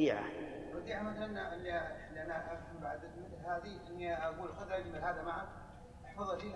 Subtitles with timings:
[0.00, 0.24] وديعة
[0.76, 1.72] وديعة مثلا اللي
[2.24, 2.98] أنا أفهم بعد
[3.44, 5.48] هذه إني أقول خذ اجمل هذا معك
[6.06, 6.54] احفظه لي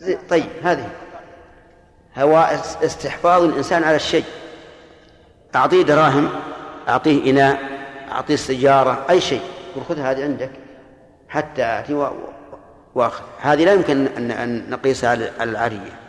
[0.00, 0.90] حتى طيب هذه.
[2.16, 2.38] هو
[2.82, 4.24] استحفاظ الإنسان على الشيء.
[5.54, 6.28] أعطيه دراهم
[6.88, 7.58] أعطيه إناء
[8.12, 9.42] أعطيه سيارة أي شيء.
[9.76, 10.50] قل خذ هذه عندك
[11.28, 11.94] حتى آتي
[12.94, 13.24] وأخذ.
[13.40, 16.00] هذه لا يمكن أن نقيسها على العارية.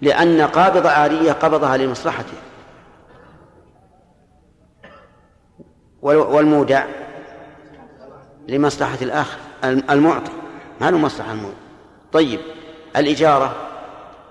[0.00, 2.47] لأن قابض عارية قبضها لمصلحته.
[6.02, 6.84] والمودع
[8.48, 10.32] لمصلحة الآخر المعطي.
[10.80, 11.56] ما له مصلحة المودع
[12.12, 12.40] طيب
[12.96, 13.56] الإجارة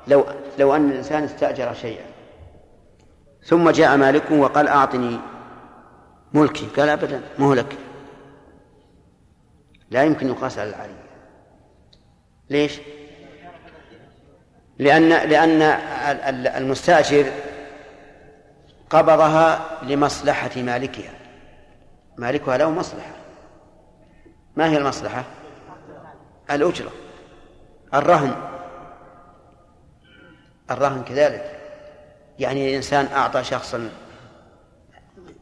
[0.08, 0.25] لو
[0.59, 2.05] لو أن الإنسان استأجر شيئا
[3.44, 5.20] ثم جاء مالك وقال أعطني
[6.34, 7.77] ملكي قال أبدا مهلك
[9.91, 11.08] لا يمكن يقاس على العارية
[12.49, 12.80] ليش؟
[14.80, 15.61] لأن لأن
[16.58, 17.31] المستأجر
[18.89, 21.13] قبضها لمصلحة مالكها.
[22.17, 23.12] مالكها له مصلحة.
[24.55, 25.23] ما هي المصلحة؟
[26.52, 26.92] الأجرة.
[27.94, 28.36] الرهن.
[30.72, 31.59] الرهن كذلك.
[32.39, 33.89] يعني الإنسان أعطى شخصا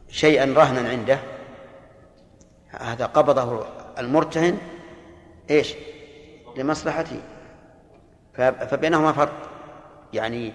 [0.08, 1.18] شيئا رهنا عنده
[2.68, 3.66] هذا قبضه
[3.98, 4.58] المرتهن
[5.50, 5.74] إيش؟
[6.56, 7.20] لمصلحته.
[8.70, 9.50] فبينهما فرق.
[10.12, 10.52] يعني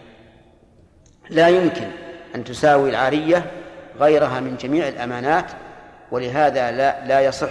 [1.29, 1.91] لا يمكن
[2.35, 3.51] أن تساوي العارية
[3.99, 5.51] غيرها من جميع الأمانات
[6.11, 7.49] ولهذا لا لا يصح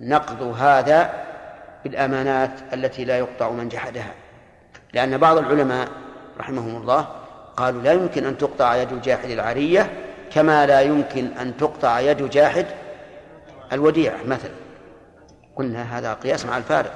[0.00, 1.24] نقض هذا
[1.84, 4.14] بالأمانات التي لا يقطع من جحدها.
[4.92, 5.88] لأن بعض العلماء
[6.38, 7.08] رحمهم الله
[7.56, 9.90] قالوا لا يمكن أن تقطع يد جاحد العارية
[10.32, 12.66] كما لا يمكن أن تقطع يد جاحد
[13.72, 14.54] الوديعة مثلا.
[15.56, 16.92] قلنا هذا قياس مع الفارق.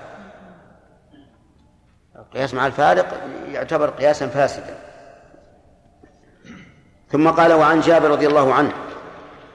[2.16, 4.74] القياس مع الفارق يعتبر قياسا فاسدا.
[7.08, 8.72] ثم قال وعن جابر رضي الله عنه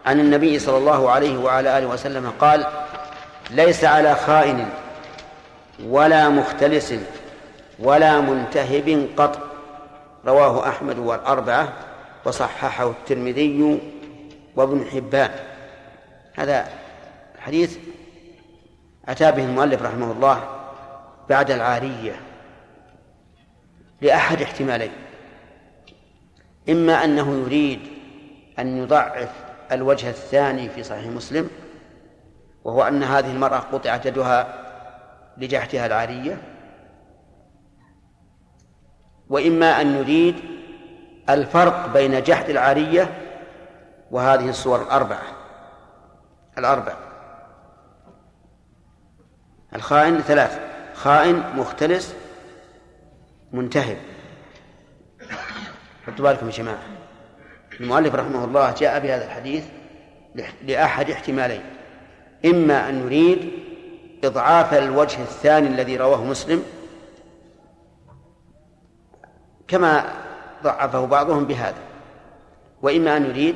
[0.08, 2.66] عن النبي صلى الله عليه وعلى آله وسلم قال
[3.50, 4.70] ليس على خائن
[5.84, 6.94] ولا مختلس
[7.80, 9.40] ولا منتهب قط.
[10.26, 11.74] رواه أحمد والأربعة
[12.26, 13.80] وصححه الترمذي
[14.56, 15.32] وابن حبان.
[16.36, 16.68] هذا
[17.40, 17.78] حديث
[19.10, 20.44] أتى به المؤلف رحمه الله
[21.30, 22.16] بعد العارية
[24.02, 24.92] لأحد احتمالين
[26.70, 27.80] إما أنه يريد
[28.60, 31.50] أن يضعف الوجه الثاني في صحيح مسلم
[32.64, 34.64] وهو أن هذه المرأة قطعت يدها
[35.38, 36.42] لجحتها العارية.
[39.30, 40.36] وإما أن يريد
[41.30, 43.18] الفرق بين جحد العارية
[44.12, 45.24] وهذه الصور الأربعة.
[46.58, 46.94] الأربع.
[49.76, 50.60] الخائن ثلاث.
[50.94, 52.16] خائن مختلس
[53.52, 53.98] منتهب.
[56.08, 56.97] حطوا بالكم يا جماعة.
[57.80, 59.64] المؤلف رحمه الله جاء بهذا الحديث
[60.64, 61.62] لأحد احتمالين.
[62.46, 63.52] إما أن يريد
[64.24, 66.64] إضعاف الوجه الثاني الذي رواه مسلم
[69.68, 70.06] كما
[70.64, 71.78] ضعفه بعضهم بهذا
[72.82, 73.56] وإما أن يريد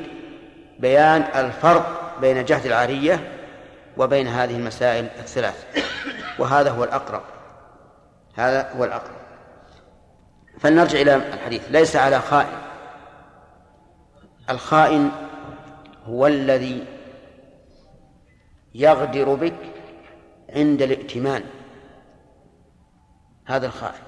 [0.78, 3.32] بيان الفرق بين جهد العارية
[3.96, 5.64] وبين هذه المسائل الثلاث
[6.38, 7.22] وهذا هو الأقرب.
[8.34, 9.16] هذا هو الأقرب.
[10.60, 11.62] فلنرجع إلى الحديث.
[11.70, 12.61] ليس على خائن.
[14.50, 15.10] الخائن
[16.06, 16.84] هو الذي
[18.74, 19.72] يغدر بك
[20.50, 21.44] عند الائتمان.
[23.44, 24.02] هذا الخائن.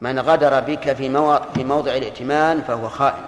[0.00, 3.24] من غدر بك في في موضع الائتمان فهو خائن.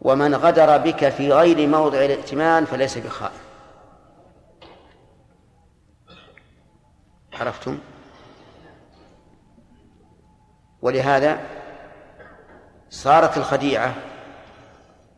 [0.00, 3.40] ومن غدر بك في غير موضع الائتمان فليس بخائن.
[7.32, 7.78] عرفتم؟
[10.82, 11.63] ولهذا
[12.94, 13.94] صارت الخديعة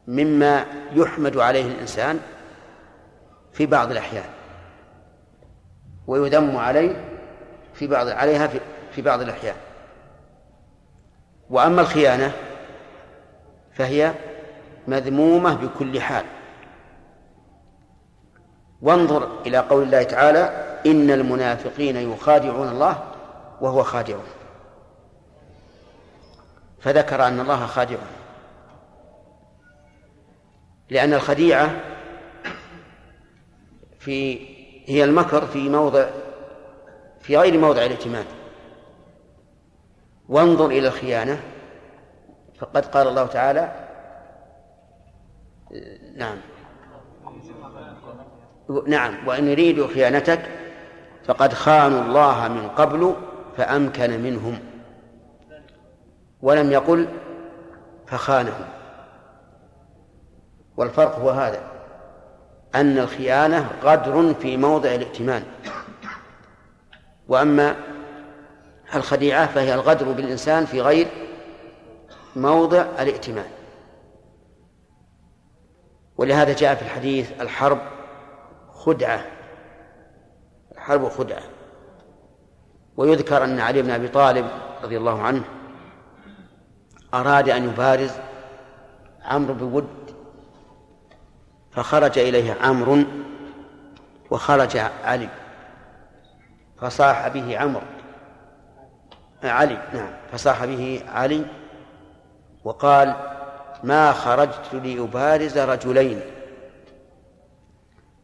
[0.06, 2.20] مما يحمد عليه الإنسان
[3.52, 4.24] في بعض الأحيان
[6.06, 7.04] ويذم عليه
[7.74, 8.60] في بعض عليها في,
[8.92, 9.54] في بعض الأحيان.
[11.50, 12.32] وأما الخيانة
[13.74, 14.12] فهي
[14.88, 16.24] مذمومة بكل حال.
[18.82, 20.40] وانظر إلى قول الله تعالى
[20.86, 23.02] إن المنافقين يخادعون الله
[23.60, 24.22] وهو خادعهم.
[26.86, 28.16] فذكر أن الله خادعهم
[30.90, 31.70] لأن الخديعة
[33.98, 34.46] في
[34.86, 36.06] هي المكر في موضع
[37.20, 38.24] في غير موضع الائتمان
[40.28, 41.40] وانظر إلى الخيانة.
[42.58, 43.72] فقد قال الله تعالى
[46.16, 46.36] نعم.
[48.86, 49.28] نعم.
[49.28, 50.42] وإن يريدوا خيانتك
[51.24, 53.14] فقد خانوا الله من قبل
[53.56, 54.75] فأمكن منهم.
[56.46, 57.08] ولم يقل
[58.06, 58.68] فخانهم.
[60.76, 61.60] والفرق هو هذا
[62.74, 65.42] أن الخيانة غدر في موضع الائتمان.
[67.28, 67.76] وأما
[68.94, 71.08] الخديعة فهي الغدر بالإنسان في غير
[72.36, 73.50] موضع الائتمان.
[76.16, 77.78] ولهذا جاء في الحديث الحرب
[78.72, 79.24] خدعة.
[80.72, 81.42] الحرب خدعة.
[82.96, 84.46] ويذكر أن علي بن أبي طالب
[84.82, 85.55] رضي الله عنه
[87.14, 88.12] أراد أن يبارز
[89.24, 89.88] عمرو بود
[91.72, 93.04] فخرج إليه عمرو
[94.30, 95.28] وخرج علي
[96.80, 97.82] فصاح به عمرو
[99.44, 101.46] علي نعم فصاح به علي
[102.64, 103.14] وقال
[103.84, 106.20] ما خرجت لأبارز رجلين.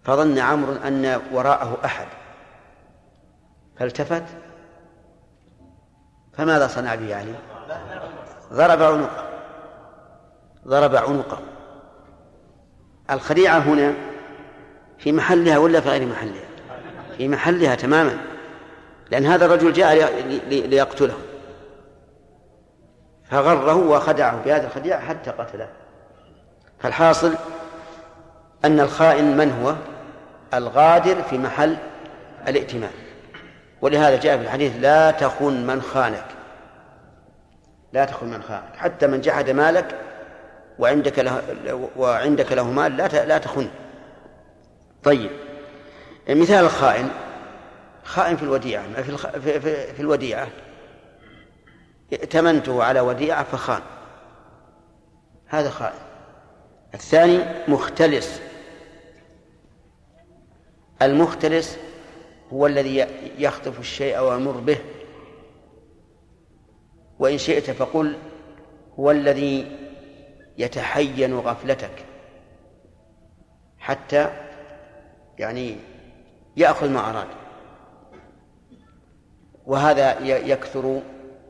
[0.05, 2.06] فظن عمرو أن وراءه أحد.
[3.79, 4.25] فالتفت.
[6.32, 7.34] فماذا صنع به علي؟
[8.52, 9.25] ضرب عنقه.
[10.69, 11.38] ضرب عنقه.
[13.10, 13.94] الخديعة هنا
[14.99, 16.44] في محلها ولا في غير محلها؟
[17.16, 18.19] في محلها تماما.
[19.10, 20.12] لأن هذا الرجل جاء
[20.49, 21.14] ليقتله.
[23.31, 25.69] فغره وخدعه بهذه الخديعة حتى قتله.
[26.78, 27.34] فالحاصل
[28.64, 29.75] أن الخائن من هو؟
[30.58, 31.76] الغادر في محل
[32.48, 32.90] الائتمان.
[33.82, 36.25] ولهذا جاء في الحديث لا تخن من خانك.
[37.92, 39.98] لا تخن من خانك حتى من جحد مالك
[40.78, 41.42] وعندك له
[41.96, 43.68] وعندك له مال لا لا تخن.
[45.02, 45.30] طيب.
[46.28, 47.08] مثال الخائن
[48.04, 49.02] خائن في الوديعة.
[49.02, 50.48] في, في, في, في الوديعة.
[52.12, 53.82] ائتمنته على وديعة فخان.
[55.46, 55.98] هذا خائن.
[56.94, 57.38] الثاني
[57.68, 58.40] مختلس.
[61.02, 61.78] المختلس
[62.52, 63.06] هو الذي
[63.38, 64.78] يخطف الشيء ويمر به.
[67.22, 68.19] وإن شئت فقل
[68.98, 69.78] هو الذي
[70.58, 72.04] يتحين غفلتك
[73.78, 74.30] حتى
[75.38, 75.76] يعني
[76.56, 77.28] يأخذ ما أراد.
[79.66, 81.02] وهذا يكثر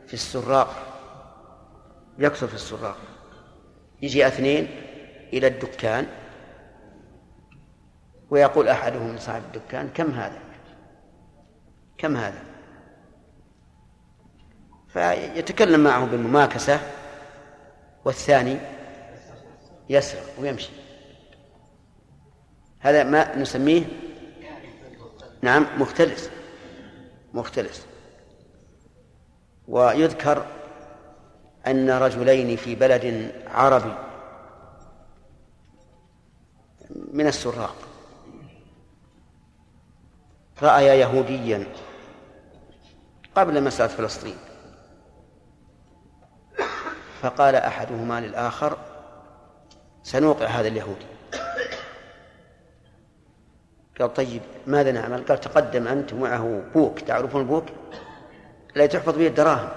[0.07, 0.75] في السراق
[2.19, 2.97] يكثر في السراق.
[4.03, 4.69] يجي أثنين
[5.33, 6.07] إلى الدكان
[8.31, 10.39] ويقول أحدهم لصاحب الدكان كم هذا؟
[11.99, 12.52] كم هذا؟
[14.93, 16.81] فيتكلم معه بالمماكسة
[18.05, 18.59] والثاني
[19.89, 20.71] يسرق ويمشي.
[22.81, 23.85] هذا ما نسميه
[25.43, 26.31] نعم مختلس
[27.35, 27.87] مختلس.
[29.69, 30.47] ويذكر
[31.67, 33.95] أن رجلين في بلد عربي
[36.91, 37.77] من السراق.
[40.63, 41.67] رأيا يهوديا
[43.35, 44.37] قبل مسألة فلسطين.
[47.23, 48.77] فقال أحدهما للآخر
[50.03, 51.07] سنوقع هذا اليهودي
[54.01, 57.65] قال طيب ماذا نعمل؟ قال تقدم أنت معه بوك تعرفون البوك؟
[58.77, 59.69] الذي تحفظ به الدراهم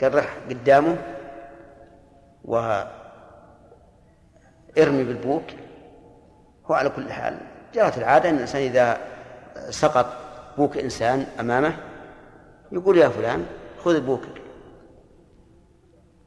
[0.00, 0.96] قال رح قدامه
[2.44, 2.82] و
[4.78, 5.44] ارمي بالبوك
[6.66, 7.38] هو على كل حال
[7.74, 8.98] جرت العادة أن الإنسان إذا
[9.70, 10.06] سقط
[10.56, 11.76] بوك إنسان أمامه
[12.72, 13.46] يقول يا فلان
[13.84, 14.43] خذ بوكك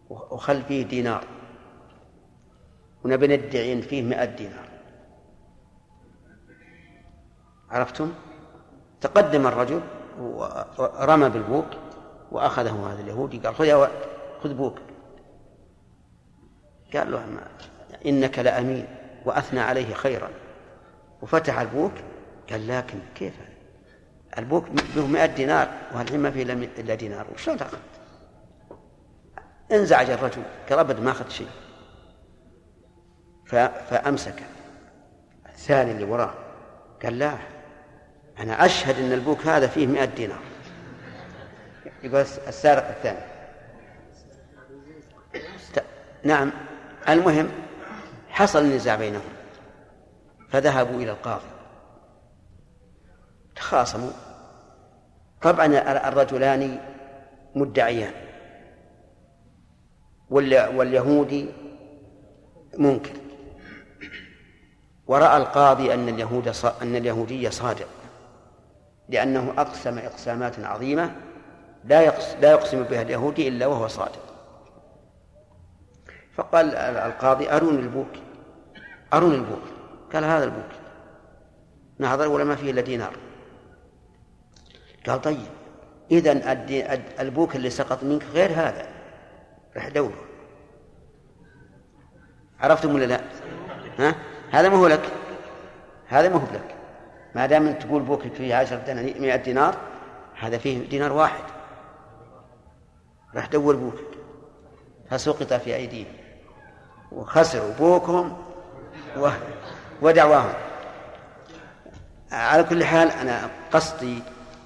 [0.10, 1.24] وخل فيه دينار.
[3.04, 4.70] ونبي ندعي إن فيه مئة دينار.
[7.70, 8.14] عرفتم؟
[9.02, 9.82] تقدم الرجل
[10.20, 11.66] ورمى بالبوك
[12.32, 13.90] وأخذه هذا اليهودي قال خذ يا
[14.44, 14.80] خذ بوك
[16.94, 17.48] قال له
[18.06, 18.88] إنك لأمين
[19.26, 20.30] وأثنى عليه خيرا.
[21.22, 21.92] وفتح البوك
[22.50, 23.34] قال لكن كيف؟
[24.38, 27.28] البوك به مئة دينار وهالحين ما فيه إلا دينار.
[27.34, 27.78] وشلون تأخذ؟
[29.72, 31.50] انزعج الرجل قال أبد ما أخذت شيء.
[33.90, 34.44] فأمسك.
[35.46, 36.34] الثاني اللي وراه
[37.04, 37.34] قال لا
[38.40, 40.40] أنا أشهد أن البوك هذا فيه مئة دينار.
[42.04, 43.20] يقول السارق الثاني.
[46.24, 46.52] نعم.
[47.10, 47.50] المهم
[48.30, 49.30] حصل النزاع بينهم
[50.50, 51.48] فذهبوا إلى القاضي.
[53.56, 54.12] تخاصموا.
[55.42, 55.66] طبعا
[56.08, 56.80] الرجلان
[57.56, 58.27] مدعيان.
[60.30, 61.50] واليهودي
[62.78, 63.14] منكر.
[65.08, 66.48] ورأى القاضي أن اليهود
[66.82, 67.88] أن اليهودي صادق
[69.10, 71.16] لأنه أقسم إقسامات عظيمة
[71.84, 74.24] لا لا يقسم بها اليهودي إلا وهو صادق.
[76.36, 78.12] فقال القاضي أروني البوك
[79.14, 79.64] أروني البوك.
[80.14, 80.72] قال هذا البوك
[82.00, 83.14] نهضر ولا ما فيه إلا دينار.
[85.08, 85.48] قال طيب
[86.12, 86.32] إذا
[87.20, 88.97] البوك اللي سقط منك غير هذا.
[89.86, 90.28] دوره
[92.60, 93.22] عرفتم ولا لا؟
[94.00, 94.16] ها؟
[94.52, 95.12] هذا ما هو لك.
[96.08, 96.76] هذا ما هو لك
[97.36, 99.78] ما دام أنت تقول بوكك فيه عشرة دنانير 100 دينار
[100.40, 101.44] هذا فيه دينار واحد.
[103.36, 104.18] راح دور بوكك
[105.10, 106.14] فسقط في أيديهم.
[107.12, 108.38] وخسروا بوكهم
[109.18, 109.30] و...
[110.02, 110.54] ودعواهم.
[112.32, 114.20] على كل حال أنا قصدي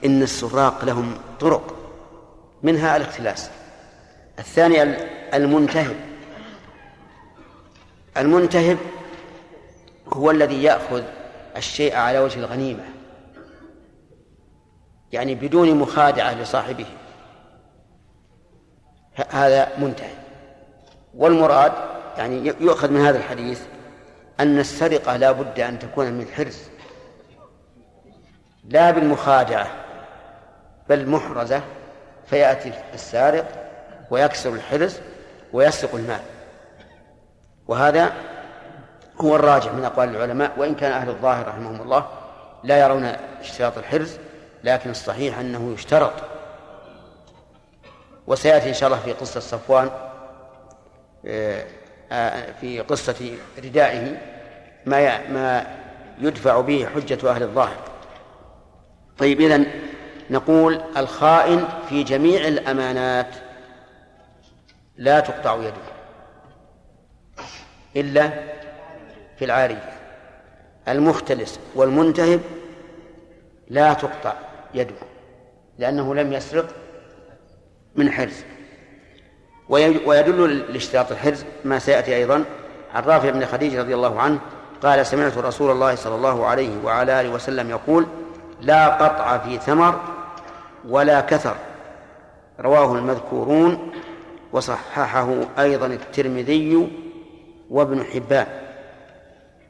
[0.06, 1.76] إن السراق لهم طرق.
[2.64, 3.52] منها الاختلاس.
[4.40, 4.84] الثاني
[5.34, 5.96] المنتهب.
[8.18, 8.78] المنتهب
[10.14, 11.04] هو الذي يأخذ
[11.58, 12.84] الشيء على وجه الغنيمة.
[15.12, 16.86] يعني بدون مخادعة لصاحبه.
[19.30, 20.22] هذا منتهب.
[21.16, 21.72] والمراد
[22.18, 23.62] يعني يؤخذ من هذا الحديث
[24.40, 26.60] أن السرقة لا بد أن تكون من حرص
[28.64, 29.68] لا بالمخادعة
[30.90, 31.62] بل محرزة
[32.26, 33.71] فيأتي السارق
[34.12, 35.00] ويكسر الحرز
[35.54, 36.22] ويسرق المال.
[37.68, 38.14] وهذا
[39.22, 42.08] هو الراجح من أقوال العلماء وإن كان أهل الظاهر رحمهم الله
[42.64, 43.06] لا يرون
[43.40, 44.18] اشتراط الحرز
[44.64, 46.14] لكن الصحيح أنه يشترط.
[48.28, 49.90] وسيأتي إن شاء الله في قصة صفوان
[51.26, 51.66] آه،
[52.12, 54.18] آه، في قصة ردائه
[54.86, 55.68] ما ما
[56.20, 57.78] يدفع به حجة أهل الظاهر.
[59.18, 59.66] طيب إذن
[60.30, 63.51] نقول الخائن في جميع الأمانات.
[64.98, 65.92] لا تقطع يده
[67.96, 68.30] إلا
[69.40, 69.94] في العارية.
[70.88, 72.42] المختلس والمنتهب
[73.68, 74.34] لا تقطع
[74.74, 74.96] يده
[75.80, 76.68] لأنه لم يسرق
[77.96, 78.44] من حرز.
[80.06, 82.46] ويدل لاشتراط الحرز ما سيأتي أيضا.
[82.94, 84.40] عن رافع بن خديج رضي الله عنه
[84.84, 88.06] قال سمعت رسول الله صلى الله عليه وعلى آله وسلم يقول
[88.62, 90.00] لا قطع في ثمر
[90.88, 91.56] ولا كثر.
[92.60, 93.92] رواه المذكورون
[94.54, 96.88] وصححه أيضا الترمذي
[97.70, 98.48] وابن حبان.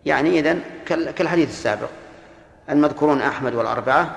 [0.05, 1.89] يعني إذن كالحديث السابق
[2.69, 4.15] المذكورون أحمد والأربعة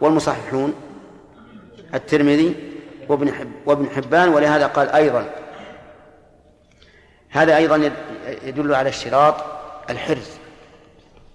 [0.00, 0.74] والمصححون
[1.94, 2.54] الترمذي
[3.08, 5.30] وابن حب وابن حبان ولهذا قال أيضا.
[7.30, 7.92] هذا أيضا
[8.42, 9.34] يدل على اشتراط
[9.90, 10.30] الحرز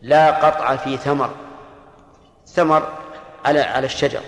[0.02, 1.30] لا قطع في ثمر
[2.48, 2.90] ثمر
[3.46, 4.22] على على الشجر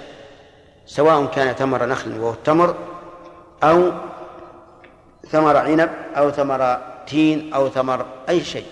[0.85, 2.75] سواء كان ثمر نخل وهو التمر
[3.63, 3.91] أو
[5.31, 8.65] ثمر عنب أو ثمر تين أو ثمر أي شيء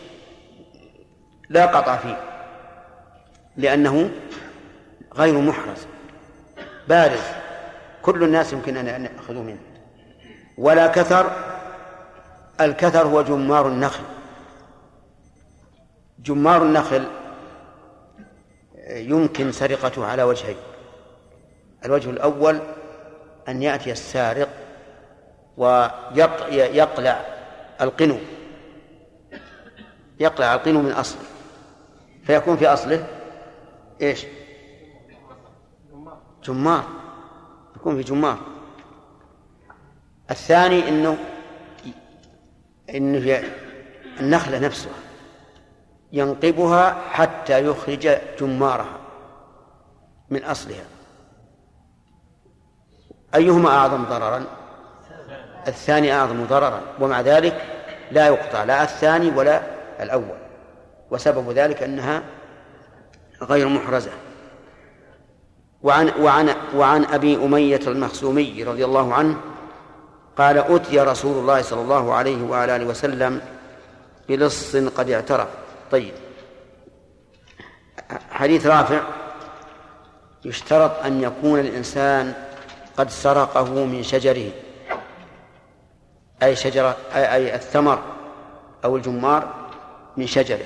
[1.50, 2.18] لا قطع فيه
[3.58, 4.10] لأنه
[5.16, 5.88] غير محرز
[6.88, 7.22] بارز.
[8.02, 9.60] كل الناس يمكن أن يأخذوا منه.
[10.58, 11.32] ولا كثر
[12.62, 14.04] الكثر هو جمار النخل.
[16.20, 17.08] جمار النخل
[18.88, 20.58] يمكن سرقته على وجهين.
[21.86, 22.60] الوجه الأول
[23.48, 24.50] أن يأتي السارق
[25.60, 27.26] ويقلع
[27.82, 28.18] القنو.
[30.20, 31.22] يقلع القنو من أصله.
[32.24, 33.08] فيكون في أصله
[34.02, 34.26] إيش؟
[36.44, 36.84] جمار.
[37.76, 38.38] يكون في جمار.
[40.32, 41.18] الثاني إنه
[42.90, 43.44] إنه
[44.20, 44.94] النخلة نفسها.
[46.12, 49.00] ينقبها حتى يخرج جمارها
[50.30, 50.86] من أصلها.
[53.36, 54.59] أيهما أعظم ضررا؟
[55.68, 57.62] الثاني أعظم ضررا ومع ذلك
[58.12, 59.62] لا يقطع لا الثاني ولا
[60.00, 60.38] الأول
[61.12, 62.24] وسبب ذلك أنها
[63.42, 64.12] غير محرزة.
[65.84, 69.38] وعن وعن وعن أبي أمية المخزومي رضي الله عنه
[70.38, 73.42] قال أتي رسول الله صلى الله عليه آله وسلم
[74.30, 75.48] بلص قد اعترف.
[75.92, 76.14] طيب.
[78.32, 79.02] حديث رافع
[80.46, 82.34] يشترط أن يكون الإنسان
[82.98, 84.52] قد سرقه من شجره.
[86.44, 88.04] أي شجرة أي, أي الثمر
[88.86, 89.70] أو الجمار
[90.18, 90.66] من شجرة.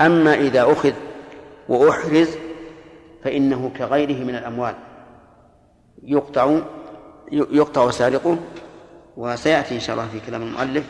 [0.00, 0.92] أما إذا أخذ
[1.68, 2.28] وأحرز
[3.24, 4.74] فإنه كغيره من الأموال.
[6.02, 6.58] يقطع
[7.32, 8.38] يقطع سارقه
[9.16, 10.84] وسيأتي إن شاء الله في كلام المؤلف.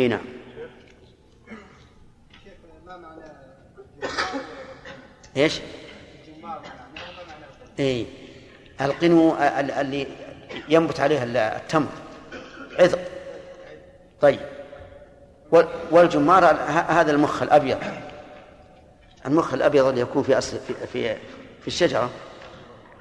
[0.00, 0.24] إي نعم.
[5.36, 5.60] إيش؟
[7.80, 8.06] إي.
[8.80, 9.36] القنو
[9.80, 10.06] اللي
[10.68, 11.24] ينبت عليها
[11.56, 11.88] التمر.
[12.78, 12.98] عذق
[14.20, 14.40] طيب.
[15.90, 16.44] والجمار
[16.88, 17.78] هذا المخ الأبيض.
[19.26, 21.16] المخ الأبيض اللي يكون في أصل في في,
[21.60, 22.10] في الشجرة.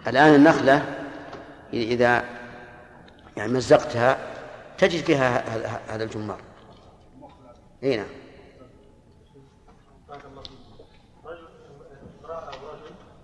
[0.07, 0.85] الآن النخلة
[1.73, 2.23] إذا
[3.37, 4.17] يعني مزقتها
[4.77, 5.43] تجد فيها
[5.89, 6.39] هذا الجمار.
[7.83, 8.05] إي نعم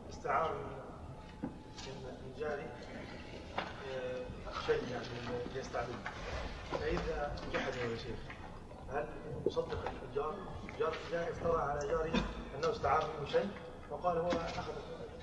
[0.09, 0.51] استعار
[1.43, 2.63] من جاري
[4.65, 5.05] شيء يعني
[6.71, 8.19] فإذا جحد يا شيخ
[8.93, 9.05] هل
[9.45, 10.35] يصدق الجار
[11.23, 12.23] افترى على جاره
[12.57, 13.47] أنه استعار منه شيء
[13.91, 14.71] وقال هو أخذ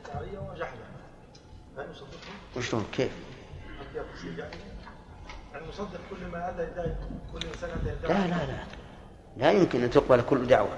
[0.08, 0.84] العاريه وجحده
[1.78, 2.16] هل يصدقه؟
[2.56, 3.12] وشلون كيف؟
[5.54, 6.94] يعني مصدق كل ما يدعي
[7.32, 8.64] كل انسان اتى لا لا لا.
[9.36, 10.68] لا يمكن أن تقبل كل دعوة.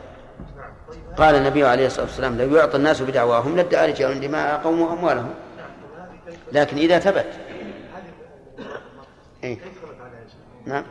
[0.56, 1.00] نعم طيب.
[1.16, 5.35] قال النبي عليه الصلاة والسلام لو يعطى الناس بدعواهم لادعى رجال دماء قوم وأموالهم.
[5.56, 7.26] نعم كيف؟ لكن إذا ثبت.
[9.44, 9.58] إيه؟
[10.66, 10.85] نعم.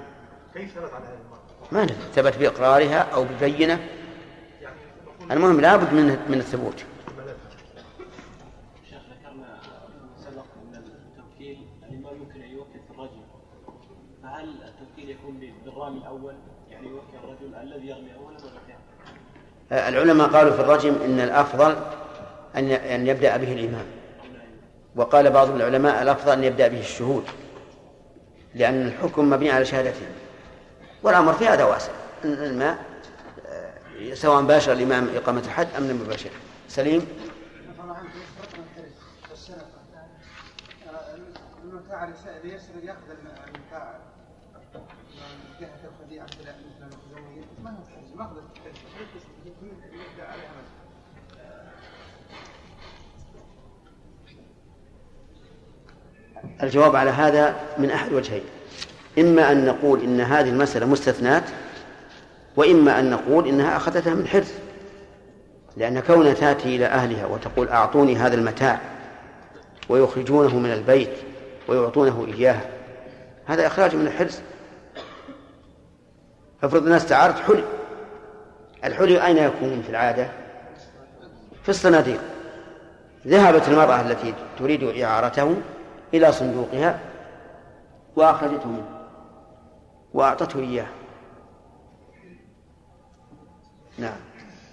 [0.53, 3.73] كيف ثبت على هذه المرأة؟ ما ثبت بإقرارها أو ببينة.
[3.73, 4.04] يعني المفروض
[5.31, 6.85] المهم لابد من من الثبوت.
[14.23, 16.33] فهل التوكيل يكون بالرامي الأول؟
[16.69, 18.75] يعني يوكل الرجل الذي يرمي اولا ولا؟
[19.71, 21.75] آه، العلماء قالوا في الرجم إن الأفضل
[22.55, 23.85] أن أن يبدأ به الإمام.
[24.95, 27.23] وقال بعض العلماء الأفضل أن يبدأ به الشهود
[28.55, 30.07] لأن الحكم مبني على شهادتهم
[31.03, 31.91] والأمر في هذا واسع.
[32.23, 32.94] الماء
[34.13, 36.29] سواء باشر الإمام إقامة الحد أم لم يباشر.
[36.67, 37.07] سليم؟
[56.63, 58.43] الجواب على هذا من أحد وجهين.
[59.19, 61.43] إما أن نقول إن هذه المسألة مستثنات
[62.57, 64.51] وإما أن نقول إنها أخذتها من حرص
[65.77, 68.79] لأن كونها تأتي إلى أهلها وتقول أعطوني هذا المتاع
[69.89, 71.13] ويخرجونه من البيت
[71.67, 72.61] ويعطونه إياه
[73.45, 74.41] هذا إخراج من الحرص.
[76.63, 77.63] افرض الناس استعارت حلي
[78.83, 80.27] الحلي أين يكون في العادة؟
[81.63, 82.21] في الصناديق.
[83.27, 85.55] ذهبت المرأة التي تريد إعارته
[86.13, 86.99] إلى صندوقها
[88.15, 88.85] وأخرجته منه
[90.13, 90.87] وأعطته إياه.
[93.97, 94.17] نعم.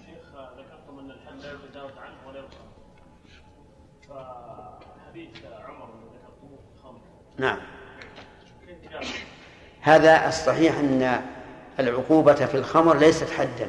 [0.07, 2.63] شيخ ذكرتم أن الحد لا يتجاوز عنه ولا يرفع
[4.09, 7.01] فحديث عمر اللي ذكرتموه الخمر
[7.39, 7.59] نعم؟
[9.81, 11.23] هذا الصحيح أن
[11.81, 13.69] العقوبة في الخمر ليست حدا.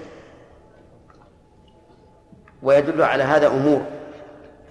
[2.63, 3.81] ويدل على هذا أمور.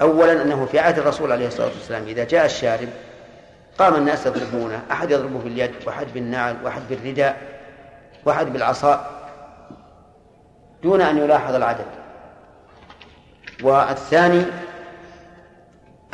[0.00, 2.88] أولا أنه في عهد الرسول عليه الصلاة والسلام إذا جاء الشارب
[3.78, 4.82] قام الناس يضربونه.
[4.90, 7.42] أحد يضربه باليد وأحد بالنعل وأحد بالرداء
[8.24, 9.11] وأحد بالعصا.
[10.82, 11.86] دون أن يلاحظ العدد.
[13.62, 14.44] والثاني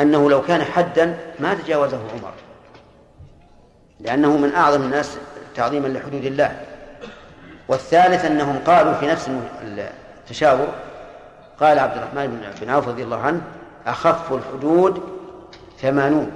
[0.01, 2.33] أنه لو كان حدا ما تجاوزه عمر.
[4.01, 5.19] لأنه من أعظم الناس
[5.55, 6.61] تعظيما لحدود الله.
[7.69, 9.31] والثالث أنهم قالوا في نفس
[9.63, 10.69] التشاور
[11.61, 13.41] قال عبد الرحمن بن- عوف رضي الله عنه
[13.87, 15.03] أخف الحدود
[15.81, 16.33] ثمانون.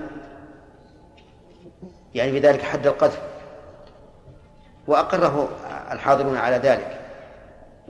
[2.14, 3.20] يعني بذلك حد القذف.
[4.86, 5.48] وأقره
[5.92, 7.01] الحاضرون على ذلك.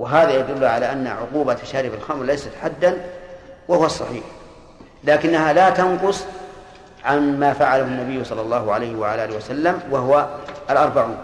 [0.03, 3.05] وهذا يدل على أن عقوبة شارب الخمر ليست حدا
[3.69, 4.25] وهو الصحيح.
[5.05, 6.25] لكنها لا تنقص
[7.05, 10.29] عن ما فعله النبي صلى الله عليه وعلى آله وسلم وهو
[10.71, 11.17] الأربعون.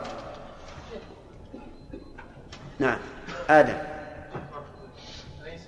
[2.79, 2.99] نعم.
[3.51, 3.77] آدم.
[5.45, 5.67] ليس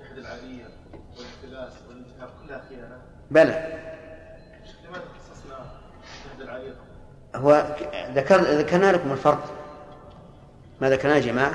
[0.00, 0.68] جحد العارية
[1.16, 2.98] والإختلاس والانتهاب كلها خيانة؟
[3.30, 3.78] بلى.
[4.88, 5.56] لماذا خصصنا
[6.26, 6.74] جحد العارية
[7.34, 7.64] هو
[8.14, 9.44] ذكر ذكرنا لكم الفرق.
[10.80, 11.54] ما ذكرناه يا جماعة؟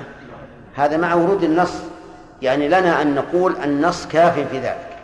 [0.75, 1.73] هذا مع ورود النص.
[2.41, 4.97] يعني لنا أن نقول النص كاف في ذلك.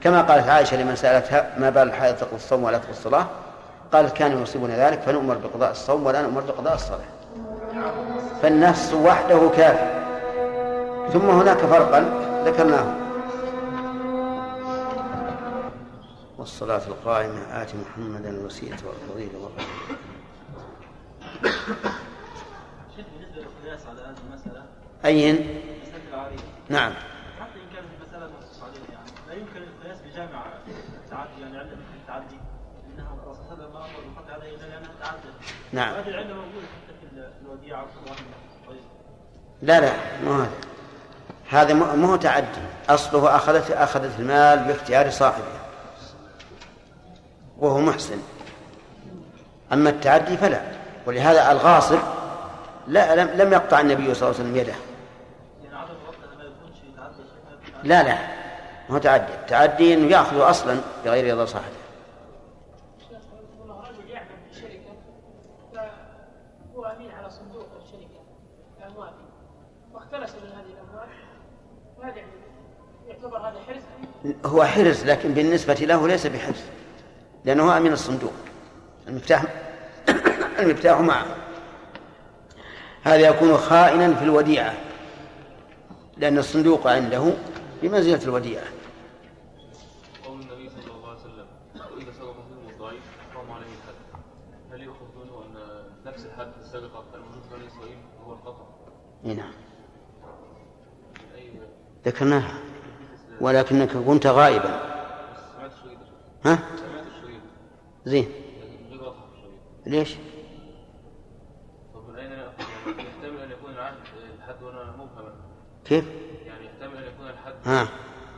[0.00, 3.26] كما قالت عائشة لمن سألتها ما بال الحائض تقضي الصوم ولا تقضي الصلاة؟
[3.92, 6.98] قالت كان يصيبنا ذلك فنؤمر بقضاء الصوم ولا نؤمر بقضاء الصلاة.
[8.42, 10.02] فالنص وحده كاف.
[11.12, 12.04] ثم هناك فرقا
[12.44, 12.94] ذكرناه.
[16.38, 19.96] والصلاة القائمة آت محمدا الوسيلة والفضيلة والرحمة
[22.96, 24.62] شيخ بالنسبة للقياس على هذه المساله
[25.04, 25.60] أين؟
[26.68, 26.92] نعم.
[27.40, 30.42] حتى إن كانت المسألة منصوص عليها يعني لا يمكن القياس بجامع
[31.04, 32.36] التعدي يعني عله مثل التعدي
[32.94, 35.34] إنها الرسول صلى الله عليه وسلم ما أمر بالقطع عليه إلا لأنها تعدت
[35.72, 35.92] نعم.
[35.92, 37.22] وهذه العله موجوده حتى في
[38.68, 38.80] طيب
[39.62, 39.92] لا لا
[40.24, 40.50] مو هذا.
[41.50, 42.46] هذا مو مو تعدي.
[42.88, 45.44] أصله أخذت أخذت المال باختيار صاحبه.
[47.58, 48.18] وهو محسن.
[49.72, 50.60] أما التعدي فلا.
[51.06, 51.98] ولهذا الغاصب
[52.88, 54.74] لا لم, لم يقطع النبي صلى الله عليه وسلم يده
[55.64, 58.18] يعني عدم ربطها ما يكونش يتعدى شيء لا لا
[58.90, 59.32] هو تعدي.
[59.34, 61.82] التعدي إنه ياخذ أصلا بغير رضا صاحبه.
[74.46, 76.60] هو حرز لكن بالنسبة له ليس بحرز
[77.44, 78.32] لأنه أمين الصندوق.
[79.08, 79.44] المفتاح
[80.58, 81.26] المفتاح معه
[83.02, 84.74] هذا يكون خائنا في الوديعة
[86.16, 87.32] لأن الصندوق عنده
[87.82, 88.64] بمنزلة الوديعة.
[90.24, 91.46] قول النبي صلى الله عليه وسلم
[92.70, 93.02] الضعيف
[93.34, 94.22] حرم عليه الحد.
[94.72, 96.52] هل يؤخذ منه أن نفس الحد
[97.14, 98.64] الموجود في بني إسرائيل هو القطع؟
[99.24, 99.52] إي نعم.
[102.06, 102.58] ذكرناها
[103.40, 104.92] ولكنك كنت غائبا.
[106.44, 106.58] ها؟
[108.04, 108.28] زين.
[108.86, 109.02] الشريط
[109.86, 110.16] ليش؟
[113.76, 113.96] يعني
[115.84, 116.04] كيف
[116.46, 117.88] يعني يحتمل ان يكون الحد ها.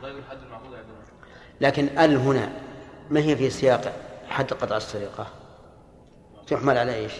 [0.01, 0.95] غير الحد المعقود عندنا
[1.61, 2.49] لكن ال هنا
[3.09, 3.93] ما هي في سياق
[4.29, 5.27] حد قطع السرقة؟
[6.47, 7.13] تحمل على إيش؟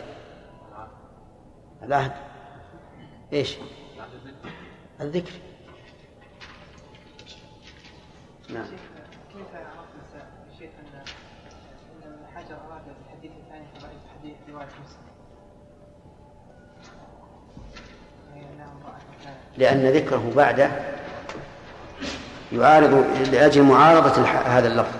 [1.83, 2.11] العهد.
[3.33, 3.57] إيش؟
[5.01, 5.31] الذكر.
[8.49, 8.65] نعم.
[9.33, 9.67] كيف يا
[12.05, 12.81] أن حجر أراد
[13.23, 13.65] الثاني
[14.19, 15.05] حديث رواية مسلم؟
[19.57, 20.94] لأن ذكره بعده
[22.55, 24.95] يعارض لأجل معارضة هذا اللفظ.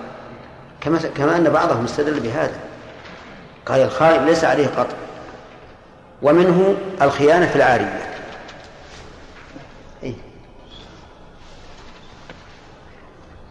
[0.81, 2.59] كما كما أن بعضهم استدل بهذا.
[3.65, 4.95] قال الخائن ليس عليه قطع.
[6.21, 7.99] ومنه الخيانة في العارية.
[10.03, 10.13] إيه؟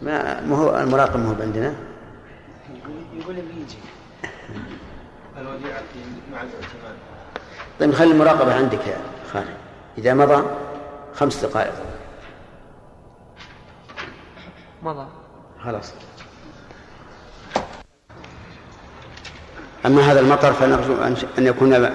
[0.01, 1.73] ما ما هو المراقب ما هو عندنا
[3.13, 3.77] يقول بيجي
[5.37, 5.99] الوديعة في
[6.31, 6.95] مع الائتمان
[7.79, 8.97] طيب خلي المراقبة عندك يا
[9.33, 9.47] خالد.
[9.97, 10.43] إذا مضى
[11.15, 11.73] خمس دقائق.
[14.85, 15.07] مضى.
[15.63, 15.93] خلاص.
[19.85, 21.89] أما هذا المطر فنرجو أن- يكون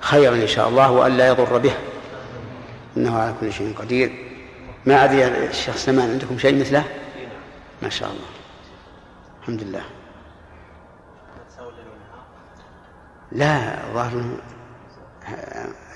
[0.00, 1.72] خيرا إن شاء الله وأن لا يضر به.
[2.96, 4.12] إنه على كل شيء قدير.
[4.86, 6.84] ما أدري الشيخ سلمان عندكم شيء مثله؟
[7.82, 8.26] ما شاء الله.
[9.42, 9.82] الحمد لله.
[13.32, 14.38] لا ظاهر إنه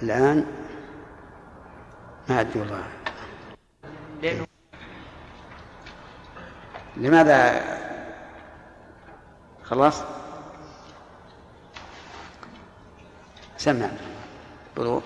[0.02, 0.44] الآن
[2.28, 2.82] ما أدري والله.
[4.22, 4.46] لأنه
[6.98, 7.62] لماذا؟
[9.64, 10.02] خلاص؟
[13.56, 13.88] سمع.
[14.76, 15.02] بلوغ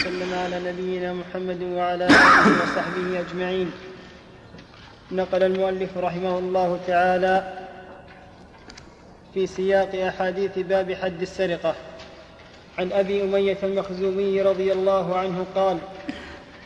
[0.00, 3.70] وسلم على نبينا محمد وعلى آله وصحبه أجمعين.
[5.12, 7.52] نقل المؤلف رحمه الله تعالى
[9.34, 11.74] في سياق أحاديث باب حد السرقة.
[12.78, 15.78] عن أبي أمية المخزومي رضي الله عنه قال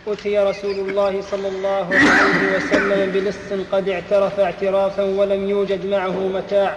[0.06, 6.76] أتي رسول الله صلى الله عليه وسلم بلص قد اعترف اعترافا ولم يوجد معه متاع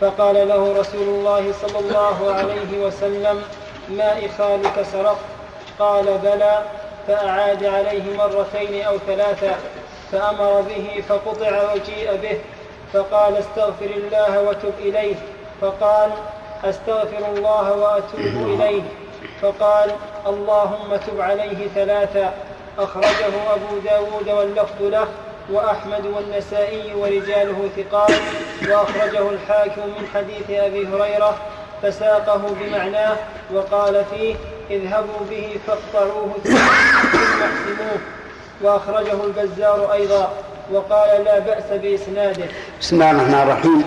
[0.00, 3.42] فقال له رسول الله صلى الله عليه وسلم
[3.90, 5.37] ما إخالك سرق
[5.78, 6.62] قال بلى
[7.08, 9.56] فأعاد عليه مرتين أو ثلاثا
[10.12, 12.38] فأمر به فقطع وجيء به
[12.92, 15.16] فقال استغفر الله وتب إليه
[15.60, 16.10] فقال
[16.64, 18.82] أستغفر الله وأتوب إليه
[19.42, 19.90] فقال
[20.26, 22.34] اللهم تب عليه ثلاثا
[22.78, 25.08] أخرجه أبو داود واللفظ له
[25.52, 28.10] وأحمد والنسائي ورجاله ثقات
[28.68, 31.36] وأخرجه الحاكم من حديث أبي هريرة
[31.82, 33.16] فساقه بمعناه
[33.54, 34.34] وقال فيه
[34.70, 37.98] اذهبوا به فاقطعوه ثم احسموه
[38.62, 40.32] وأخرجه البزار أيضا
[40.72, 42.44] وقال لا بأس بإسناده.
[42.80, 43.84] بسم الله الرحمن الرحيم.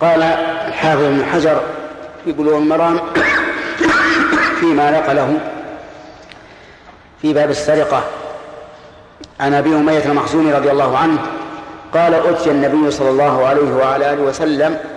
[0.00, 0.22] قال
[0.68, 1.60] الحافظ ابن حجر
[2.24, 3.00] في بلوغ المرام
[4.60, 5.38] فيما نقله
[7.22, 8.02] في باب السرقة.
[9.40, 11.18] عن أبي أمية المخزومي رضي الله عنه
[11.94, 14.91] قال أتي النبي صلى الله عليه وعلى آله وسلم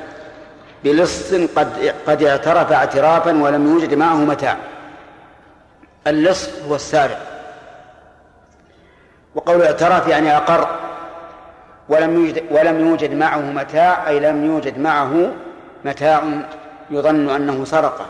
[0.86, 4.58] بلص قد قد اعترف اعترافا ولم يوجد معه متاع.
[6.08, 7.20] اللص هو السارق.
[9.36, 10.68] وقول اعترف يعني أقر.
[11.90, 15.32] ولم يوجد ولم يوجد معه متاع أي لم يوجد معه
[15.86, 16.24] متاع
[16.90, 18.06] يظن أنه سرقه.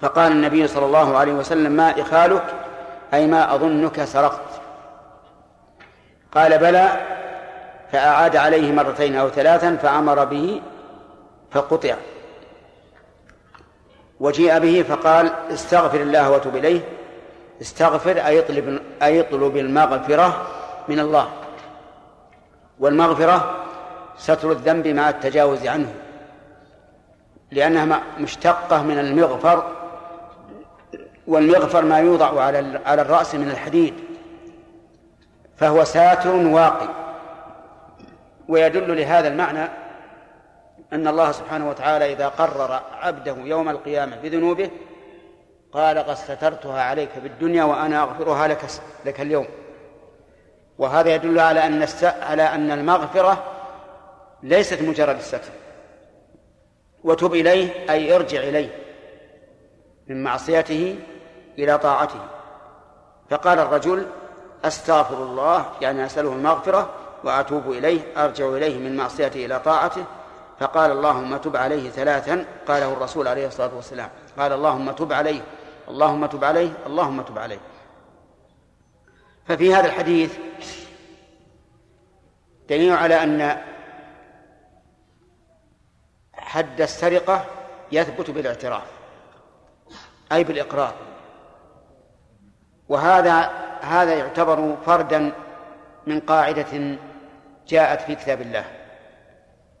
[0.00, 2.44] فقال النبي صلى الله عليه وسلم ما إخالك
[3.14, 4.50] أي ما أظنك سرقت.
[6.34, 6.88] قال بلى.
[7.92, 10.60] فأعاد عليه مرتين أو ثلاثا فأمر به
[11.52, 11.96] فقطع.
[14.20, 16.80] وجيء به فقال استغفر الله وتب إليه.
[17.60, 20.46] استغفر أي اطلب أي اطلب المغفرة
[20.88, 21.28] من الله.
[22.80, 23.64] والمغفرة
[24.18, 25.94] ستر الذنب مع التجاوز عنه
[27.50, 29.72] لأنها مشتقة من المغفر
[31.26, 33.94] والمغفر ما يوضع على على الرأس من الحديد
[35.56, 36.88] فهو ساتر واقي
[38.48, 39.68] ويدل لهذا المعنى
[40.92, 44.70] أن الله سبحانه وتعالى إذا قرر عبده يوم القيامة بذنوبه
[45.72, 48.64] قال قد سترتها عليك في الدنيا وأنا أغفرها لك
[49.04, 49.46] لك اليوم.
[50.78, 53.44] وهذا يدل على أن على أن المغفرة
[54.42, 55.52] ليست مجرد الستر.
[57.04, 58.68] وتب إليه أي ارجع إليه
[60.06, 60.96] من معصيته
[61.58, 62.20] إلى طاعته.
[63.30, 64.06] فقال الرجل
[64.64, 66.90] أستغفر الله يعني أسأله المغفرة
[67.24, 70.04] وأتوب إليه أرجع إليه من معصيته إلى طاعته
[70.60, 74.10] فقال اللهم تب عليه ثلاثا قاله الرسول عليه الصلاة والسلام.
[74.38, 75.40] قال اللهم تب عليه
[75.88, 77.58] اللهم تب عليه اللهم تب عليه.
[79.46, 80.38] ففي هذا الحديث
[82.68, 83.62] دليل على أن
[86.34, 87.44] حد السرقة
[87.92, 88.86] يثبت بالاعتراف
[90.32, 90.94] أي بالإقرار.
[92.88, 95.32] وهذا هذا يعتبر فردا
[96.06, 96.98] من قاعدة
[97.68, 98.81] جاءت في كتاب الله.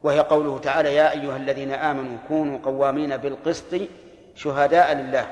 [0.02, 3.76] وهي قوله تعالى يا أيها الذين آمنوا كونوا قوامين بالقسط
[4.34, 5.26] شهداء لله.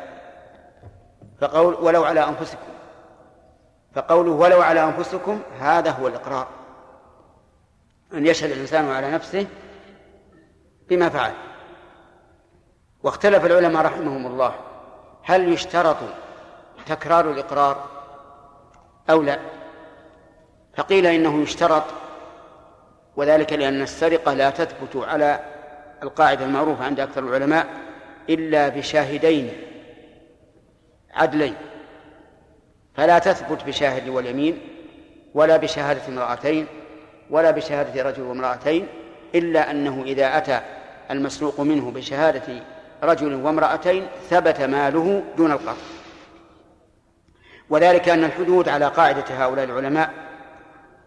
[1.40, 2.70] فقول ولو على أنفسكم.
[3.94, 6.48] فقوله ولو على أنفسكم هذا هو الإقرار.
[8.12, 9.46] أن يشهد الإنسان على نفسه
[10.88, 11.32] بما فعل.
[13.02, 14.54] واختلف العلماء رحمهم الله
[15.22, 15.96] هل يشترط
[16.86, 17.84] تكرار الإقرار
[19.10, 19.38] أو لا؟
[20.76, 21.82] فقيل إنه يشترط
[23.16, 25.40] وذلك لأن السرقة لا تثبت على
[26.02, 27.66] القاعدة المعروفة عند أكثر العلماء
[28.28, 29.52] إلا بشاهدين
[31.14, 31.54] عدلين.
[32.94, 34.58] فلا تثبت بشاهد واليمين
[35.34, 36.66] ولا بشهادة امرأتين
[37.30, 38.86] ولا بشهادة رجل وامرأتين
[39.34, 40.60] إلا أنه إذا أتى
[41.10, 42.62] المسروق منه بشهادة
[43.02, 45.72] رجل وامرأتين ثبت ماله دون القطع.
[47.70, 50.10] وذلك أن الحدود على قاعدة هؤلاء العلماء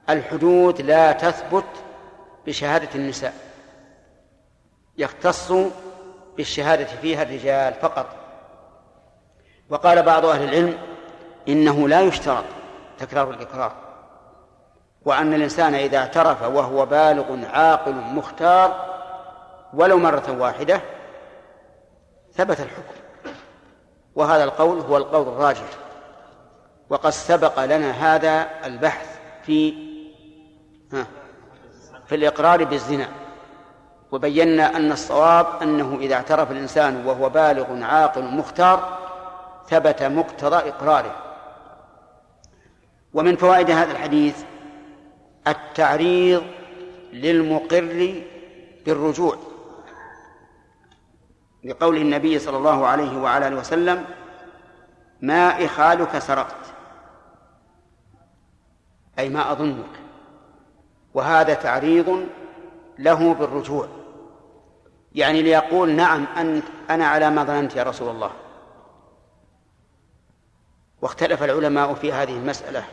[0.10, 1.66] الحدود لا تثبت
[2.47, 3.34] بشهادة النساء.
[4.97, 5.51] يختص
[6.38, 8.06] بالشهادة فيها الرجال فقط.
[9.69, 10.77] وقال بعض أهل العلم
[11.47, 12.43] إنه لا يشترط
[12.99, 13.71] تكرار الإقرار
[15.06, 18.93] وأن الإنسان إذا اعترف وهو بالغ عاقل مختار
[19.73, 20.82] ولو مرة واحدة
[22.34, 22.93] ثبت الحكم.
[24.15, 25.67] وهذا القول هو القول الراجح.
[26.89, 29.73] وقد سبق لنا هذا البحث في
[30.93, 31.06] ها.
[32.08, 33.10] في الإقرار بالزنا.
[34.12, 39.00] وبينا أن الصواب أنه إذا اعترف الإنسان وهو بالغ عاقل مختار
[39.70, 41.16] ثبت مقتضى إقراره.
[43.13, 44.44] ومن فوائد هذا الحديث
[45.48, 46.44] التعريض
[47.13, 48.24] للمقر
[48.86, 49.38] بالرجوع.
[51.63, 54.06] لقول النبي صلى الله عليه وعلى آله وسلم
[55.22, 56.66] ما إخالك سرقت.
[59.20, 60.03] أي ما أظنك.
[61.13, 62.28] وهذا تعريض
[62.99, 63.88] له بالرجوع.
[65.15, 68.32] يعني ليقول نعم أنت أنا على ما ظننت يا رسول الله.
[71.02, 72.84] واختلف العلماء في هذه المسألة.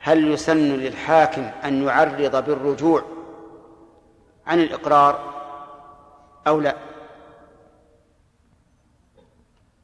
[0.00, 3.02] هل يسن للحاكم أن يعرض بالرجوع
[4.46, 5.34] عن الإقرار
[6.46, 6.76] أو لا؟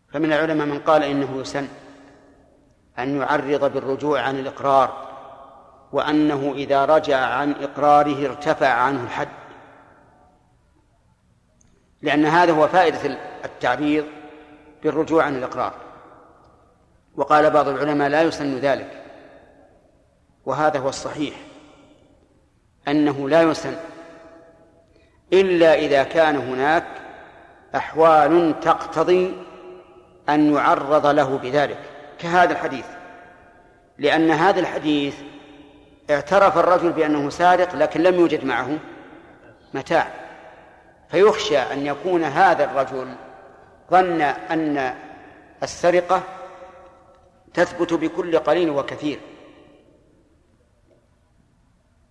[0.08, 1.68] فمن العلماء من قال إنه يسن
[2.98, 5.11] أن يعرض بالرجوع عن الإقرار.
[5.92, 9.28] وأنه إذا رجع عن إقراره ارتفع عنه الحد.
[12.02, 14.04] لأن هذا هو فائدة التعريض
[14.82, 15.74] بالرجوع عن الإقرار.
[17.16, 19.04] وقال بعض العلماء لا يسن ذلك.
[20.46, 21.34] وهذا هو الصحيح.
[22.88, 23.76] أنه لا يسن.
[25.32, 26.86] إلا إذا كان هناك
[27.74, 29.34] أحوال تقتضي
[30.28, 31.78] أن يعرض له بذلك.
[32.18, 32.86] كهذا الحديث.
[33.98, 35.14] لأن هذا الحديث
[36.14, 38.78] اعترف الرجل بأنه سارق لكن لم يوجد معه
[39.74, 40.10] متاع.
[41.08, 43.14] فيخشى أن يكون هذا الرجل
[43.90, 44.94] ظن أن
[45.62, 46.22] السرقة
[47.54, 49.20] تثبت بكل قليل وكثير.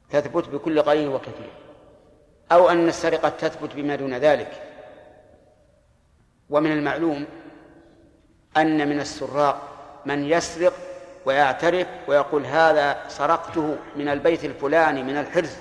[0.09, 1.51] تثبت بكل قليل وكثير.
[2.51, 4.63] أو أن السرقة تثبت بما دون ذلك.
[6.49, 7.25] ومن المعلوم
[8.57, 9.67] أن من السراق
[10.05, 10.73] من يسرق
[11.25, 15.57] ويعترف ويقول هذا سرقته من البيت الفلاني من الحرز.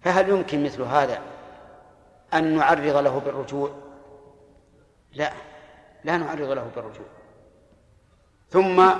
[0.00, 1.20] فهل يمكن مثل هذا
[2.34, 3.70] أن نعرض له بالرجوع؟
[5.12, 5.32] لا
[6.04, 7.06] لا نعرض له بالرجوع.
[8.50, 8.90] ثم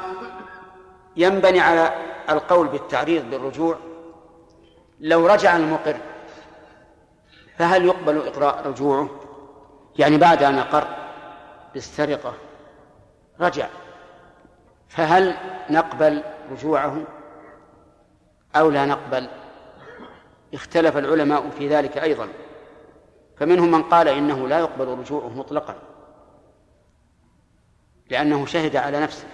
[1.17, 1.95] ينبني على
[2.31, 3.77] القول بالتعريض بالرجوع
[5.01, 5.97] لو رجع المقر
[7.59, 9.09] فهل يقبل إقراء رجوعه؟
[9.99, 10.87] يعني بعد أن أقر
[11.75, 12.35] بالسرقة
[13.41, 13.69] رجع.
[14.93, 15.35] فهل
[15.71, 17.05] نقبل رجوعه
[18.57, 19.29] أو لا نقبل؟
[20.55, 22.29] اختلف العلماء في ذلك أيضا.
[23.37, 25.75] فمنهم من قال إنه لا يقبل رجوعه مطلقا
[28.11, 29.27] لأنه شهد على نفسه.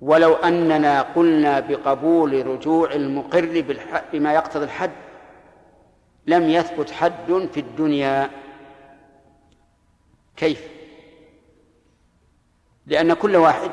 [0.00, 3.64] ولو أننا قلنا بقبول رجوع المقر
[4.12, 4.92] بما يقتضي الحد
[6.26, 8.30] لم يثبت حد في الدنيا.
[10.36, 10.68] كيف؟
[12.86, 13.70] لأن كل واحد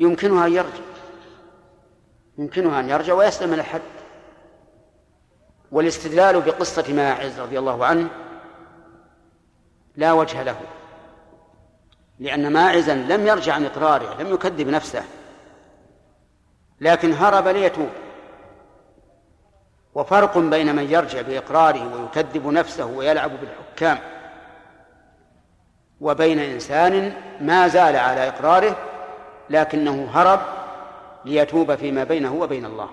[0.00, 0.84] يمكنها أن يرجع.
[2.38, 3.80] يمكنها أن يرجع ويسلم من الحد.
[5.72, 8.08] والاستدلال بقصة ماعز رضي الله عنه
[9.96, 10.56] لا وجه له
[12.18, 15.04] لأن ماعزا لم يرجع عن إقراره لم يكذب نفسه
[16.80, 17.90] لكن هرب ليتوب.
[19.94, 23.98] وفرق بين من يرجع بإقراره ويكذب نفسه ويلعب بالحكام
[26.00, 28.76] وبين إنسان ما زال على إقراره
[29.50, 30.40] لكنه هرب
[31.24, 32.90] ليتوب فيما بينه وبين الله.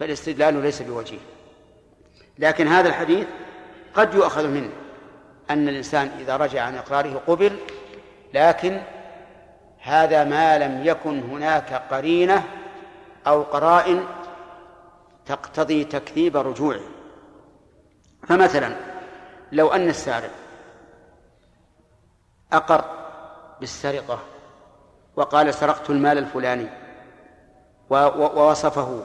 [0.00, 1.18] فالاستدلال ليس بوجيه.
[2.38, 3.26] لكن هذا الحديث
[3.94, 4.70] قد يؤخذ منه
[5.50, 7.58] أن الإنسان إذا رجع عن إقراره قبل
[8.34, 8.80] لكن
[9.80, 12.44] هذا ما لم يكن هناك قرينة
[13.26, 14.04] أو قرائن
[15.26, 16.80] تقتضي تكذيب رجوعه.
[18.28, 18.76] فمثلا
[19.52, 20.30] لو أن السارق
[22.52, 22.84] أقر
[23.60, 24.33] بالسرقة
[25.16, 26.66] وقال سرقت المال الفلاني.
[27.90, 29.04] ووصفه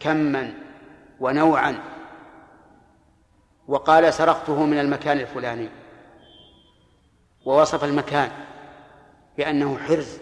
[0.00, 0.54] كما
[1.20, 1.78] ونوعا.
[3.68, 5.68] وقال سرقته من المكان الفلاني.
[7.46, 8.30] ووصف المكان
[9.36, 10.18] بأنه حرز.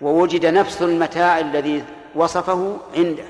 [0.00, 3.24] ووجد نفس المتاع الذي وصفه عنده.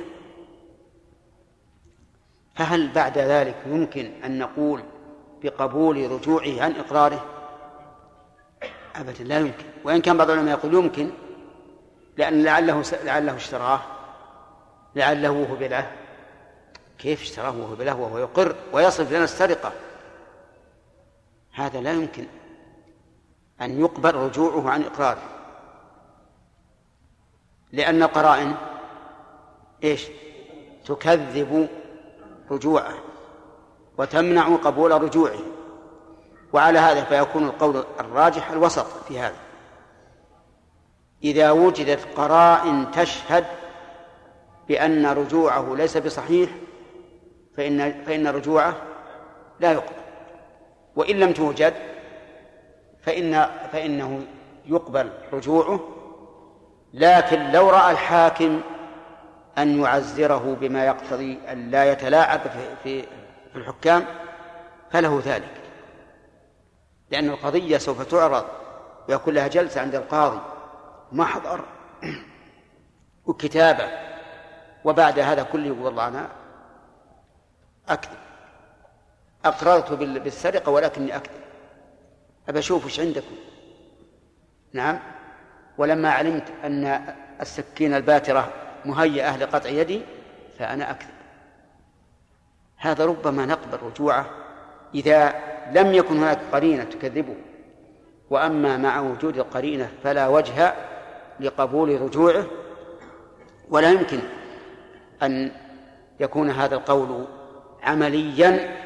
[2.54, 4.82] فهل بعد ذلك يمكن أن نقول
[5.42, 7.31] بقبول رجوعه عن إقراره؟
[8.96, 9.64] أبدا لا يمكن.
[9.84, 11.10] وإن كان بعض العلماء يقول يمكن
[12.16, 13.80] لأن لعله لعله اشتراه
[14.94, 15.92] لعله وهب له
[16.98, 19.72] كيف اشتراه وهب له وهو يقر ويصف لنا السرقة؟
[21.52, 22.26] هذا لا يمكن
[23.60, 25.22] أن يقبل رجوعه عن إقراره.
[27.72, 28.54] لأن القرائن
[29.84, 30.06] إيش؟
[30.84, 31.68] تكذب
[32.50, 32.94] رجوعه
[33.98, 35.51] وتمنع قبول رجوعه.
[36.52, 39.36] وعلى هذا فيكون القول الراجح الوسط في هذا.
[41.24, 43.44] إذا وجدت قرائن تشهد
[44.68, 46.50] بأن رجوعه ليس بصحيح
[47.56, 48.74] فإن فإن رجوعه
[49.60, 50.02] لا يقبل.
[50.96, 51.74] وإن لم توجد
[53.02, 54.20] فإن فإنه
[54.66, 55.80] يقبل رجوعه.
[56.94, 58.60] لكن لو رأى الحاكم
[59.58, 63.06] أن يعزره بما يقتضي أن لا يتلاعب في في
[63.56, 64.04] الحكام
[64.90, 65.61] فله ذلك.
[67.12, 68.44] لأن القضية سوف تعرض
[69.08, 70.40] ويكون لها جلسة عند القاضي.
[71.12, 71.64] محضر
[73.26, 73.88] وكتابة
[74.84, 76.28] وبعد هذا كله يقول والله أنا
[77.88, 78.18] أكذب.
[79.44, 81.40] أقررت بالسرقة ولكني أكذب.
[82.48, 83.36] أبى أشوف وش عندكم.
[84.72, 84.98] نعم.
[85.78, 88.52] ولما علمت أن السكين الباترة
[88.84, 90.02] مهيئة لقطع يدي
[90.58, 91.14] فأنا أكذب.
[92.76, 94.26] هذا ربما نقبل رجوعه
[94.94, 97.34] إذا لم يكن هناك قرينة تكذبه.
[98.30, 100.74] وأما مع وجود القرينة فلا وجه
[101.40, 102.46] لقبول رجوعه
[103.68, 104.18] ولا يمكن
[105.22, 105.52] أن
[106.20, 107.24] يكون هذا القول
[107.82, 108.76] عمليا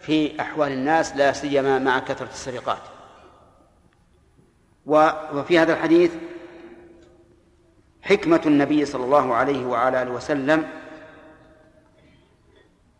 [0.00, 2.82] في أحوال الناس لا سيما مع كثرة السرقات.
[4.86, 6.12] وفي هذا الحديث
[8.02, 10.68] حكمة النبي صلى الله عليه وعلى آله وسلم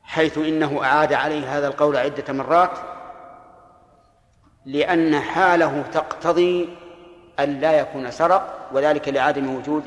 [0.02, 2.70] حيث إنه أعاد عليه هذا القول عدة مرات
[4.66, 6.76] لأن حاله تقتضي
[7.40, 9.84] أن لا يكون سرق وذلك لعدم وجود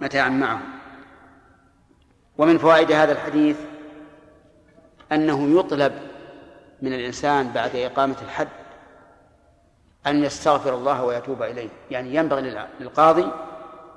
[0.00, 0.60] متاع معه.
[2.38, 3.56] ومن فوائد هذا الحديث
[5.12, 5.92] أنه يطلب
[6.82, 8.48] من الإنسان بعد إقامة الحد
[10.06, 11.68] أن يستغفر الله ويتوب إليه.
[11.90, 13.32] يعني ينبغي للقاضي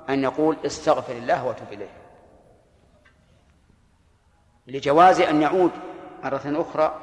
[0.08, 2.02] أن يقول استغفر الله وتوب إليه.
[4.66, 5.70] لجواز أن يعود
[6.24, 7.00] مرة أخرى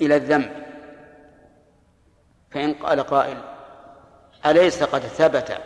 [0.00, 0.61] إلى الذنب.
[2.54, 3.36] فإن قال قائل
[4.46, 5.58] أليس قد ثبت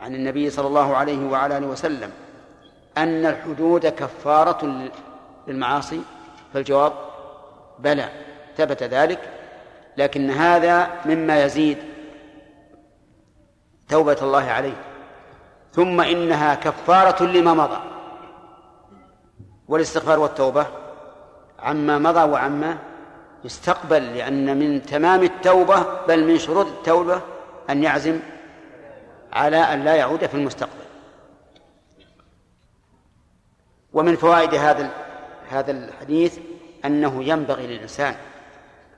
[0.00, 2.10] عن النبي صلى الله عليه وعلى آله وسلم
[2.98, 4.88] أن الحدود كفارة
[5.46, 6.00] للمعاصي؟
[6.54, 6.92] فالجواب
[7.78, 8.08] بلى
[8.56, 9.18] ثبت ذلك
[9.96, 11.78] لكن هذا مما يزيد
[13.88, 14.76] توبة الله عليه.
[15.72, 17.78] ثم إنها كفارة لما مضى
[19.68, 20.66] والاستغفار والتوبة
[21.58, 22.78] عما مضى وعما
[23.44, 27.20] يستقبل لأن من تمام التوبة بل من شروط التوبة
[27.70, 28.20] أن يعزم
[29.32, 30.82] على أن لا يعود في المستقبل.
[33.92, 34.90] ومن فوائد هذا
[35.50, 36.38] هذا الحديث
[36.84, 38.14] أنه ينبغي للإنسان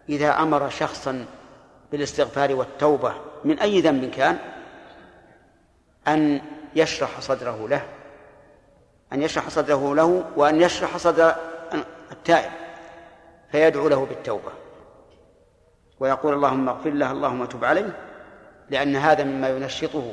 [0.08, 1.26] إذا أمر شخصا
[1.92, 3.14] بالاستغفار والتوبة
[3.44, 4.38] من أي ذنب كان
[6.08, 6.40] أن
[6.76, 7.82] يشرح صدره له
[9.12, 11.34] أن يشرح صدره له وأن يشرح صدر
[12.12, 12.63] التائب.
[13.54, 14.52] فيدعو له بالتوبة.
[16.00, 17.96] ويقول اللهم اغفر له اللهم تب عليه
[18.70, 20.12] لأن هذا مما ينشطه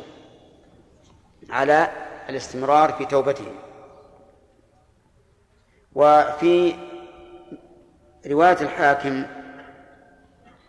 [1.50, 1.88] على
[2.30, 3.46] الاستمرار في توبته.
[5.96, 6.76] وفي
[8.28, 9.24] رواية الحاكم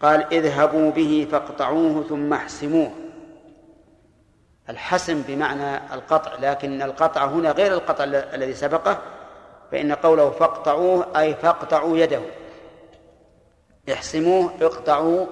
[0.02, 2.90] قال اذهبوا به فاقطعوه ثم احسموه.
[4.68, 8.98] الحسم بمعنى القطع لكن القطع هنا غير القطع الذي سبقه
[9.72, 12.22] فإن قوله فاقطعوه أي فاقطعوا يده.
[13.89, 15.26] احسموه اقطعوا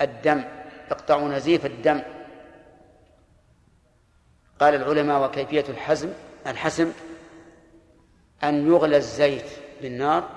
[0.00, 0.44] الدم
[0.90, 2.02] اقطعوا نزيف الدم.
[4.60, 6.12] قال العلماء وكيفية الحزم؟
[6.46, 6.92] الحسم
[8.44, 9.50] أن يغلى الزيت
[9.82, 10.28] بالنار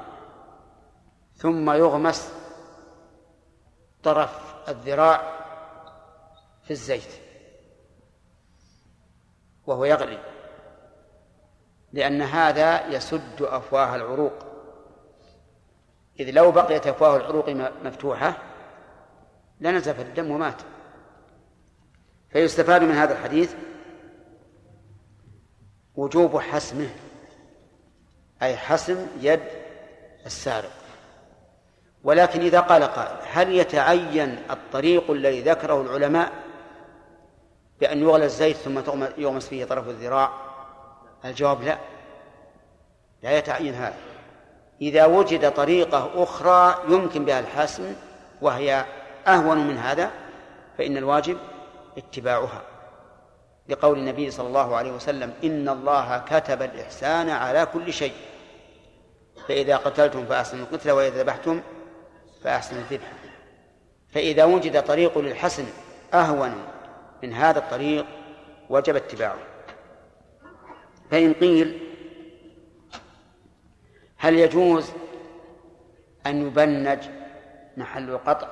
[1.36, 2.34] ثم يغمس
[4.04, 5.34] طرف الذراع
[6.64, 7.10] في الزيت
[9.68, 10.20] وهو يغلي
[11.94, 14.53] لأن هذا يسد أفواه العروق.
[16.20, 17.50] إذ لو بقيت أفواه العروق
[17.84, 18.38] مفتوحة
[19.60, 20.62] لنزف الدم ومات.
[22.30, 23.54] فيستفاد من هذا الحديث
[25.96, 26.90] وجوب حسمه
[28.42, 29.42] أي حسم يد
[30.26, 30.72] السارق.
[32.04, 36.32] ولكن إذا قال قائل هل يتعين الطريق الذي ذكره العلماء
[37.80, 40.32] بأن يغلى الزيت ثم يغمس فيه طرف الذراع؟
[41.26, 41.78] الجواب لا.
[43.24, 44.13] لا يتعين هذا.
[44.84, 47.96] إذا وجد طريقة أخرى يمكن بها الحسم
[48.42, 48.86] وهي
[49.28, 50.12] أهون من هذا
[50.78, 51.38] فإن الواجب
[51.98, 52.62] اتباعها.
[53.70, 58.14] لقول النبي صلى الله عليه وسلم إن الله كتب الإحسان على كل شيء.
[59.48, 61.62] فإذا قتلتم فأحسنوا القتل وإذا ذبحتم
[62.44, 63.12] فأحسنوا الذبح.
[64.14, 65.66] فإذا وجد طريق للحسن
[66.14, 66.56] أهون
[67.24, 68.06] من هذا الطريق
[68.70, 69.38] وجب اتباعه.
[71.12, 71.93] فإن قيل
[74.24, 74.92] هل يجوز
[76.26, 77.00] أن يبنج
[77.78, 78.48] محل القطع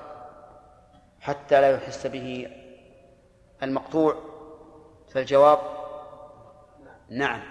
[1.21, 2.47] حتى لا يحس به
[3.63, 4.15] المقطوع؟
[5.13, 5.59] فالجواب
[7.09, 7.41] نعم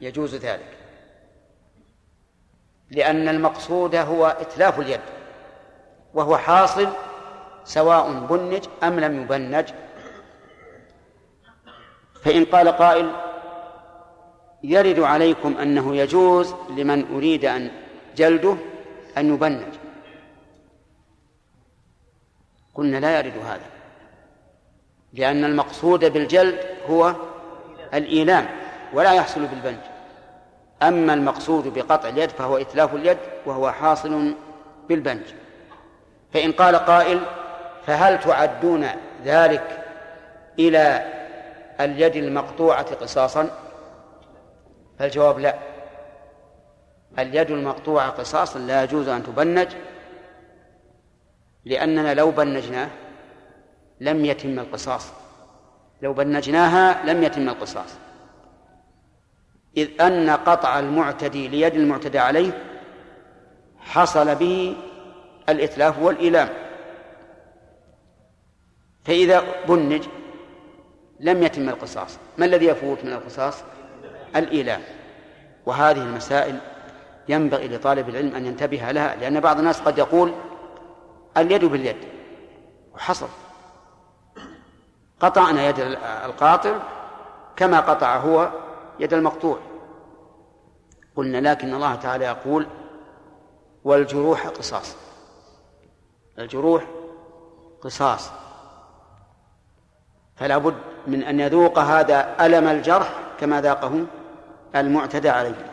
[0.00, 0.78] يجوز ذلك.
[2.90, 5.00] لأن المقصود هو إتلاف اليد
[6.14, 6.88] وهو حاصل
[7.64, 9.70] سواء بنج أم لم يبنج.
[12.22, 13.12] فإن قال قائل
[14.62, 17.70] يرد عليكم أنه يجوز لمن أريد أن
[18.16, 18.56] جلده
[19.18, 19.62] أن يبنج.
[22.74, 23.66] قلنا لا يرد هذا
[25.12, 26.58] لأن المقصود بالجلد
[26.90, 27.14] هو
[27.94, 28.48] الإيلام
[28.92, 29.80] ولا يحصل بالبنج.
[30.82, 34.34] أما المقصود بقطع اليد فهو إتلاف اليد وهو حاصل
[34.88, 35.22] بالبنج.
[36.32, 37.20] فإن قال قائل
[37.86, 38.86] فهل تعدون
[39.24, 39.84] ذلك
[40.58, 41.12] إلى
[41.80, 43.65] اليد المقطوعة قصاصا؟
[44.98, 45.58] فالجواب لا.
[47.18, 49.68] اليد المقطوعة قصاصا لا يجوز أن تبنج
[51.64, 52.88] لأننا لو بنجناه
[54.00, 55.12] لم يتم القصاص.
[56.02, 57.90] لو بنجناها لم يتم القصاص.
[59.76, 62.62] إذ أن قطع المعتدي ليد المعتدى عليه
[63.78, 64.76] حصل به
[65.48, 66.48] الإتلاف والإيلام.
[69.04, 70.02] فإذا بنج
[71.20, 72.18] لم يتم القصاص.
[72.38, 73.62] ما الذي يفوت من القصاص؟
[74.36, 74.82] الإيلام
[75.66, 76.58] وهذه المسائل
[77.28, 80.32] ينبغي لطالب العلم أن ينتبه لها لأن بعض الناس قد يقول
[81.36, 81.96] اليد باليد
[82.94, 83.28] وحصل.
[85.20, 85.78] قطعنا يد
[86.24, 86.78] القاطع
[87.56, 88.50] كما قطع هو
[89.00, 89.58] يد المقطوع.
[91.16, 92.66] قلنا لكن الله تعالى يقول
[93.84, 94.96] والجروح قصاص.
[96.38, 96.84] الجروح
[97.82, 98.30] قصاص.
[100.36, 100.74] فلا بد
[101.06, 104.06] من أن يذوق هذا ألم الجرح كما ذاقه
[104.76, 105.72] المعتدى عليه.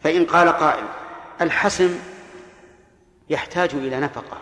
[0.00, 0.84] فإن قال قائل
[1.40, 1.98] الحسم
[3.30, 4.38] يحتاج إلى نفقة.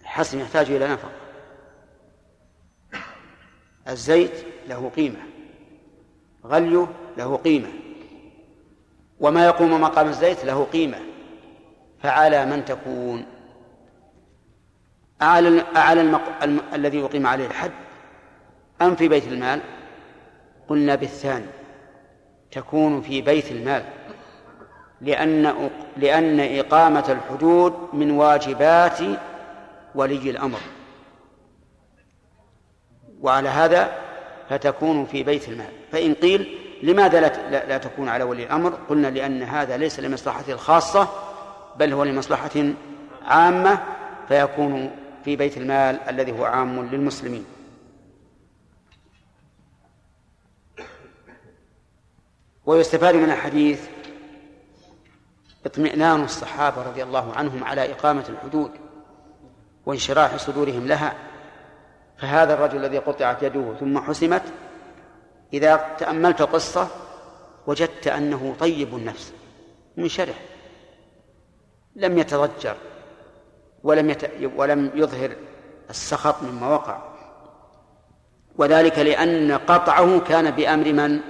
[0.00, 1.12] الحسم يحتاج إلى نفقة.
[3.88, 5.20] الزيت له قيمة.
[6.46, 7.68] غليه له قيمة.
[9.20, 10.98] وما يقوم مقام الزيت له قيمة.
[12.02, 13.26] فعلى من تكون.
[15.22, 16.42] أعلى أعلى المق...
[16.42, 16.60] الم...
[16.74, 17.83] الذي يقيم عليه الحد.
[18.86, 19.60] أم في بيت المال؟
[20.68, 21.46] قلنا بالثاني.
[22.50, 23.84] تكون في بيت المال.
[25.00, 28.98] لأن لأن إقامة الحدود من واجبات
[29.94, 30.60] ولي الأمر.
[33.22, 33.92] وعلى هذا
[34.50, 35.70] فتكون في بيت المال.
[35.92, 41.08] فإن قيل لماذا لا, لا, تكون على ولي الأمر؟ قلنا لأن هذا ليس لمصلحته الخاصة
[41.76, 42.50] بل هو لمصلحة
[43.26, 43.78] عامة
[44.28, 44.90] فيكون
[45.24, 47.44] في بيت المال الذي هو عام للمسلمين.
[52.66, 53.80] ويستفاد من الحديث
[55.66, 58.70] اطمئنان الصحابة رضي الله عنهم على إقامة الحدود
[59.86, 61.14] وانشراح صدورهم لها
[62.18, 64.42] فهذا الرجل الذي قطعت يده ثم حسمت
[65.52, 66.88] إذا تأملت القصة
[67.66, 69.32] وجدت أنه طيب النفس
[69.96, 70.40] منشرح
[71.96, 72.76] لم يتضجر
[73.82, 74.24] ولم يت...
[74.56, 75.36] ولم يظهر
[75.90, 76.98] السخط مما وقع
[78.56, 81.20] وذلك لأن قطعه كان بأمر من؟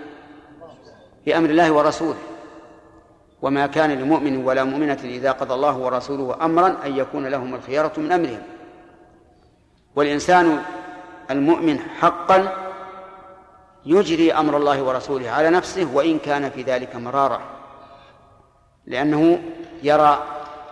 [1.27, 2.19] بأمر الله ورسوله.
[3.43, 8.13] وما كان لمؤمن ولا مؤمنة إذا قضى الله ورسوله أمرا أن يكون لهم الخيارة من
[8.13, 8.43] أمرهم.
[9.97, 10.63] والإنسان
[11.31, 12.53] المؤمن حقا
[13.87, 17.41] يجري أمر الله ورسوله على نفسه وإن كان في ذلك مرارة
[18.87, 19.43] لأنه
[19.83, 20.23] يرى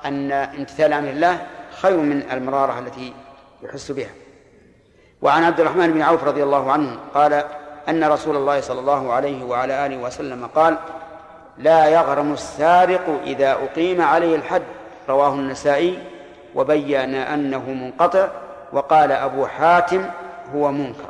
[0.05, 1.47] أن امتثال أمر الله
[1.81, 3.13] خير من المرارة التي
[3.63, 4.11] يحس بها.
[5.23, 7.45] وعن عبد الرحمن بن عوف رضي الله عنه قال
[7.89, 10.79] أن رسول الله صلى الله عليه وعلى آله وسلم قال
[11.59, 14.63] لا يغرم السارق إذا أقيم عليه الحد.
[15.09, 15.99] رواه النسائي
[16.55, 18.29] وبين أنه منقطع
[18.73, 20.11] وقال أبو حاتم
[20.55, 21.09] هو منكر.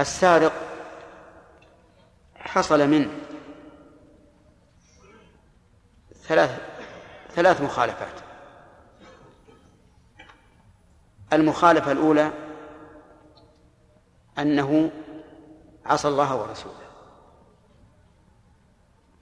[0.00, 0.52] السارق
[2.36, 3.10] حصل منه
[6.22, 6.60] ثلاث
[7.34, 8.14] ثلاث مخالفات.
[11.32, 12.30] المخالفة الأولى
[14.38, 14.90] أنه
[15.86, 16.74] عصى الله ورسوله.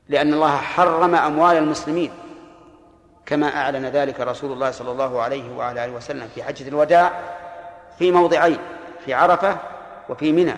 [0.09, 2.13] لأن الله حرم أموال المسلمين
[3.27, 7.13] كما أعلن ذلك رسول الله صلى الله عليه وعلى آله وسلم في حجة الوداع
[7.99, 8.59] في موضعين
[9.05, 9.59] في عرفة
[10.09, 10.55] وفي منى.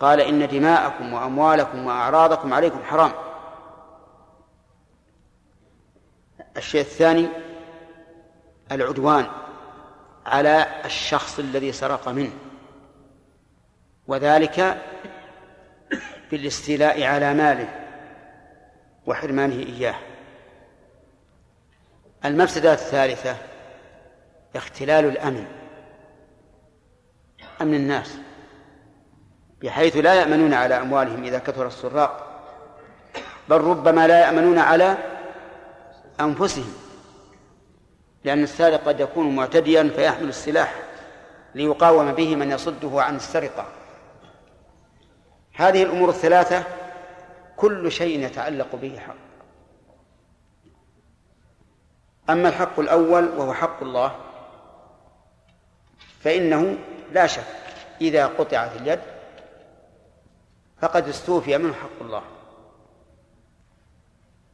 [0.00, 3.12] قال إن دماءكم وأموالكم وأعراضكم عليكم حرام.
[6.56, 7.28] الشيء الثاني
[8.72, 9.26] العدوان
[10.26, 12.32] على الشخص الذي سرق منه.
[14.12, 14.78] وذلك
[16.30, 17.68] بالاستيلاء على ماله
[19.06, 19.94] وحرمانه إياه.
[22.24, 23.36] المفسدة الثالثة
[24.56, 25.46] اختلال الأمن
[27.60, 28.18] أمن الناس
[29.62, 32.42] بحيث لا يأمنون على أموالهم إذا كثر السراق
[33.48, 34.96] بل ربما لا يأمنون على
[36.20, 36.72] أنفسهم
[38.24, 40.74] لأن السارق قد يكون معتديا فيحمل السلاح
[41.54, 43.81] ليقاوم به من يصده عن السرقة.
[45.54, 46.64] هذه الأمور الثلاثة
[47.56, 49.14] كل شيء يتعلق به حق
[52.30, 54.16] أما الحق الأول وهو حق الله
[56.20, 56.78] فإنه
[57.12, 57.44] لا شك
[58.00, 59.00] إذا قطعت اليد
[60.80, 62.22] فقد استوفي منه حق الله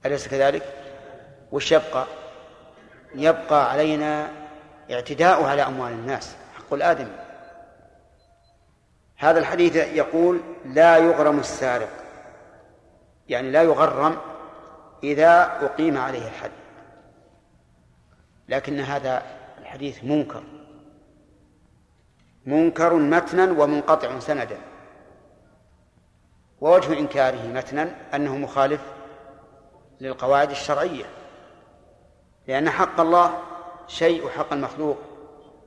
[0.07, 0.62] أليس كذلك؟
[1.53, 2.07] وش يبقى؟
[3.14, 4.30] يبقى علينا
[4.90, 7.09] اعتداء على أموال الناس حق الآدم
[9.19, 11.91] هذا الحديث يقول لا يغرم السارق
[13.29, 14.16] يعني لا يغرم
[15.03, 16.51] إذا أقيم عليه الحد.
[18.49, 19.23] لكن هذا
[19.59, 20.43] الحديث منكر
[22.47, 24.59] منكر متنا ومنقطع سندا.
[26.61, 28.81] ووجه إنكاره متنا أنه مخالف
[30.01, 31.05] للقواعد الشرعية
[32.49, 33.39] لأن حق الله
[33.87, 34.99] شيء وحق المخلوق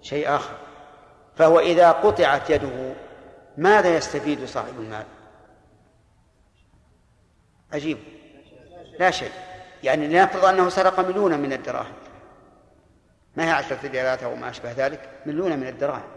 [0.02, 0.56] شيء آخر.
[1.36, 2.94] فهو إذا قطعت يده
[3.58, 5.06] ماذا يستفيد صاحب المال؟
[7.74, 7.98] عجيب.
[9.00, 9.32] لا شيء.
[9.84, 11.94] يعني لنفرض أنه سرق مليونا من الدراهم.
[13.36, 16.10] ما هي عشرة ريالات أو ما أشبه ذلك؟ مليونا من الدراهم.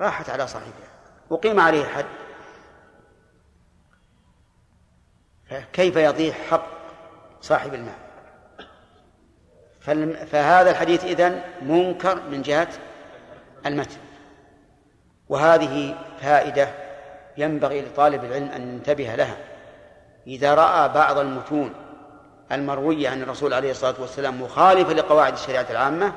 [0.00, 0.88] راحت على صاحبها.
[1.30, 2.06] وقيم عليه حد.
[5.50, 6.68] فكيف يضيع حق
[7.40, 8.04] صاحب المال؟
[10.26, 12.68] فهذا الحديث إذن منكر من جهة
[13.66, 14.03] المتن.
[15.28, 16.68] وهذه فائدة
[17.36, 19.36] ينبغي لطالب العلم أن ينتبه لها.
[20.26, 21.74] إذا رأى بعض المتون
[22.52, 26.12] المروية عن الرسول عليه الصلاة والسلام مخالفة لقواعد الشريعة العامة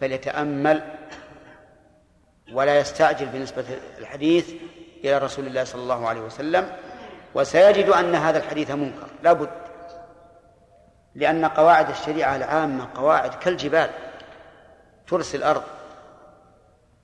[0.00, 0.82] فليتأمل
[2.52, 3.64] ولا يستعجل بنسبة
[3.98, 4.50] الحديث
[5.04, 6.76] إلى رسول الله صلى الله عليه وسلم.
[7.34, 9.06] وسيجد أن هذا الحديث منكر.
[9.22, 9.50] لا بد.
[11.14, 13.90] لأن قواعد الشريعة العامة قواعد كالجبال.
[15.06, 15.62] ترسي الأرض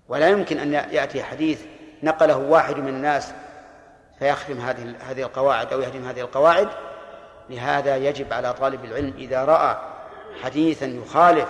[0.08, 1.62] ولا يمكن أن يأتي حديث
[2.02, 3.32] نقله واحد من الناس
[4.18, 6.68] فيخدم هذه هذه القواعد أو يهدم هذه القواعد.
[7.50, 9.76] لهذا يجب على طالب العلم إذا رأى
[10.42, 11.48] حديثا يخالف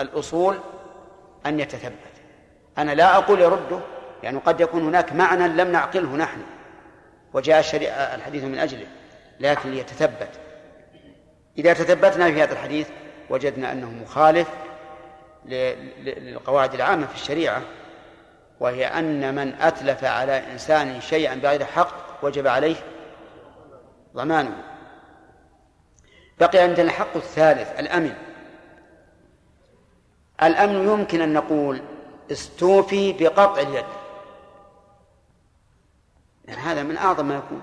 [0.00, 0.58] الأصول
[1.46, 1.92] أن يتثبت.
[2.78, 3.78] أنا لا أقول يرده
[4.22, 6.40] يعني قد يكون هناك معنى لم نعقله نحن
[7.34, 7.64] وجاء
[8.14, 8.86] الحديث من أجله
[9.40, 10.28] لكن ليتثبت.
[11.58, 12.88] إذا تثبتنا في هذا الحديث
[13.30, 14.48] وجدنا أنه مخالف
[15.44, 17.62] للقواعد العامة في الشريعة
[18.62, 22.76] وهي أن من أتلف على إنسان شيئا بغير حق وجب عليه
[24.14, 24.64] ضمانه.
[26.40, 28.14] بقي عندنا الحق الثالث الأمن.
[30.42, 31.82] الأمن يمكن أن نقول
[32.32, 33.84] استوفي بقطع اليد.
[36.44, 37.62] يعني هذا من أعظم ما يكون.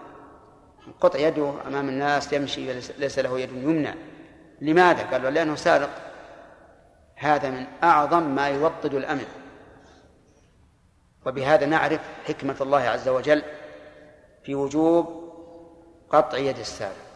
[1.01, 3.95] قطع يده أمام الناس يمشي ليس له يد يمنى.
[4.61, 5.89] لماذا؟ قالوا لأنه سارق.
[7.15, 9.38] هذا من أعظم ما يوطد الأمن.
[11.26, 13.43] وبهذا نعرف حكمة الله عز وجل
[14.43, 15.30] في وجوب
[16.09, 17.09] قطع يد السارق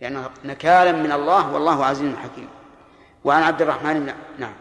[0.00, 2.48] لأنه نكالا من الله والله عزيز حكيم.
[3.24, 4.54] وعن عبد الرحمن بن نعم.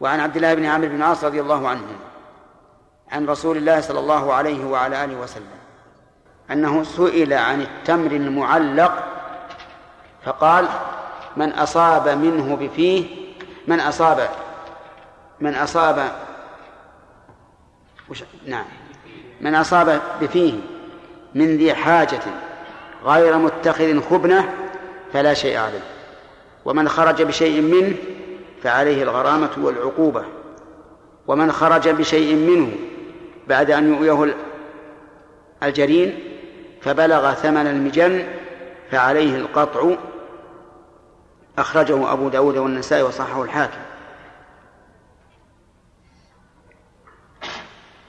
[0.00, 1.82] وعن عبد الله بن عامر بن عاص رضي الله عنه
[3.12, 5.62] عن رسول الله صلى الله عليه وعلى آله وسلم
[6.50, 9.04] أنه سئل عن التمر المعلق
[10.24, 10.68] فقال
[11.36, 13.04] من أصاب منه بفيه
[13.66, 14.28] من أصاب
[15.40, 16.12] من أصاب
[18.12, 18.64] وش نعم.
[19.40, 20.52] من أصاب بفيه
[21.34, 22.20] من ذي حاجة
[23.04, 24.52] غير متخذ خبنة
[25.12, 25.80] فلا شيء عليه.
[26.64, 27.94] ومن خرج بشيء منه
[28.62, 30.24] فعليه الغرامة والعقوبة.
[31.26, 32.72] ومن خرج بشيء منه
[33.48, 34.34] بعد أن يؤويه
[35.62, 36.18] الجرين
[36.80, 38.26] فبلغ ثمن المجن
[38.90, 39.94] فعليه القطع.
[41.58, 43.80] أخرجه أبو داود والنسائي وصححه الحاكم.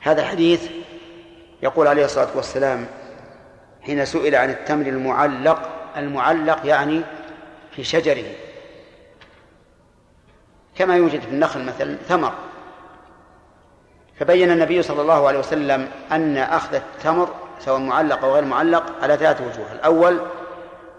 [0.03, 0.69] هذا الحديث
[1.63, 2.85] يقول عليه الصلاة والسلام
[3.81, 7.01] حين سئل عن التمر المعلق المعلق يعني
[7.71, 8.23] في شجره.
[10.75, 12.33] كما يوجد في النخل مثلا ثمر.
[14.19, 17.29] فبين النبي صلى الله عليه وسلم أن أخذ التمر
[17.59, 19.71] سواء معلق أو غير معلق على ثلاثة وجوه.
[19.71, 20.21] الأول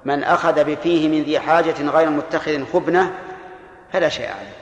[0.04, 3.14] من أخذ بفيه من ذي حاجة غير متخذ خبنة
[3.92, 4.56] فلا شيء عليه.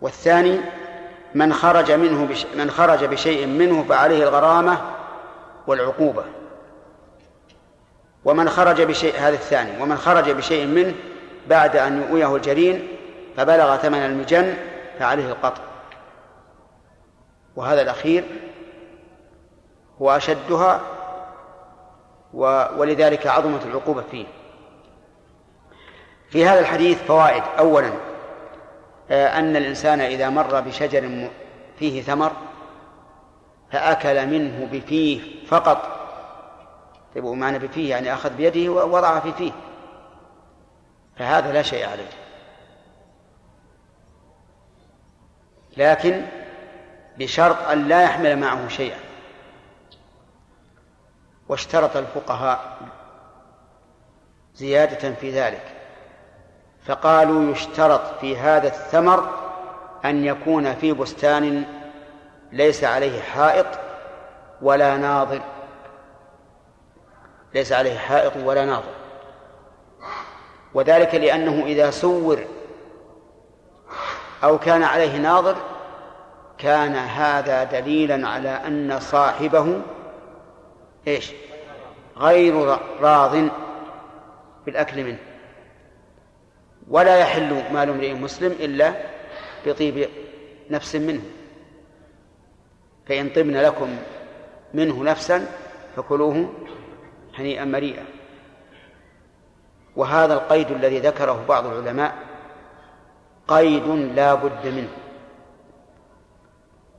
[0.00, 0.60] والثاني
[1.34, 4.78] من خرج منه بش من خرج بشيء منه فعليه الغرامة
[5.66, 6.24] والعقوبة.
[8.24, 10.94] ومن خرج بشيء هذا الثاني ومن خرج بشيء منه
[11.48, 12.88] بعد أن يؤويه الجرين
[13.36, 14.56] فبلغ ثمن المجن
[14.98, 15.62] فعليه القطع.
[17.56, 18.24] وهذا الأخير
[20.02, 20.80] هو أشدها
[22.76, 24.26] ولذلك عظمت العقوبة فيه.
[26.30, 27.42] في هذا الحديث فوائد.
[27.58, 27.90] أولا
[29.10, 31.30] أن الإنسان إذا مر بشجر
[31.78, 32.32] فيه ثمر
[33.72, 36.00] فأكل منه بفيه فقط.
[37.14, 39.52] طيب معنى بفيه يعني أخذ بيده ووضع في فيه.
[41.16, 42.10] فهذا لا شيء عليه.
[45.76, 46.26] لكن
[47.18, 48.98] بشرط أن لا يحمل معه شيئا.
[51.48, 52.78] واشترط الفقهاء
[54.54, 55.79] زيادة في ذلك.
[56.82, 59.28] فقالوا يشترط في هذا الثمر
[60.04, 61.64] أن يكون في بستان
[62.52, 63.66] ليس عليه حائط
[64.62, 65.40] ولا ناظر.
[67.54, 68.92] ليس عليه حائط ولا ناظر.
[70.74, 72.38] وذلك لأنه إذا سور
[74.44, 75.56] أو كان عليه ناظر
[76.58, 79.80] كان هذا دليلا على أن صاحبه
[81.06, 81.32] إيش؟
[82.16, 83.48] غير راض
[84.66, 85.29] بالأكل منه.
[86.88, 88.94] ولا يحل مال امرئ مسلم إلا
[89.66, 90.08] بطيب
[90.70, 91.22] نفس منه.
[93.06, 93.96] فإن طبن لكم
[94.74, 95.46] منه نفسا
[95.96, 96.52] فكلوه
[97.38, 98.04] هنيئا مريئا.
[99.96, 102.14] وهذا القيد الذي ذكره بعض العلماء
[103.48, 104.88] قيد لا بد منه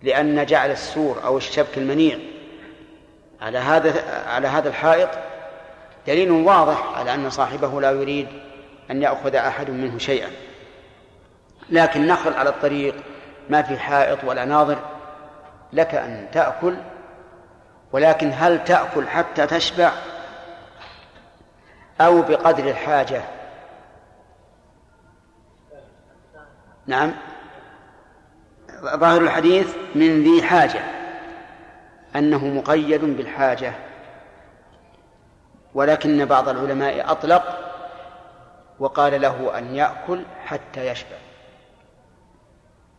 [0.01, 2.19] لأن جعل السور أو الشبك المنيع
[3.41, 5.09] على هذا على هذا الحائط
[6.07, 8.27] دليل واضح على أن صاحبه لا يريد
[8.91, 10.29] أن يأخذ أحد منه شيئا.
[11.69, 12.95] لكن نخل على الطريق
[13.49, 14.77] ما في حائط ولا ناظر
[15.73, 16.75] لك أن تأكل
[17.91, 19.91] ولكن هل تأكل حتى تشبع؟
[22.01, 23.21] أو بقدر الحاجة؟
[26.87, 27.11] نعم.
[28.81, 30.81] ظاهر الحديث من ذي حاجة
[32.15, 33.73] أنه مقيد بالحاجة
[35.73, 37.70] ولكن بعض العلماء أطلق
[38.81, 41.17] وقال له أن يأكل حتى يشبع.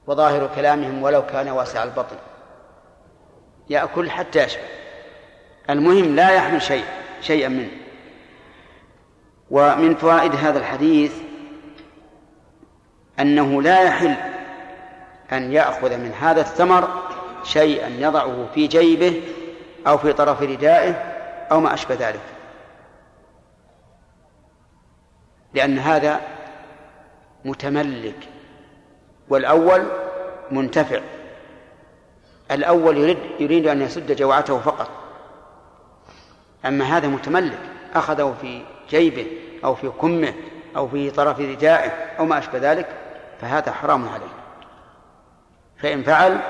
[0.06, 2.16] وظاهر كلامهم ولو كان واسع البطن.
[3.70, 4.62] يأكل حتى يشبع.
[5.70, 6.84] المهم لا يحمل شيء
[7.20, 7.70] شيئا منه.
[9.50, 11.12] ومن فوائد هذا الحديث
[13.20, 14.14] أنه لا يحل
[15.32, 16.88] أن يأخذ من هذا الثمر
[17.44, 19.22] شيئا يضعه في جيبه
[19.86, 20.92] أو في طرف ردائه
[21.52, 22.20] أو ما أشبه ذلك.
[25.54, 26.20] لأن هذا
[27.44, 28.28] متملك
[29.28, 29.82] والأول
[30.50, 31.00] منتفع.
[32.50, 34.90] الأول يريد يريد أن يسد جوعته فقط.
[36.66, 37.58] أما هذا متملك
[37.94, 39.26] أخذه في جيبه
[39.64, 40.34] أو في كمه
[40.76, 42.88] أو في طرف ردائه أو ما أشبه ذلك
[43.40, 44.32] فهذا حرام عليه.
[45.78, 46.40] فإن فعل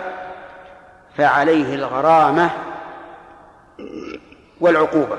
[1.17, 2.51] فعليه الغرامة
[4.61, 5.19] والعقوبة.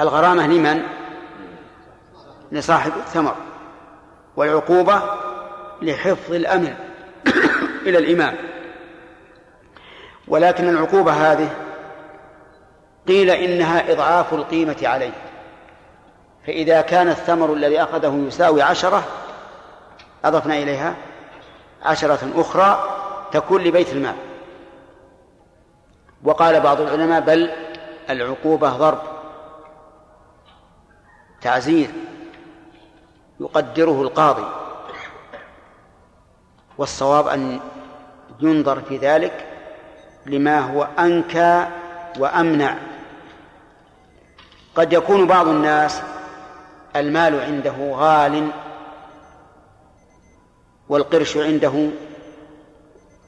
[0.00, 1.03] الغرامة لمن؟
[2.54, 3.34] لصاحب الثمر
[4.36, 5.02] والعقوبة
[5.82, 6.74] لحفظ الأمن
[7.86, 8.36] إلى الإمام.
[10.28, 11.50] ولكن العقوبة هذه
[13.08, 15.12] قيل إنها إضعاف القيمة عليه.
[16.46, 19.04] فإذا كان الثمر الذي أخذه يساوي عشرة
[20.24, 20.96] أضفنا إليها
[21.82, 22.98] عشرة أخرى
[23.32, 24.16] تكون لبيت المال.
[26.24, 27.50] وقال بعض العلماء بل
[28.10, 29.02] العقوبة ضرب
[31.40, 31.90] تعزير.
[33.40, 34.44] يقدره القاضي.
[36.78, 37.60] والصواب أن
[38.40, 39.46] ينظر في ذلك
[40.26, 41.66] لما هو أنكى
[42.18, 42.76] وأمنع.
[44.74, 46.00] قد يكون بعض الناس
[46.96, 48.50] المال عنده غال
[50.88, 51.88] والقرش عنده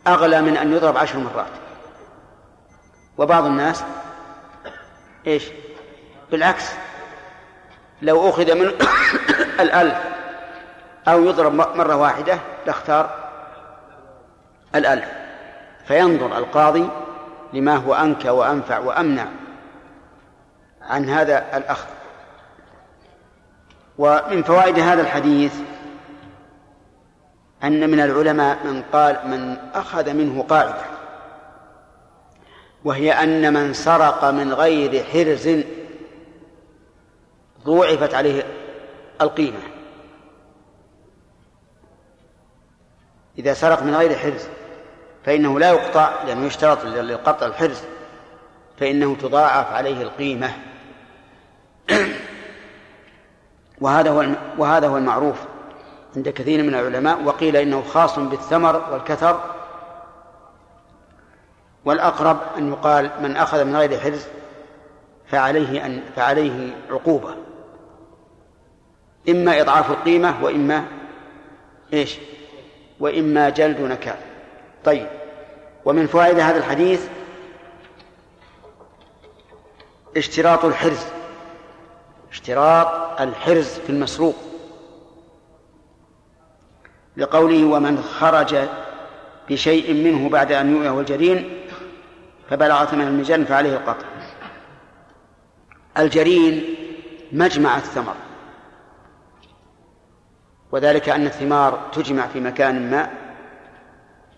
[0.07, 1.53] أغلى من أن يضرب عشر مرات.
[3.19, 3.85] وبعض الناس
[5.27, 5.45] إيش؟
[6.31, 6.65] بالعكس
[8.03, 8.73] لو أخذ من
[9.61, 9.99] الألف.
[11.09, 13.11] أو يضرب مرة واحدة لاختار
[14.75, 15.09] الألف.
[15.87, 16.89] فينظر القاضي
[17.53, 19.27] لما هو أنكى وأنفع وأمنع
[20.83, 21.89] عن هذا الأخذ.
[23.99, 25.55] ومن فوائد هذا الحديث
[27.65, 30.97] أن من العلماء من قال من أخذ منه قاعدة
[32.85, 35.65] وهي أن من سرق من غير حرز
[37.65, 38.47] ضوعفت عليه
[39.21, 39.59] القيمة.
[43.39, 44.49] إذا سرق من غير حرز
[45.25, 47.83] فإنه لا يقطع لأنه يشترط للقطع الحرز
[48.79, 50.51] فإنه تضاعف عليه القيمة.
[53.81, 54.27] وهذا هو
[54.59, 55.37] وهذا هو المعروف
[56.17, 59.41] عند كثير من العلماء وقيل إنه خاص بالثمر والكثر.
[61.85, 64.27] والأقرب أن يقال من أخذ من غير حرز
[65.27, 67.46] فعليه أن فعليه عقوبة.
[69.29, 70.85] إما إضعاف القيمة وإما
[71.93, 72.17] إيش؟
[73.01, 74.17] وإما جلد نكال
[74.85, 75.07] طيب.
[75.85, 77.07] ومن فوائد هذا الحديث
[80.17, 81.07] اشتراط الحرز.
[82.33, 84.37] اشتراط الحرز في المسروق.
[87.17, 88.57] لقوله ومن خرج
[89.51, 91.61] بشيء منه بعد أن يؤيه الجرين
[92.51, 94.07] فبلغ ثمن المجن فعليه القطع.
[95.99, 96.75] الجرين
[97.33, 98.15] مجمع الثمر.
[100.73, 103.11] وذلك أن الثمار تجمع في مكان ما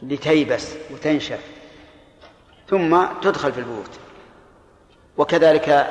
[0.03, 1.41] لتيبس وتنشف
[2.69, 3.91] ثم تدخل في البيوت
[5.17, 5.87] وكذلك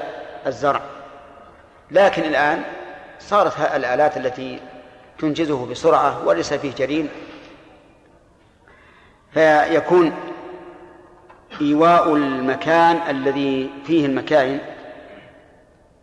[0.47, 0.81] الزرع.
[1.91, 2.63] لكن الآن
[3.19, 4.59] صارت الآلات التي
[5.19, 7.09] تنجزه بسرعة وليس فيه جرين
[9.33, 10.15] فيكون
[11.61, 14.59] إيواء المكان الذي فيه المكائن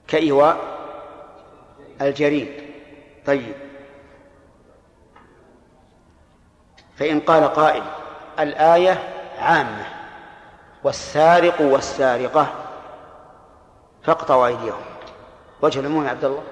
[0.09, 0.59] كإيواء
[2.01, 2.49] الجرين
[3.27, 3.64] طيب.
[6.99, 7.83] فإن قال قائل
[8.39, 9.87] الآية عامة
[10.85, 12.55] والسارق والسارقة
[14.03, 14.85] فاقطعوا أيديهم.
[15.63, 16.43] وجه العموم يا عبد الله.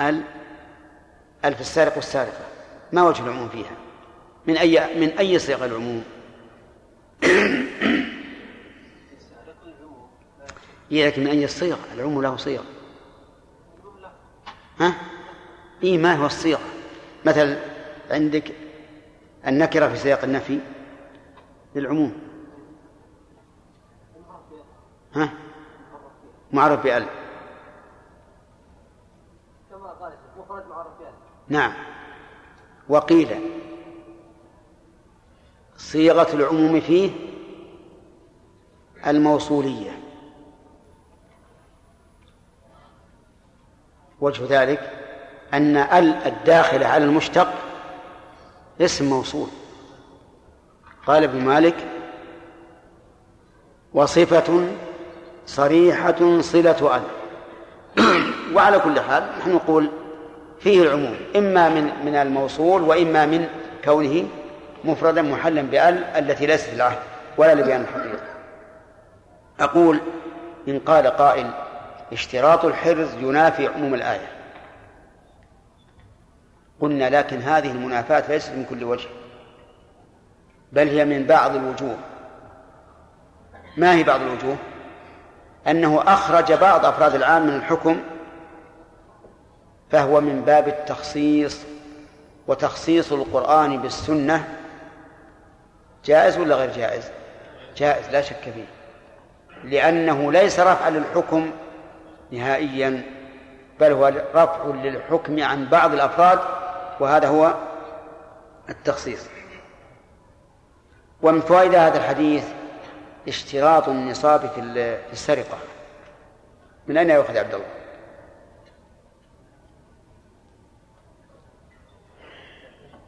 [0.00, 0.22] ال
[1.44, 2.44] ألف السارق والسارقة.
[2.92, 3.70] ما وجه العموم فيها؟
[4.46, 6.04] من أي من أي صيغ العموم؟
[10.92, 12.62] إيه لكن من أي الصيغ العموم له صيغ
[14.80, 14.94] ها؟
[15.82, 16.58] إيه ما هو الصيغ؟
[17.26, 17.58] مثل
[18.10, 18.52] عندك
[19.46, 20.60] النكرة في سياق النفي
[21.74, 22.12] للعموم.
[25.14, 25.32] ها؟
[26.52, 27.06] معرف بأل
[31.48, 31.72] نعم.
[32.88, 33.28] وقيل
[35.76, 37.10] صيغة العموم فيه
[39.06, 39.90] الموصولية.
[44.20, 44.97] وجه ذلك
[45.54, 47.48] أن ال الداخلة على المشتق
[48.80, 49.48] اسم موصول.
[51.06, 51.74] قال ابن مالك
[53.94, 54.66] وصفة
[55.46, 57.02] صريحة صلة أل
[58.54, 59.88] وعلى كل حال نحن نقول
[60.60, 63.48] فيه العموم إما من من الموصول وإما من
[63.84, 64.24] كونه
[64.84, 66.98] مفردا محلا بأل التي ليست العهد
[67.36, 68.18] ولا لبيان الحقيقة.
[69.60, 70.00] أقول
[70.68, 71.50] إن قال قائل
[72.12, 74.37] اشتراط الحرز ينافي عموم الآية.
[76.80, 79.08] قلنا لكن هذه المنافاة ليست من كل وجه
[80.72, 81.96] بل هي من بعض الوجوه.
[83.76, 84.56] ما هي بعض الوجوه؟
[85.68, 88.00] أنه أخرج بعض أفراد العام من الحكم
[89.90, 91.60] فهو من باب التخصيص
[92.46, 94.48] وتخصيص القرآن بالسنة
[96.04, 97.10] جائز ولا غير جائز؟
[97.76, 98.66] جائز لا شك فيه.
[99.64, 101.50] لأنه ليس رفعا للحكم
[102.32, 103.02] نهائيا
[103.80, 106.38] بل هو رفع للحكم عن بعض الأفراد
[107.00, 107.54] وهذا هو
[108.68, 109.26] التخصيص.
[111.22, 112.44] ومن فوائد هذا الحديث
[113.28, 114.60] اشتراط النصاب في
[115.12, 115.58] السرقة.
[116.86, 117.66] من أين يؤخذ عبد الله؟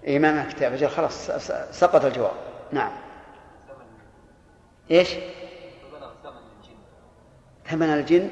[0.05, 0.73] إيه ما كتاب.
[0.73, 1.31] أجل خلاص
[1.71, 2.37] سقط الجواب.
[2.73, 2.93] نعم.
[4.91, 5.15] إيش؟
[7.67, 8.31] ثمن الجن.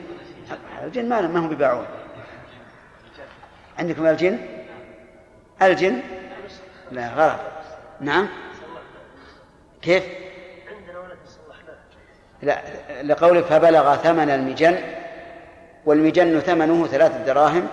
[0.82, 1.86] الجن ما ما هم بيباعون.
[3.78, 4.57] عندكم الجن؟
[5.62, 6.00] الجن؟
[6.92, 7.40] لا غلط.
[8.00, 8.28] نعم.
[9.82, 10.04] كيف؟
[12.42, 12.62] لا
[13.02, 14.78] لقوله فبلغ ثمن المجن
[15.86, 17.68] والمجن ثمنه ثلاثة دراهم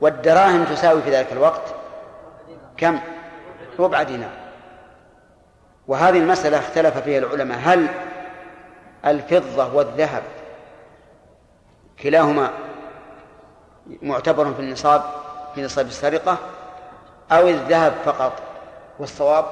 [0.00, 1.74] والدراهم تساوي في ذلك الوقت
[2.76, 2.98] كم؟
[3.78, 4.30] ربع دينار.
[5.88, 7.58] وهذه المسألة اختلف فيها العلماء.
[7.58, 7.88] هل
[9.06, 10.22] الفضة والذهب
[12.02, 12.50] كلاهما
[14.02, 15.02] معتبر في النصاب
[15.54, 16.38] في نصاب السرقة؟
[17.32, 18.32] أو الذهب فقط
[18.98, 19.44] والصواب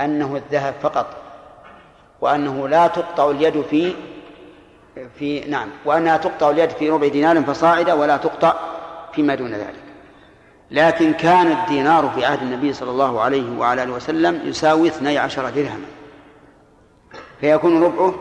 [0.00, 1.06] أنه الذهب فقط
[2.20, 3.94] وأنه لا تقطع اليد في
[5.18, 8.54] في نعم وأنها تقطع اليد في ربع دينار فصاعدا ولا تقطع
[9.12, 9.82] فيما دون ذلك.
[10.70, 15.50] لكن كان الدينار في عهد النبي صلى الله عليه وعلى آله وسلم يساوي اثني عشر
[15.50, 15.86] درهما
[17.40, 18.14] فيكون ربعه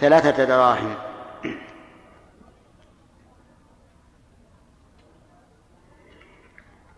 [0.00, 0.94] ثلاثة دراهم.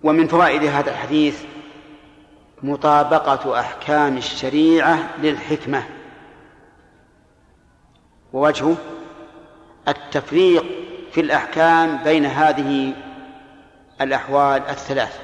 [0.02, 1.42] ومن فوائد هذا الحديث
[2.62, 5.82] مطابقة أحكام الشريعة للحكمة.
[8.32, 8.76] ووجهه
[9.88, 10.64] التفريق
[11.12, 12.94] في الأحكام بين هذه
[14.00, 15.20] الأحوال الثلاث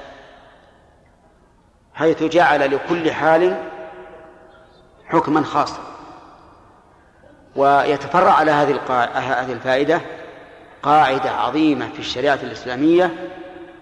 [1.93, 3.63] حيث جعل لكل حال
[5.05, 5.79] حكما خاصا.
[7.55, 8.79] ويتفرع على هذه
[9.15, 10.01] هذه الفائدة
[10.83, 13.11] قاعدة عظيمة في الشريعة الإسلامية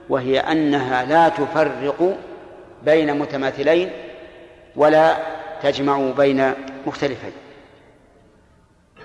[0.09, 2.17] وهي أنها لا تفرق
[2.85, 3.91] بين متماثلين
[4.75, 5.17] ولا
[5.63, 6.53] تجمع بين
[6.85, 7.31] مختلفين.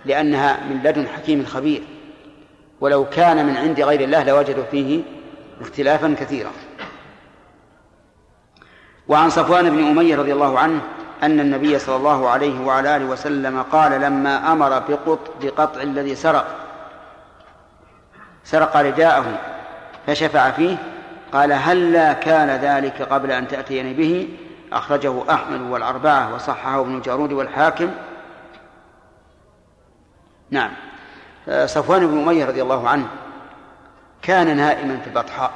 [0.04, 1.82] لأنها من لدن حكيم خبير
[2.80, 5.02] ولو كان من عند غير الله لوجدوا فيه
[5.60, 6.50] اختلافا كثيرا.
[9.08, 10.80] وعن صفوان بن أمية رضي الله عنه
[11.22, 16.46] أن النبي صلى الله عليه وعلى آله وسلم قال لما أمر بقط بقطع الذي سرق
[18.44, 19.57] سرق رداءه
[20.08, 20.76] فشفع فيه
[21.32, 24.28] قال هلا كان ذلك قبل أن تأتيني به؟
[24.72, 27.90] أخرجه أحمد والأربعة وصححه ابن جارود والحاكم.
[30.50, 30.70] نعم.
[31.64, 33.08] صفوان بن أمية رضي الله عنه
[34.22, 35.52] كان نائما في بطحاء.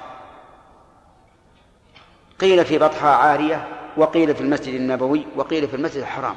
[2.41, 6.35] قيل في بطحاء عارية وقيل في المسجد النبوي وقيل في المسجد الحرام.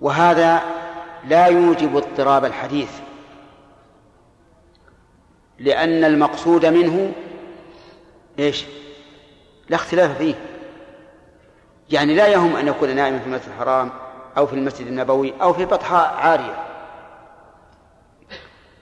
[0.00, 0.62] وهذا
[1.28, 3.03] لا يوجب اضطراب الحديث.
[5.58, 7.12] لأن المقصود منه
[8.38, 8.64] إيش؟
[9.68, 10.34] لا اختلاف فيه
[11.90, 13.90] يعني لا يهم أن يكون نائما في المسجد الحرام
[14.36, 16.64] أو في المسجد النبوي أو في بطحاء عارية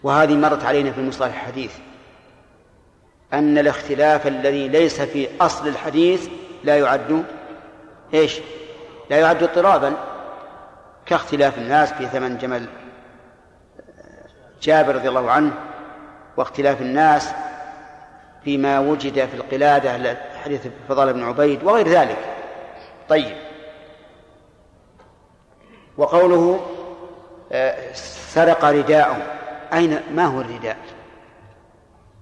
[0.02, 1.72] وهذه مرت علينا في المصطلح الحديث
[3.32, 6.28] أن الاختلاف الذي ليس في أصل الحديث
[6.64, 7.24] لا يعد
[8.14, 8.40] إيش؟
[9.10, 9.96] لا يعد اضطرابا
[11.06, 12.66] كاختلاف الناس في ثمن جمل
[14.62, 15.52] جابر رضي الله عنه
[16.36, 17.32] واختلاف الناس
[18.44, 22.18] فيما وجد في القلادة حديث فضال بن عبيد وغير ذلك.
[23.08, 23.36] طيب.
[25.98, 26.60] وقوله
[27.52, 27.92] آه،
[28.28, 29.16] سرق رداءه.
[29.72, 30.76] أين ما هو الرداء؟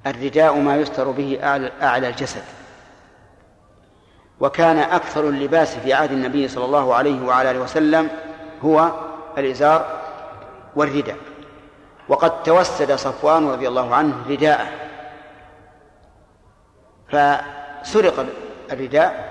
[0.06, 1.38] الرداء ما يستر به
[1.82, 2.42] أعلى, الجسد.
[4.40, 8.08] وكان أكثر اللباس في عهد النبي صلى الله عليه وعلى آله وسلم
[8.64, 8.90] هو
[9.38, 10.00] الإزار
[10.76, 11.16] والرداء.
[12.10, 14.68] وقد توسد صفوان رضي الله عنه رداءه.
[17.08, 18.26] فسرق
[18.72, 19.30] الرداء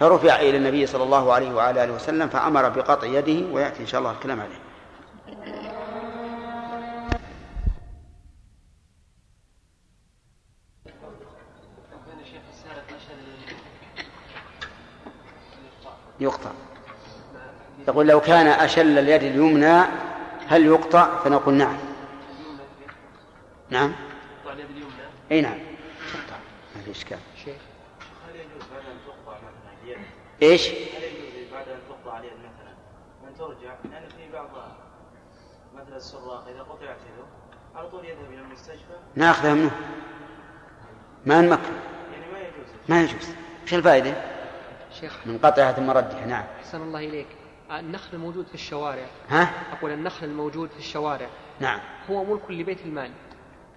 [0.00, 4.00] فرفع إلى النبي صلى الله عليه وعلى آله وسلم فأمر بقطع يده ويأتي إن شاء
[4.00, 4.62] الله الكلام عليه.
[16.20, 16.50] يقطع.
[17.88, 19.82] يقول لو كان أشل اليد اليمنى
[20.52, 21.76] هل يقطع؟ فنقول نعم.
[23.70, 23.92] نعم؟
[25.30, 25.58] أي نعم.
[26.12, 26.36] تقطع
[26.76, 27.18] ما في إشكال.
[27.18, 30.04] هل يجوز بعد ان تقطع مثلا
[30.42, 32.74] إيش؟ هل يجوز بعد ان تقطع اليد مثلا
[33.28, 34.48] ان ترجع لأن في بعض
[35.74, 37.26] مثل السراق اذا قطعت يده
[37.74, 39.70] على طول يذهب إلى المستشفى ناخذها منه.
[41.26, 41.62] ما نمكن.
[42.12, 42.66] يعني ما يجوز.
[42.88, 43.28] ما يجوز.
[43.62, 44.14] إيش الفائدة؟
[45.00, 45.26] شيخ.
[45.26, 46.44] من قطعها ثم ردها نعم.
[46.60, 47.41] أحسن الله إليك.
[47.80, 49.06] النخل الموجود في الشوارع.
[49.28, 51.28] ها؟ أقول النخل الموجود في الشوارع.
[51.60, 51.80] نعم.
[52.10, 53.10] هو ملك لبيت المال.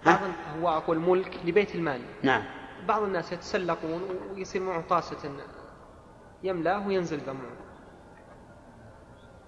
[0.06, 0.30] ها؟ بعض
[0.62, 2.00] هو أقول ملك لبيت المال.
[2.22, 2.42] نعم.
[2.88, 4.02] بعض الناس يتسلقون
[4.34, 5.30] ويصير معه طاسة
[6.42, 7.50] يملأه وينزل دمه.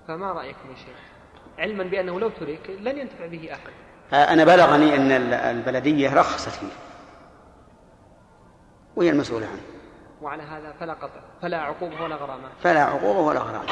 [0.09, 0.99] فما رأيكم يا شيخ؟
[1.59, 3.73] علما بأنه لو ترك لن ينتفع به أحد.
[4.33, 6.73] أنا بلغني أن ال- البلدية رخصت فيه.
[8.97, 9.61] وهي المسؤولة عنه.
[10.23, 13.67] وعلى هذا فلا قطع فلا عقوبة ولا غرامة فلا عقوبة ولا غرامة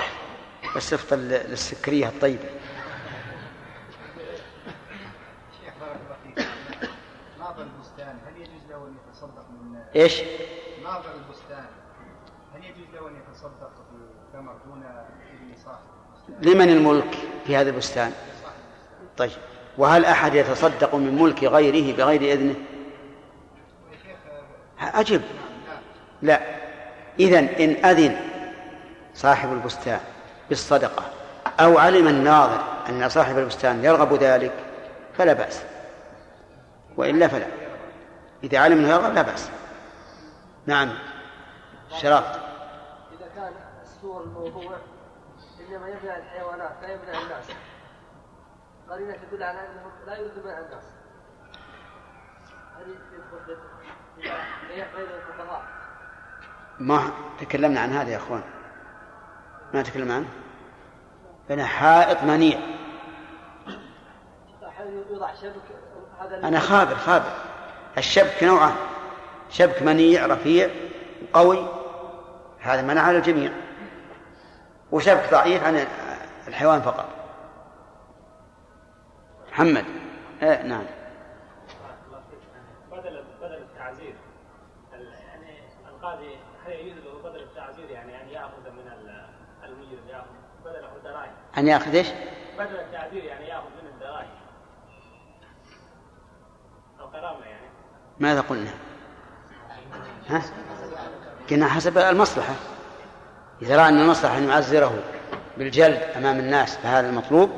[0.77, 2.49] بس صفة ال- السكرية الطيبة
[5.61, 6.47] شيخ بارك الله فيك
[7.39, 10.21] ناظر البستان هل يجوز له أن يتصدق من إيش؟
[10.85, 11.67] ناظر البستان
[12.55, 13.71] هل يجوز له أن يتصدق
[14.33, 15.79] بثمر دون إذن صاحب؟
[16.47, 17.15] لمن الملك
[17.47, 18.13] في هذا البستان؟
[19.17, 19.31] طيب
[19.79, 22.55] وهل أحد يتصدق من ملك غيره بغير إذنه؟
[24.81, 25.23] أجب
[26.23, 26.41] لا
[27.21, 28.17] إذا إن أذن
[29.15, 30.01] صاحب البستان
[30.49, 31.03] بالصدقة.
[31.61, 34.53] أو علم الناظر أن صاحب البستان يرغب ذلك
[35.19, 35.63] فلا بأس.
[36.97, 37.47] وإلا فلا.
[38.45, 39.51] إذا علم أنه يرغب لا بأس.
[40.67, 40.93] نعم.
[41.91, 42.25] شرف
[43.13, 44.77] إذا كان السور الموضوع
[45.61, 47.45] إنما يمنع الحيوانات لا يمنع الناس.
[48.91, 50.85] قرينة تدل على أنهم لا منع الناس.
[56.79, 58.43] ما تكلمنا عن هذا يا أخوان.
[59.75, 60.27] ما تكلمنا عنه؟
[61.49, 62.59] بنا حائط منيع.
[66.45, 67.31] أنا خابر خابر.
[67.99, 68.75] الشبك نوعان.
[69.51, 70.71] شبك منيع رفيع
[71.33, 71.67] قوي.
[72.61, 73.53] هذا منع على الجميع.
[74.93, 75.87] وشبك ضعيف عن
[76.49, 77.09] الحيوان فقط.
[79.53, 79.85] محمد.
[80.43, 80.85] آه نعم
[82.93, 84.15] بدل بدل التعزير
[84.95, 85.59] ال- يعني
[85.89, 86.37] القاضي
[86.67, 89.27] هل يجوز له بدل التعزير يعني ان ياخذ من ال-
[89.65, 90.27] المجرم ياخذ
[90.65, 92.07] بدله الدراهم أن يأخذ إيش؟
[92.59, 94.29] بدل التعزير يعني يأخذ من الدراهم.
[97.01, 97.67] الغرامه يعني.
[98.21, 98.71] ماذا قلنا؟
[100.29, 100.43] ها؟
[101.51, 102.55] قلنا حسب المصلحة.
[103.63, 105.03] إذا رأى أن المصلحة أن يعزره
[105.59, 107.51] بالجلد أمام الناس فهذا المطلوب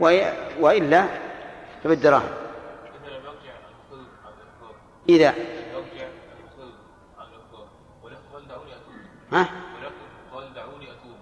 [0.00, 1.06] وإ- وإلا
[1.84, 2.28] فبالدراهم.
[3.02, 3.52] إذا لم يرجع
[3.90, 4.74] الخلق على الإخبار
[5.08, 5.34] إذا
[5.72, 6.06] يرجع
[6.44, 6.74] الخلق
[7.18, 7.68] على الإخبار
[8.02, 9.94] ولكن قال دعوني أتوب ها ولكن
[10.34, 11.16] قال دعوني أتوب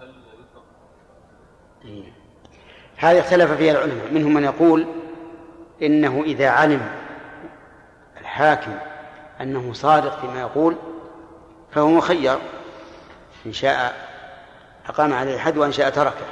[0.00, 0.64] هل يطلق
[1.84, 2.12] إيه.
[3.02, 4.12] هذه اختلف فيها العلماء.
[4.12, 4.86] منهم من يقول
[5.82, 6.90] إنه إذا علم
[8.20, 8.74] الحاكم
[9.40, 10.76] أنه صادق فيما يقول
[11.70, 12.38] فهو مخير.
[13.46, 13.94] إن شاء
[14.88, 16.26] أقام عليه الحد وإن شاء تركه.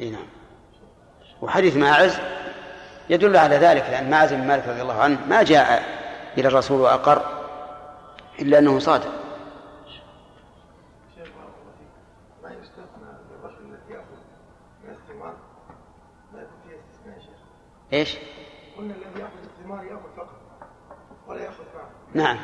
[0.00, 0.26] إيه نعم.
[1.42, 2.18] وحديث ماعز
[3.10, 5.82] يدل على ذلك لأن ماعز بن مالك رضي الله عنه ما جاء
[6.38, 7.22] إلى الرسول وأقر
[8.38, 9.10] إلا أنه صادق
[11.14, 14.20] شيخ بارك الله فيك ما يستثنى للرجل الذي ياخذ
[14.84, 15.34] من الثمار
[16.32, 17.38] ما يكون فيه استثناء يا شيخ
[17.92, 18.18] إيش؟
[18.76, 20.40] قلنا الذي يأخذ الثمار يأخذ فقط
[21.26, 22.38] ولا يأخذ معه نعم.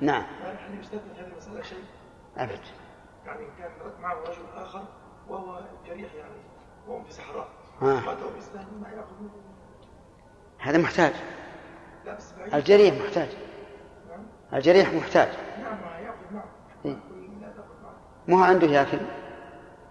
[0.00, 0.22] نعم.
[0.42, 1.84] هل يستثنى في هذه المسألة شيء؟
[2.36, 2.60] أبد.
[3.26, 3.70] يعني كان
[4.00, 4.84] معه رجل آخر
[5.28, 6.34] وهو جريح يعني
[6.88, 7.48] وهم في صحراء.
[7.82, 7.84] آه.
[7.84, 9.28] ما يأخذ
[10.58, 11.12] هذا محتاج.
[12.04, 12.54] لا بس بعيد.
[12.54, 13.28] الجريح محتاج.
[14.08, 14.26] نعم.
[14.52, 15.28] الجريح محتاج.
[15.62, 16.44] نعم ما يأخذ معه.
[16.84, 16.96] إيه.
[17.42, 17.94] معه.
[18.28, 18.98] مو عنده يأكل؟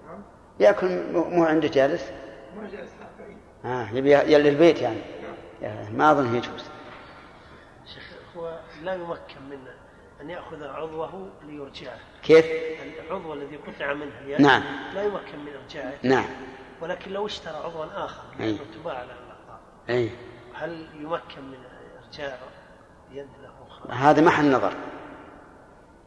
[0.07, 0.21] نعم.
[0.59, 2.11] يأكل مو مو عنده جالس؟
[2.55, 3.00] ما جالس.
[3.65, 5.01] آه يبي يلي البيت يعني.
[5.91, 6.63] ما أظن يجوز
[7.93, 8.03] شيخ
[8.37, 9.73] هو لا يمكن منه
[10.21, 11.99] أن يأخذ عضوه ليرجعه.
[12.23, 12.45] كيف؟
[13.07, 14.63] العضو الذي قطع منه اليد نعم.
[14.93, 15.93] لا يمكن من إرجاعه.
[16.03, 16.25] نعم.
[16.81, 18.57] ولكن لو اشترى عضوا آخر أي.
[18.75, 19.59] تباع على الأقطار.
[19.89, 20.09] أي.
[20.53, 21.57] هل يمكن من
[22.05, 22.37] إرجاع
[23.11, 24.73] يد له أخرى؟ هذا محل نظر.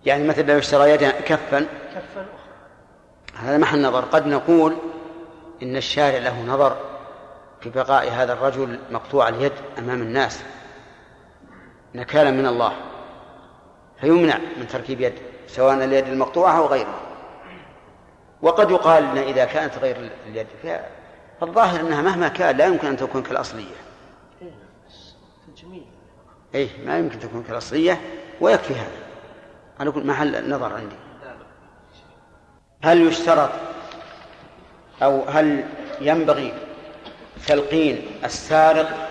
[0.07, 1.61] يعني مثلا لو اشترى يدا كفا.
[1.95, 2.55] كفا أخرى.
[3.35, 4.05] هذا محل نظر.
[4.05, 4.77] قد نقول
[5.63, 6.94] إن الشارع له نظر.
[7.65, 10.43] في بقاء هذا الرجل مقطوع اليد أمام الناس.
[11.95, 12.73] نكالا من الله.
[14.01, 15.15] فيمنع من تركيب يد
[15.47, 17.01] سواء اليد المقطوعة أو غيرها.
[18.43, 20.47] وقد يقال إن إذا كانت غير اليد
[21.41, 23.75] فالظاهر أنها مهما كان لا يمكن أن تكون كالأصلية.
[26.55, 28.01] أي ما يمكن تكون كالأصلية
[28.41, 28.99] ويكفي هذا.
[29.81, 30.97] أنا أقول محل النظر عندي.
[32.83, 33.51] هل يشترط
[35.03, 35.65] أو هل
[36.01, 36.55] ينبغي
[37.47, 39.11] تلقين السارق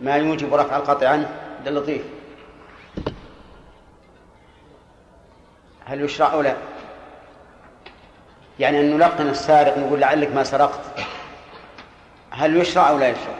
[0.00, 1.28] ما يوجب رفع القطع عنه
[1.58, 2.02] عبد اللطيف
[5.84, 6.56] هل يشرع أو لا؟
[8.58, 10.80] يعني أن نلقن السارق نقول لعلك ما سرقت
[12.30, 13.34] هل يشرع أو لا يشرع؟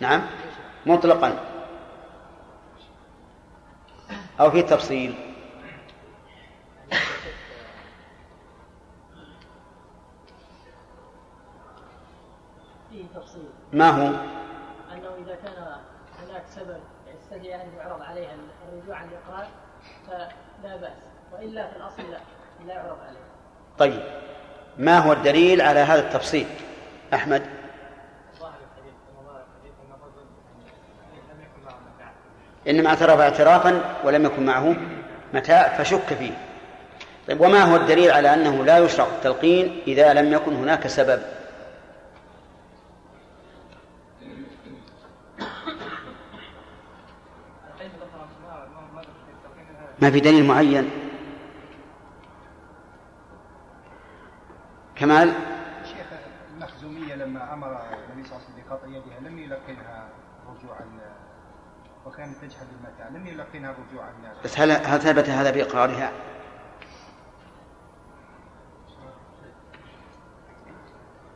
[0.00, 0.22] نعم
[0.86, 1.38] مطلقا
[4.40, 5.14] أو في تفصيل
[13.74, 15.76] ما هو؟ أنه إذا كان
[16.22, 16.80] هناك سبب
[17.14, 18.28] يستدعي أن يعرض عليه
[18.68, 19.46] الرجوع عن الإقرار
[20.06, 20.90] فلا بأس.
[21.32, 22.18] وإلا في الأصل لا
[22.66, 23.18] لا يعرض عليه.
[23.78, 24.02] طيب
[24.78, 26.46] ما هو الدليل على هذا التفصيل؟
[27.14, 27.42] أحمد؟
[28.40, 30.26] ظاهر الحديث ان ظاهر الحديث إن الرجل
[31.34, 32.12] لم يكن معه متاع.
[32.68, 34.76] إنما اعترف اعترافا ولم يكن معه
[35.34, 36.32] متاع فشك فيه.
[37.28, 41.22] طيب وما هو الدليل على أنه لا يشرع التلقين إذا لم يكن هناك سبب؟
[50.02, 50.90] ما في دليل معين؟
[54.96, 55.34] كمال؟
[55.84, 56.06] شيخ
[56.54, 60.08] المخزومية لما أمر النبي صلى الله عليه وسلم بقطع يدها لم يلقنها
[60.48, 61.00] رجوعا؟
[62.06, 64.12] وكانت تجحد المتاع لم يلقنها رجوعا؟
[64.44, 66.12] بس هل هل ثبت هذا بإقرارها؟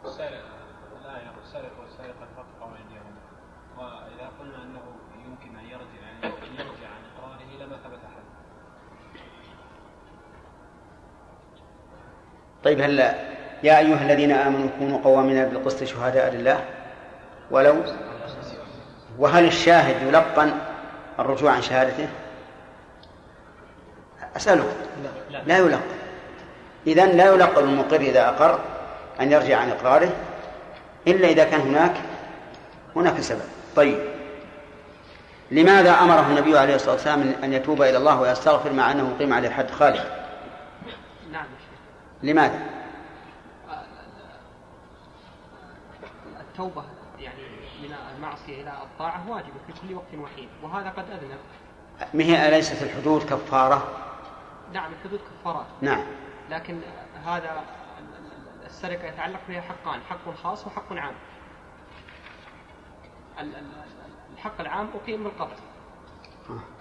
[0.05, 0.45] السارق
[1.05, 3.15] لا يقول السارق والسارقة فقطعوا أيديهم
[3.79, 4.83] وإذا قلنا أنه
[5.27, 8.29] يمكن أن يرجع يعني أن يرجع عن إقراره لما ثبت حد
[12.69, 12.99] طيب هل
[13.63, 16.61] يا أيها الذين آمنوا كونوا قوامين بالقسط شهداء لله.
[17.51, 17.77] ولو
[19.19, 20.53] وهل الشاهد يلقن
[21.19, 22.09] الرجوع عن شهادته؟
[24.37, 24.65] أسألك.
[25.47, 25.59] لا.
[25.59, 25.81] يلقن.
[26.87, 28.59] إذا لا يلقن المقر إذا أقر
[29.21, 30.11] أن يرجع عن إقراره
[31.07, 31.95] إلا إذا كان هناك
[32.97, 33.41] هناك سبب.
[33.77, 33.99] طيب.
[35.51, 39.51] لماذا أمره النبي عليه الصلاة والسلام أن يتوب إلى الله ويستغفر مع أنه قيم عليه
[39.51, 40.18] حد خالد
[42.23, 42.67] لماذا؟
[46.41, 46.85] التوبة
[47.19, 47.43] يعني
[47.83, 51.39] من المعصية إلى الطاعة واجبة في كل وقت وحين وهذا قد أذنب
[52.15, 53.97] ما هي أليست الحدود كفارة؟
[54.73, 55.67] نعم الحدود كفارات.
[55.83, 56.05] نعم.
[56.51, 56.81] لكن
[57.27, 57.65] هذا
[58.67, 61.15] السرقة يتعلق بها حقان حق خاص وحق عام.
[63.41, 63.85] ال- ال-
[64.35, 65.57] الحق العام أقيم بالقبض.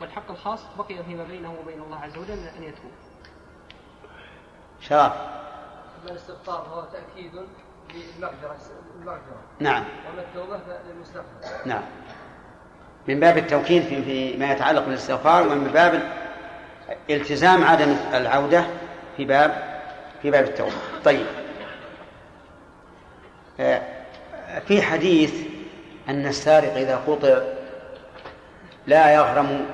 [0.01, 2.91] والحق الخاص بقي فيما بينه وبين الله عز وجل أن يتوب.
[4.89, 5.13] شرف.
[6.03, 7.31] أما الاستغفار فهو تأكيد
[7.93, 8.57] للمغفرة
[9.59, 9.83] نعم.
[10.07, 11.65] وأما التوبة فللمستغفر.
[11.65, 11.81] نعم.
[13.07, 16.01] من باب التوكيد في في ما يتعلق بالاستغفار ومن باب
[17.09, 18.65] التزام عدم العودة
[19.17, 19.81] في باب
[20.21, 20.71] في باب التوبة.
[21.05, 21.25] طيب.
[23.59, 23.81] آه،
[24.68, 25.34] في حديث
[26.09, 27.38] أن السارق إذا قطع
[28.88, 29.65] لا يغرم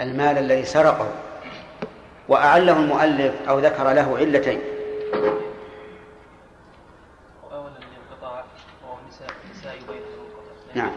[0.00, 1.08] المال الذي سرقه.
[2.30, 4.60] وأعله المؤلف أو ذكر له علتين.
[7.52, 8.44] أولا ينقطع
[8.84, 10.74] وهو نساء نساء بيت منقطع.
[10.74, 10.90] نعم.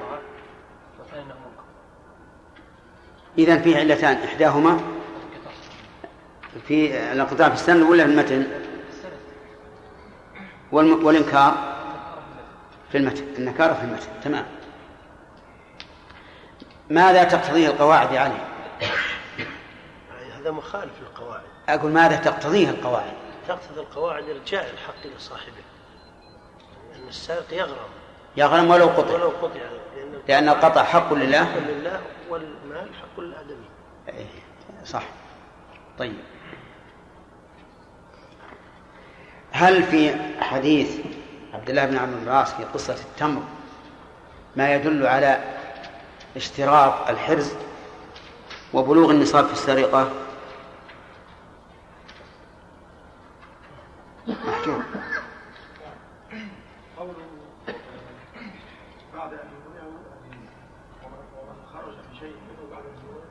[1.09, 1.63] منقطع.
[3.37, 4.79] إذا في علتان إحداهما
[6.67, 8.47] في الانقطاع في السند ولا في المتن؟
[10.71, 11.75] والإنكار
[12.91, 13.23] في المتن.
[13.37, 14.45] النكارة في المتن تمام.
[16.89, 18.52] ماذا تقتضيه القواعد يا علي؟
[20.43, 21.43] هذا مخالف للقواعد.
[21.69, 23.13] أقول ماذا تقتضيه القواعد؟
[23.47, 25.63] تقتضي القواعد إرجاع الحق لصاحبه
[26.95, 27.89] أن السارق يغرم.
[28.37, 29.13] يغنم ولو قطع.
[29.13, 29.59] ولو قطع
[29.95, 31.45] لأن لأن القطع حق لله.
[31.45, 33.65] حق لله والمال حق للآدمي.
[34.09, 34.25] إيه،
[34.85, 35.03] صح.
[35.99, 36.17] طيب.
[39.51, 40.97] هل في حديث
[41.53, 43.41] عبد الله بن عمرو بن العاص في قصة التمر
[44.55, 45.43] ما يدل على
[46.35, 47.53] اشتراط الحرز
[48.73, 50.22] وبلوغ النصاب في السرقة؟
[56.97, 57.15] قوله
[59.13, 59.39] بعد ان
[61.03, 63.29] ومن خرج بشيء منه بعد الزواج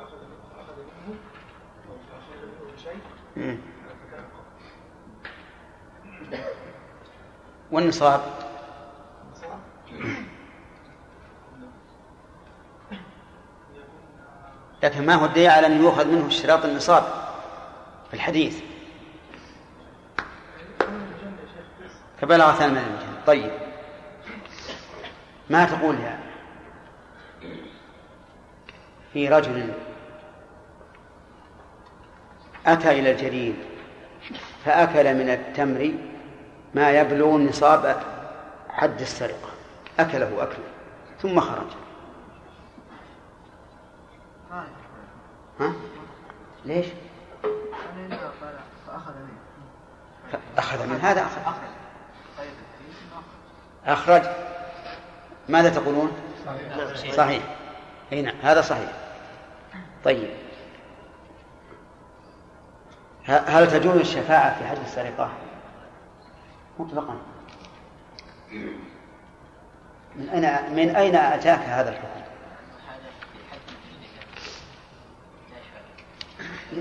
[0.00, 0.16] اخذ
[0.60, 1.16] اخذ منه
[3.36, 3.56] منه
[7.70, 8.20] والنصاب.
[9.26, 9.60] النصاب
[14.82, 17.19] لكن ما هو الدليل على أن يؤخذ منه اشتراط النصاب؟
[18.10, 18.62] في الحديث.
[22.20, 23.50] فبلغ ثمن الجنة طيب.
[25.50, 26.20] ما تقول يا
[29.12, 29.72] في رجل
[32.66, 33.54] أتى إلى الجليل
[34.64, 35.92] فأكل من التمر
[36.74, 38.02] ما يبلغ نصاب
[38.68, 39.50] حد السرقة.
[39.98, 40.64] أكله أكله.
[41.22, 41.66] ثم خرج.
[45.60, 45.72] ها؟
[46.64, 46.86] ليش؟
[50.58, 51.40] أخذ من هذا أخذ
[53.86, 54.22] أخرج.
[55.48, 56.12] ماذا تقولون؟
[56.96, 57.14] صحيح.
[57.14, 57.42] صحيح.
[58.12, 58.92] أي نعم هذا صحيح.
[60.04, 60.30] طيب.
[63.26, 65.30] هل تجوز الشفاعة في حد السرقة؟
[66.78, 67.16] مطلقا.
[70.16, 72.20] من أين من أين أتاك هذا الحكم؟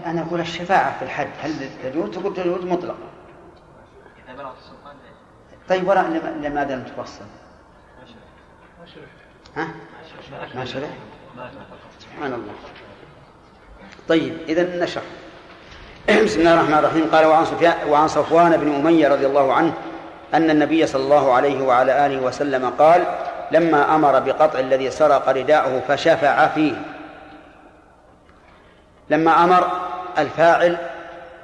[0.05, 3.18] أنا أقول الشفاعة في الحد هل تجوز؟ تقول تجوز مطلقا؟
[4.47, 4.95] السلطان
[5.69, 6.05] طيب وراء
[6.41, 7.25] لماذا لم تفصل؟
[9.55, 9.67] ها؟
[10.55, 10.89] ما شرح؟
[11.99, 12.53] سبحان الله
[14.07, 15.03] طيب إذا نشرح
[16.09, 19.73] بسم الله الرحمن الرحيم قال وعن سفيان وعن صفوان بن أمية رضي الله عنه
[20.33, 23.03] أن النبي صلى الله عليه وعلى آله وسلم قال
[23.51, 26.73] لما أمر بقطع الذي سرق رداءه فشفع فيه
[29.09, 29.71] لما أمر
[30.17, 30.77] الفاعل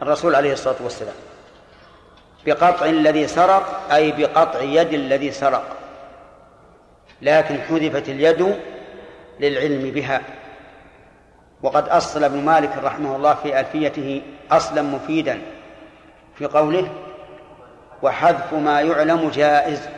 [0.01, 1.15] الرسول عليه الصلاة والسلام
[2.45, 5.63] بقطع الذي سرق أي بقطع يد الذي سرق.
[7.21, 8.55] لكن حذفت اليد
[9.39, 10.21] للعلم بها.
[11.63, 15.41] وقد أصل ابن مالك رحمه الله في ألفيته أصلا مفيدا
[16.35, 16.89] في قوله
[18.01, 19.89] وحذف ما يعلم جائز.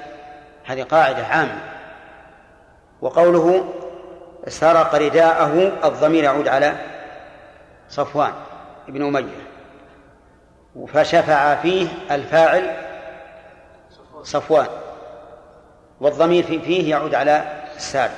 [0.65, 1.59] هذه قاعدة عامة.
[3.01, 3.73] وقوله
[4.47, 6.75] سرق رداءه الضمير يعود على
[7.89, 8.33] صفوان
[8.87, 9.46] بن أمية.
[10.93, 12.75] فشفع فيه الفاعل
[14.23, 14.67] صفوان
[16.01, 17.43] والضمير فيه يعود على
[17.75, 18.13] السابق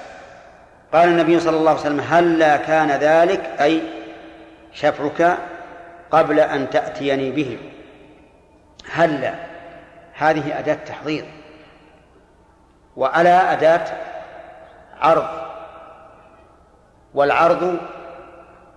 [0.93, 3.81] قال النبي صلى الله عليه وسلم هلا كان ذلك أي
[4.73, 5.37] شفعك
[6.11, 7.57] قبل أن تأتيني به.
[8.91, 9.33] هلا
[10.13, 11.25] هذه أداة تحضير.
[12.95, 13.85] وألا أداة
[15.01, 15.27] عرض.
[17.13, 17.77] والعرض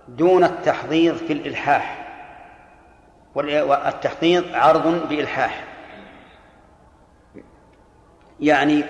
[0.07, 2.02] دون التحضيض في الإلحاح.
[3.35, 5.63] والتحضيض عرض بإلحاح.
[8.39, 8.83] يعني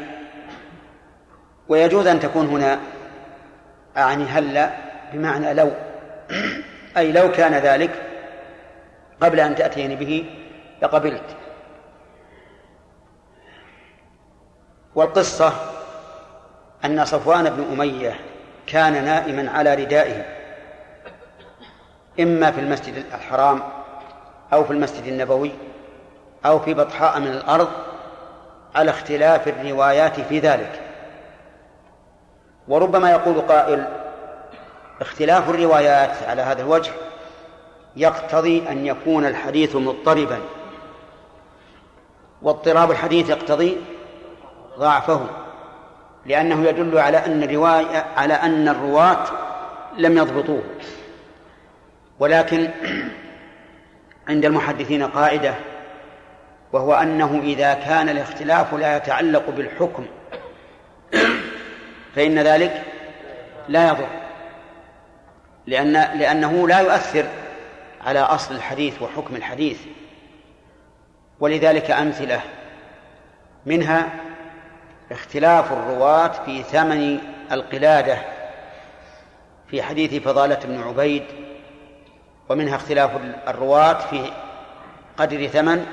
[1.68, 2.80] ويجوز أن تكون هنا
[3.98, 4.70] أعني هلا
[5.14, 5.72] بمعنى لو.
[6.98, 7.92] أي لو كان ذلك
[9.22, 10.30] قبل أن تأتيني به
[10.82, 11.36] لقبلت.
[14.96, 15.54] والقصة
[16.86, 18.20] أن صفوان بن أمية
[18.68, 20.26] كان نائما على ردائه
[22.20, 23.83] إما في المسجد الحرام
[24.54, 25.52] أو في المسجد النبوي
[26.46, 27.68] أو في بطحاء من الأرض
[28.76, 30.82] على اختلاف الروايات في ذلك.
[32.68, 33.86] وربما يقول قائل
[35.02, 36.92] اختلاف الروايات على هذا الوجه
[37.96, 40.40] يقتضي أن يكون الحديث مضطربا
[42.42, 43.78] واضطراب الحديث يقتضي
[44.80, 45.26] ضعفه
[46.26, 49.26] لأنه يدل على أن الرواية على أن الرواة
[49.98, 50.64] لم يضبطوه.
[52.20, 52.70] ولكن
[54.28, 55.56] عند المحدثين قاعدة
[56.74, 60.06] وهو أنه إذا كان الاختلاف لا يتعلق بالحكم
[62.16, 62.84] فإن ذلك
[63.68, 64.08] لا يضر
[65.68, 67.26] لأن لأنه لا يؤثر
[68.02, 69.80] على أصل الحديث وحكم الحديث.
[71.40, 72.42] ولذلك أمثلة
[73.66, 74.10] منها
[75.12, 77.20] اختلاف الرواة في ثمن
[77.52, 78.18] القلادة
[79.68, 81.24] في حديث فضالة بن عبيد
[82.50, 83.12] ومنها اختلاف
[83.48, 84.32] الرواة في
[85.18, 85.86] قدر ثمن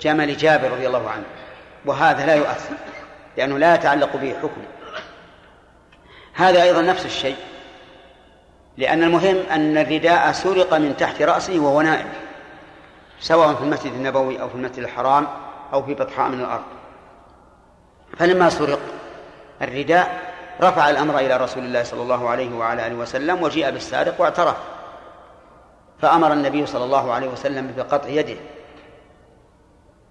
[0.00, 1.24] جمل جابر رضي الله عنه
[1.84, 2.74] وهذا لا يؤثر
[3.36, 4.62] لأنه لا يتعلق به حكم.
[6.34, 7.36] هذا أيضا نفس الشيء
[8.76, 12.06] لأن المهم أن الرداء سرق من تحت رأسه وهو نائم
[13.20, 15.26] سواء في المسجد النبوي أو في المسجد الحرام
[15.72, 16.64] أو في بطحاء من الأرض.
[18.18, 18.80] فلما سرق
[19.62, 24.56] الرداء رفع الأمر إلى رسول الله صلى الله عليه وعلى آله وسلم وجيء بالسارق واعترف.
[26.02, 28.36] فأمر النبي صلى الله عليه وسلم بقطع يده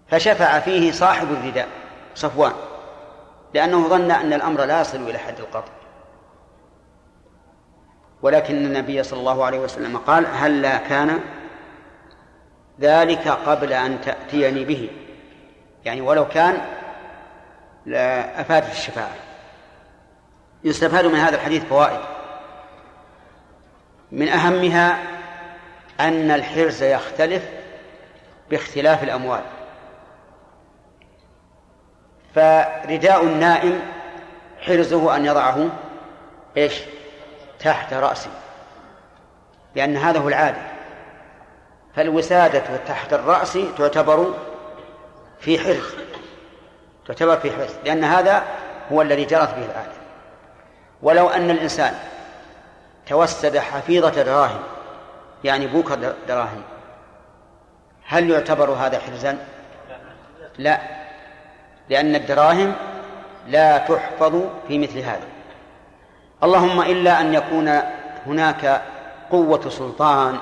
[0.07, 1.67] فشفع فيه صاحب الرداء
[2.15, 2.53] صفوان
[3.53, 5.71] لأنه ظن أن الأمر لا يصل إلى حد القطع.
[8.21, 11.19] ولكن النبي صلى الله عليه وسلم قال هلا كان
[12.79, 14.89] ذلك قبل أن تأتيني به؟
[15.85, 16.61] يعني ولو كان
[17.85, 19.15] لأفادت الشفاعة.
[20.63, 21.99] يستفاد من هذا الحديث فوائد.
[24.11, 25.16] من أهمها
[25.99, 27.43] أن الحرز يختلف
[28.49, 29.41] باختلاف الأموال.
[32.35, 33.81] فرداء النائم
[34.61, 35.69] حرزه أن يضعه
[36.57, 36.81] إيش؟
[37.59, 38.29] تحت رأسه
[39.75, 40.61] لأن هذا هو العادة.
[41.95, 44.33] فالوسادة تحت الرأس تعتبر
[45.39, 45.93] في حرز
[47.07, 48.43] تعتبر في حرز لأن هذا
[48.91, 49.97] هو الذي جرت به العادة.
[51.01, 51.93] ولو أن الإنسان
[53.07, 54.63] توسد حفيظة دراهم
[55.43, 55.91] يعني بوك
[56.27, 56.61] دراهم.
[58.05, 59.37] هل يعتبر هذا حرزا؟
[60.57, 60.81] لا.
[61.89, 62.73] لأن الدراهم
[63.47, 65.27] لا تحفظ في مثل هذا.
[66.43, 67.79] اللهم إلا أن يكون
[68.25, 68.81] هناك
[69.31, 70.37] قوة سلطان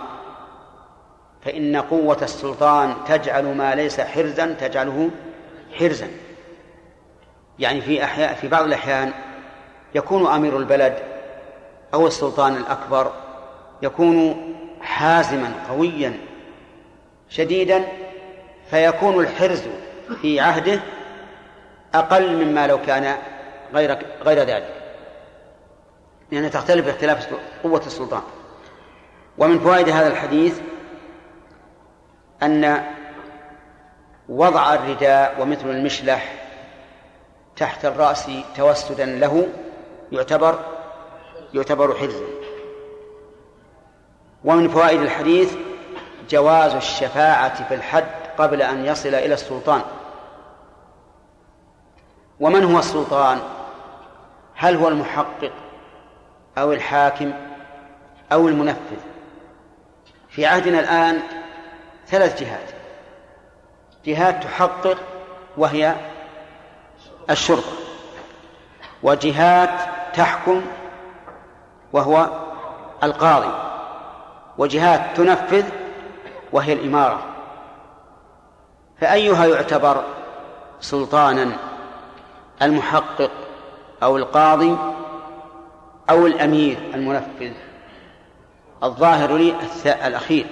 [1.45, 5.09] فإن قوة السلطان تجعل ما ليس حرزا تجعله
[5.79, 6.07] حرزا.
[7.59, 9.11] يعني في أحياء في بعض الأحيان
[9.95, 10.99] يكون أمير البلد
[11.93, 13.11] أو السلطان الأكبر
[13.81, 14.44] يكون
[14.85, 16.19] حازما قويا
[17.29, 17.83] شديدا
[18.69, 19.63] فيكون الحرز
[20.21, 20.79] في عهده
[21.93, 23.17] أقل مما لو كان
[23.73, 24.73] غير غير ذلك.
[26.31, 27.33] لأنها تختلف باختلاف
[27.63, 28.21] قوة السلطان.
[29.37, 30.59] ومن فوائد هذا الحديث
[32.43, 32.83] أن
[34.29, 36.33] وضع الرداء ومثل المشلح
[37.57, 39.47] تحت الرأس توسدا له
[40.11, 40.59] يعتبر
[41.53, 42.34] يعتبر حرزا.
[44.45, 45.55] ومن فوائد الحديث
[46.29, 48.05] جواز الشفاعة في الحد
[48.37, 49.81] قبل أن يصل إلى السلطان.
[52.39, 53.39] ومن هو السلطان؟
[54.55, 55.51] هل هو المحقق
[56.57, 57.33] أو الحاكم
[58.31, 58.97] أو المنفذ؟
[60.29, 61.19] في عهدنا الآن
[62.07, 62.69] ثلاث جهات.
[64.05, 64.97] جهات تحقق
[65.57, 65.95] وهي
[67.29, 67.71] الشرطة
[69.03, 69.79] وجهات
[70.13, 70.61] تحكم
[71.93, 72.29] وهو
[73.03, 73.64] القاضي.
[74.57, 75.65] وجهات تنفذ
[76.51, 77.19] وهي الإمارة.
[79.01, 80.03] فأيها يعتبر
[80.79, 81.51] سلطانا
[82.61, 83.31] المحقق
[84.03, 84.77] أو القاضي
[86.09, 87.51] أو الأمير المنفذ.
[88.83, 89.55] الظاهر لي
[89.85, 90.45] الأخير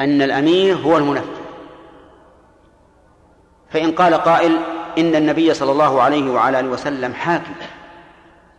[0.00, 1.40] أن الأمير هو المنفذ.
[3.70, 4.58] فإن قال قائل
[4.98, 7.54] إن النبي صلى الله عليه وعلى آله وسلم حاكم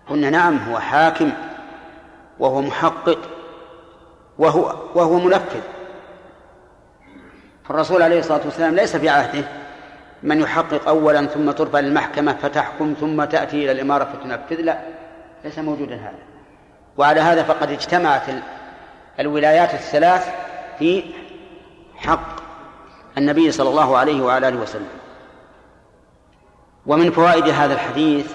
[0.09, 1.31] قلنا نعم هو حاكم
[2.39, 3.17] وهو محقق.
[4.41, 5.61] وهو وهو منفذ.
[7.63, 9.43] فالرسول عليه الصلاة والسلام ليس في عهده.
[10.23, 14.61] من يحقق أولا ثم ترفع للمحكمة فتحكم ثم تأتي إلى الإمارة فتنفذ.
[14.61, 14.77] لا
[15.43, 16.19] ليس موجودا هذا.
[16.97, 18.21] وعلى هذا فقد اجتمعت
[19.19, 20.29] الولايات الثلاث
[20.79, 21.03] في
[21.95, 22.41] حق
[23.17, 24.87] النبي صلى الله عليه وعلى آله وسلم.
[26.85, 28.31] ومن فوائد هذا الحديث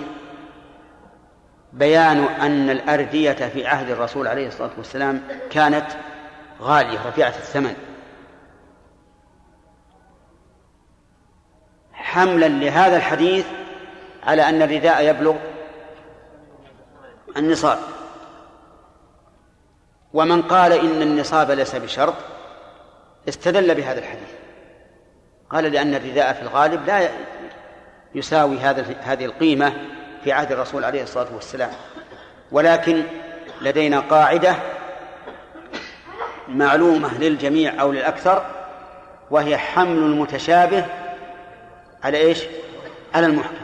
[1.72, 5.86] بيان أن الأردية في عهد الرسول عليه الصلاة والسلام كانت
[6.60, 7.74] غالية رفيعة الثمن.
[11.92, 13.46] حملا لهذا الحديث
[14.22, 15.36] على أن الرداء يبلغ
[17.36, 17.78] النصاب.
[20.12, 22.14] ومن قال إن النصاب ليس بشرط
[23.28, 24.28] استدل بهذا الحديث.
[25.50, 27.08] قال لأن الرداء في الغالب لا
[28.14, 29.72] يساوي هذا هذه القيمة
[30.26, 31.70] في عهد الرسول عليه الصلاة والسلام.
[32.52, 33.02] ولكن
[33.60, 34.56] لدينا قاعدة
[36.48, 38.46] معلومة للجميع أو للأكثر
[39.30, 40.86] وهي حمل المتشابه
[42.04, 42.42] على إيش؟
[43.14, 43.54] على المحكم.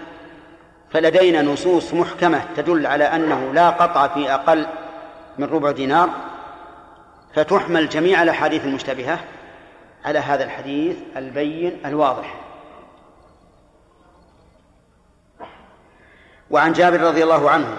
[0.90, 4.66] فلدينا نصوص محكمة تدل على أنه لا قطع في أقل
[5.38, 6.10] من ربع دينار
[7.34, 9.18] فتحمل جميع الأحاديث المشتبهة
[10.04, 12.41] على هذا الحديث البين الواضح.
[16.52, 17.76] وعن جابر رضي الله عنه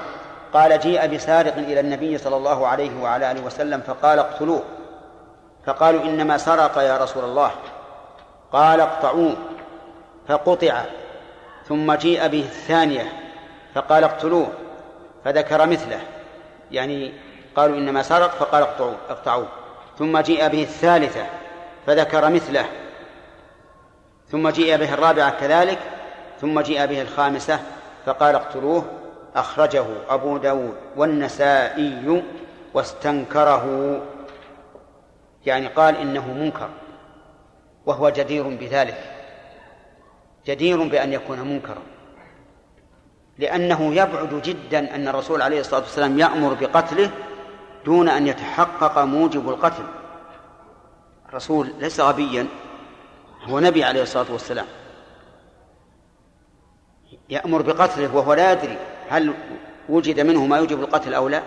[0.53, 4.63] قال جيء بسارق إلى النبي صلى الله عليه وعلى آله وسلم فقال اقتلوه.
[5.65, 7.51] فقالوا إنما سرق يا رسول الله.
[8.51, 9.35] قال اقطعوه.
[10.27, 10.81] فقطع.
[11.67, 13.11] ثم جيء به الثانية
[13.75, 14.47] فقال اقتلوه.
[15.25, 15.99] فذكر مثله.
[16.71, 17.13] يعني
[17.55, 19.47] قالوا إنما سرق فقال اقطعوه اقطعوه.
[19.99, 21.25] ثم جيء به الثالثة
[21.87, 22.65] فذكر مثله.
[24.31, 25.79] ثم جيء به الرابعة كذلك.
[26.41, 27.59] ثم جيء به الخامسة
[28.05, 28.85] فقال اقتلوه.
[29.35, 32.23] أخرجه أبو داود والنسائي
[32.73, 34.01] واستنكره.
[35.45, 36.69] يعني قال إنه منكر
[37.85, 38.97] وهو جدير بذلك.
[40.45, 41.81] جدير بأن يكون منكرا.
[43.37, 47.11] لأنه يبعد جدا أن الرسول عليه الصلاة والسلام يأمر بقتله
[47.85, 49.83] دون أن يتحقق موجب القتل.
[51.29, 52.47] الرسول ليس غبيا
[53.43, 54.65] هو نبي عليه الصلاة والسلام.
[57.29, 58.77] يأمر بقتله وهو لا يدري
[59.09, 59.33] هل
[59.89, 61.41] وجد منه ما يوجب القتل أو لا؟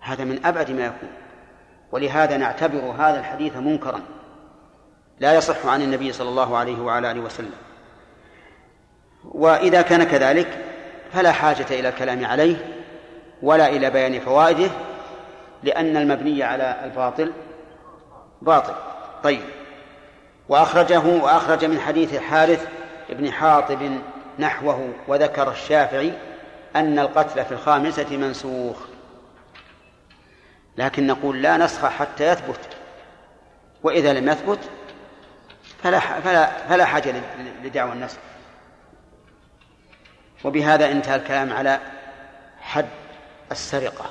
[0.00, 1.08] هذا من أبعد ما يكون.
[1.92, 4.00] ولهذا نعتبر هذا الحديث منكرا.
[5.20, 7.52] لا يصح عن النبي صلى الله عليه وعلى آله وسلم.
[9.24, 10.64] وإذا كان كذلك
[11.12, 12.56] فلا حاجة إلى الكلام عليه
[13.42, 14.70] ولا إلى بيان فوائده
[15.62, 17.32] لأن المبني على الباطل
[18.42, 18.74] باطل.
[19.24, 19.42] طيب.
[20.48, 22.68] وأخرجه وأخرج من حديث الحارث
[23.10, 23.98] بن حاطب
[24.38, 26.12] نحوه وذكر الشافعي
[26.76, 28.76] أن القتل في الخامسة منسوخ.
[30.76, 32.60] لكن نقول لا نسخ حتى يثبت
[33.82, 34.58] وإذا لم يثبت
[35.82, 37.22] فلا فلا فلا حاجة
[37.62, 38.18] لدعوى النسخ.
[40.44, 41.80] وبهذا انتهى الكلام على
[42.60, 42.88] حد
[43.50, 44.10] السرقة.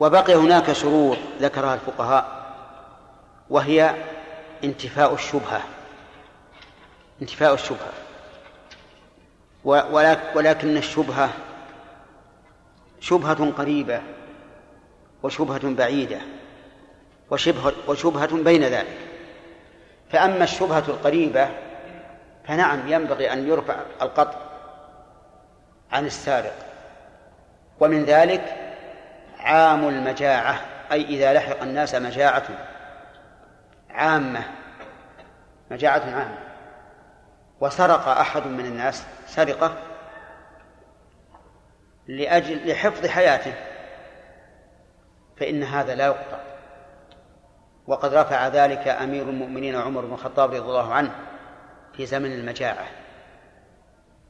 [0.00, 2.44] وبقي هناك شروط ذكرها الفقهاء
[3.50, 3.94] وهي
[4.64, 5.62] انتفاء الشبهة.
[7.22, 8.03] انتفاء الشبهة.
[9.64, 11.30] ولكن الشبهة
[13.00, 14.02] شبهة قريبة
[15.22, 16.18] وشبهة بعيدة
[17.30, 18.98] وشبهة, وشبهة بين ذلك.
[20.10, 21.48] فأما الشبهة القريبة
[22.44, 24.38] فنعم ينبغي أن يرفع القطع
[25.92, 26.54] عن السارق.
[27.80, 28.54] ومن ذلك
[29.38, 30.60] عام المجاعة
[30.92, 32.46] أي إذا لحق الناس مجاعة
[33.90, 34.42] عامة
[35.70, 36.43] مجاعة عامة.
[37.60, 39.76] وسرق أحد من الناس سرقة
[42.06, 43.54] لأجل لحفظ حياته
[45.36, 46.38] فإن هذا لا يقطع.
[47.86, 51.10] وقد رفع ذلك أمير المؤمنين عمر بن الخطاب رضي الله عنه
[51.96, 52.86] في زمن المجاعة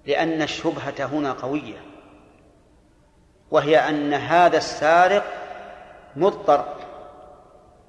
[0.06, 1.78] لأن الشبهة هنا قوية
[3.50, 5.24] وهي أن هذا السارق
[6.16, 6.64] مضطر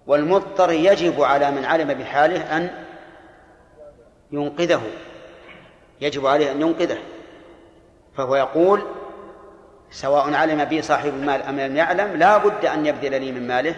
[0.07, 2.85] والمضطر يجب على من علم بحاله أن
[4.31, 4.81] ينقذه.
[6.01, 6.97] يجب عليه أن ينقذه.
[8.17, 8.81] فهو يقول
[9.91, 13.75] سواء علم بي صاحب المال أم لم يعلم لا بد أن يبذل لي من ماله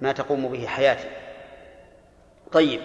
[0.00, 1.08] ما تقوم به حياتي.
[2.52, 2.80] طيب.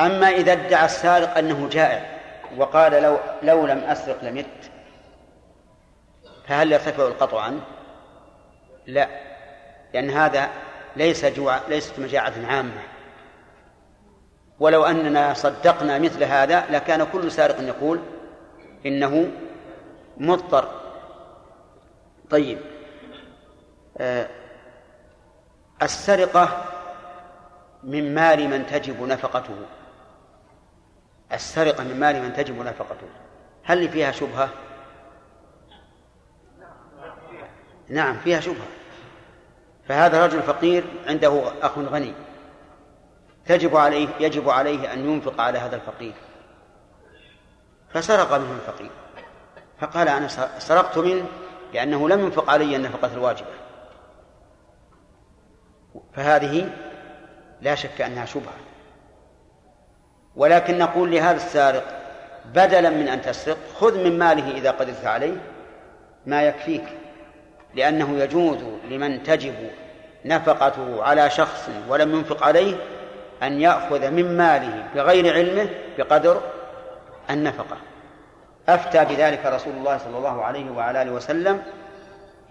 [0.00, 2.18] أما إذا ادعى السارق أنه جائع
[2.56, 4.46] وقال لو لو لم أسرق لمت
[6.46, 7.60] فهل يرتفع القطع عنه؟
[8.86, 9.08] لا.
[9.94, 10.50] لأن هذا
[10.96, 12.82] ليس جوع ليست مجاعة عامة.
[14.60, 18.00] ولو أننا صدقنا مثل هذا لكان كل سارق يقول
[18.86, 19.30] إنه
[20.16, 20.68] مضطر.
[22.30, 22.58] طيب.
[23.98, 24.28] آه
[25.82, 26.64] السرقة
[27.84, 29.56] من مال من تجب نفقته.
[31.32, 33.06] السرقة من مال من تجب نفقته.
[33.64, 34.48] هل فيها شبهة؟
[37.88, 38.66] نعم فيها شبهة.
[39.88, 42.12] فهذا رجل فقير عنده أخ غني.
[43.48, 46.12] تجب عليه يجب عليه أن ينفق على هذا الفقير.
[47.94, 48.90] فسرق منه الفقير.
[49.80, 51.26] فقال أنا سرقت منه
[51.74, 53.48] لأنه لم ينفق علي النفقة الواجبة.
[56.14, 56.70] فهذه
[57.60, 58.54] لا شك أنها شبهة.
[60.36, 61.84] ولكن نقول لهذا السارق
[62.54, 65.36] بدلا من أن تسرق خذ من ماله إذا قدرت عليه
[66.26, 66.84] ما يكفيك.
[67.74, 68.58] لأنه يجوز
[68.90, 69.70] لمن تجب
[70.24, 72.76] نفقته على شخص ولم ينفق عليه
[73.42, 76.40] أن يأخذ من ماله بغير علمه بقدر
[77.30, 77.76] النفقة.
[78.68, 81.62] أفتى بذلك رسول الله صلى الله عليه وعلى آله وسلم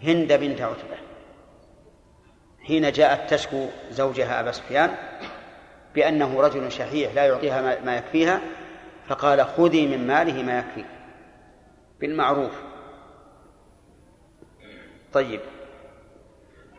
[0.04, 0.98] هند بنت عتبة.
[2.62, 4.96] حين جاءت تشكو زوجها أبا سفيان
[5.96, 8.40] بأنه رجل شحيح لا يعطيها ما يكفيها
[9.08, 10.86] فقال خذي من ماله ما يكفي.
[12.00, 12.52] بالمعروف.
[15.14, 15.40] طيب.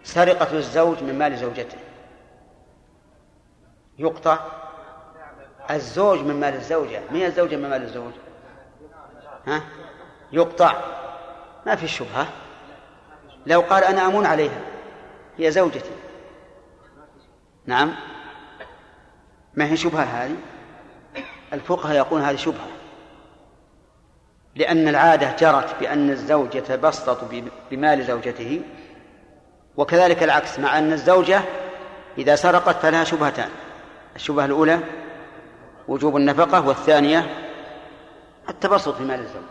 [0.04, 1.78] سرقة الزوج من مال زوجته.
[3.98, 4.38] يقطع
[5.70, 7.00] الزوج من مال الزوجة.
[7.10, 8.12] من الزوجة من مال الزوج؟
[9.46, 9.62] ها؟
[10.32, 10.74] يقطع.
[11.66, 12.26] ما في شبهة.
[13.46, 14.60] لو قال أنا أمون عليها.
[15.38, 15.90] هي زوجتي.
[17.66, 17.94] نعم.
[19.54, 20.36] ما هي شبهة هذه؟
[21.52, 22.68] الفقهاء يقولون هذه شبهة.
[24.54, 27.18] لأن العادة جرت بأن الزوج يتبسط
[27.70, 28.62] بمال زوجته
[29.76, 31.40] وكذلك العكس مع أن الزوجة
[32.18, 33.50] إذا سرقت فلها شبهتان.
[34.18, 34.78] الشبهة الأولى
[35.88, 37.26] وجوب النفقة والثانية
[38.48, 39.42] التبسط في مال الزوج.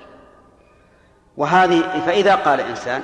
[1.38, 3.02] وهذه فإذا قال إنسان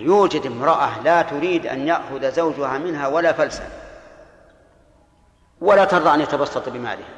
[0.00, 3.68] يوجد امرأة لا تريد أن يأخذ زوجها منها ولا فلسا
[5.60, 7.08] ولا ترضى أن يتبسط بمالها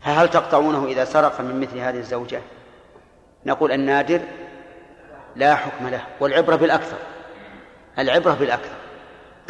[0.00, 2.40] فهل تقطعونه إذا سرق من مثل هذه الزوجة؟
[3.46, 4.20] نقول النادر
[5.36, 6.96] لا حكم له والعبرة بالأكثر
[7.98, 8.76] العبرة بالأكثر.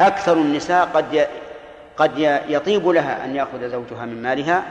[0.01, 1.27] أكثر النساء قد
[1.99, 2.17] قد
[2.47, 4.63] يطيب لها أن يأخذ زوجها من مالها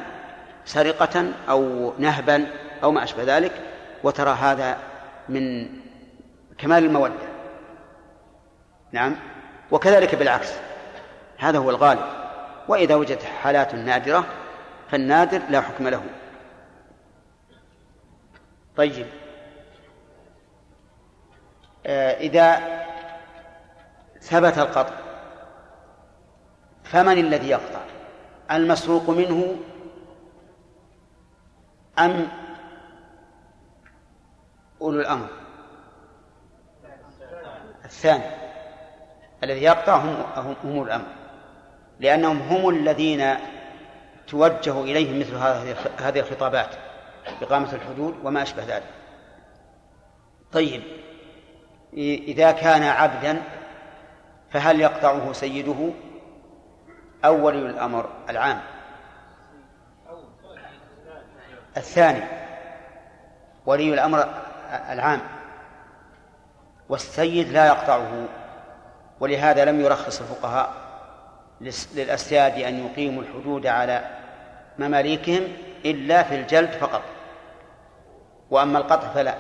[0.65, 2.47] سرقة أو نهبا
[2.83, 3.53] أو ما أشبه ذلك
[4.03, 4.79] وترى هذا
[5.29, 5.69] من
[6.59, 7.15] كمال المودة.
[8.93, 9.17] نعم.
[9.71, 10.53] وكذلك بالعكس.
[11.39, 12.05] هذا هو الغالب.
[12.69, 14.25] وإذا وجدت حالات نادرة
[14.91, 16.03] فالنادر لا حكم له.
[18.77, 19.07] طيب.
[21.87, 22.61] آه، إذا
[24.21, 25.07] ثبت القطع
[26.93, 27.81] فمن الذي يقطع؟
[28.51, 29.56] المسروق منه
[31.98, 32.28] أم
[34.81, 35.28] أولو الأمر؟
[37.85, 38.24] الثاني.
[39.44, 41.06] الذي يقطع هم أولو الأمر.
[42.01, 43.35] لأنهم هم الذين
[44.27, 45.35] توجه إليهم مثل
[45.98, 46.74] هذه الخطابات
[47.43, 48.90] إقامة الحدود وما أشبه ذلك.
[50.52, 50.82] طيب
[51.94, 53.43] إذا كان عبدا
[54.51, 55.90] فهل يقطعه سيده؟
[57.24, 58.61] أو ولي الأمر العام.
[61.77, 62.23] الثاني
[63.66, 64.28] ولي الأمر
[64.90, 65.20] العام.
[66.89, 68.28] والسيد لا يقطعه
[69.20, 70.73] ولهذا لم يرخص الفقهاء
[71.95, 74.05] للأسياد أن يقيموا الحدود على
[74.78, 75.43] مماليكهم
[75.85, 77.03] إلا في الجلد فقط.
[78.51, 79.35] وأما القطع فلا.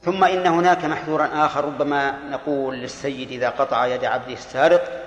[0.00, 5.01] ثم إن هناك محذورا آخر ربما نقول للسيد إذا قطع يد عبده السارق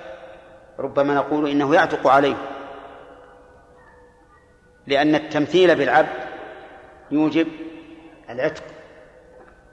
[0.78, 2.36] ربما نقول إنه يعتق عليه.
[4.86, 6.08] لأن التمثيل بالعبد
[7.10, 7.48] يوجب
[8.30, 8.62] العتق.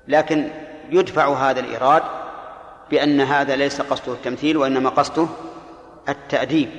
[0.08, 0.50] لكن
[0.90, 2.04] يدفع هذا الإيراد
[2.90, 5.28] بأن هذا ليس قصده التمثيل وإنما قصده
[6.10, 6.70] التأديب.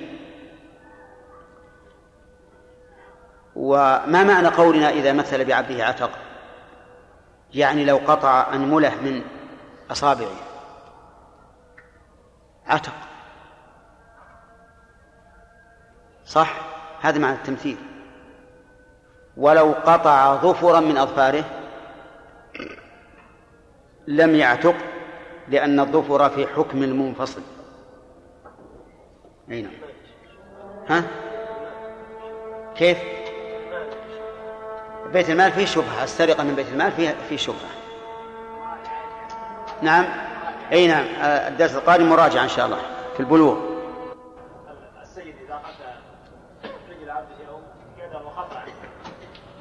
[3.56, 6.10] وما معنى قولنا إذا مثل بعبده عتق؟
[7.55, 9.22] يعني لو قطع أنملة من
[9.90, 10.36] أصابعه.
[12.66, 12.92] عتق.
[16.26, 16.56] صح؟
[17.01, 17.76] هذا معنى التمثيل.
[19.36, 21.44] ولو قطع ظفرا من أظفاره
[24.06, 24.74] لم يعتق
[25.48, 27.42] لأن الظفر في حكم المنفصل.
[29.51, 29.72] أي نعم.
[30.88, 31.05] ها؟
[32.76, 32.98] كيف؟
[35.12, 37.70] بيت المال فيه شبهة السرقة من بيت المال فيه فيه شبهة.
[39.82, 40.05] نعم؟
[40.72, 41.05] أي نعم.
[41.20, 42.78] الدرس القادم مراجعة إن شاء الله
[43.14, 43.73] في البلوغ.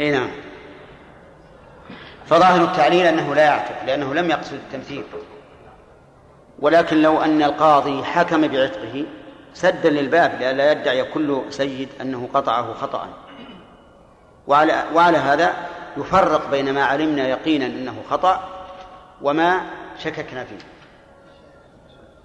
[0.03, 0.29] اي نعم.
[2.25, 5.03] فظاهر التعليل أنه لا يعتق لأنه لم يقصد التمثيل.
[6.59, 9.05] ولكن لو أن القاضي حكم بعتقه
[9.53, 13.09] سدا للباب لئلا يدعي كل سيد أنه قطعه خطأ.
[14.47, 15.53] وعلى وعلى هذا
[15.97, 18.49] يفرق بين ما علمنا يقينا أنه خطأ
[19.21, 19.61] وما
[19.99, 20.57] شككنا فيه.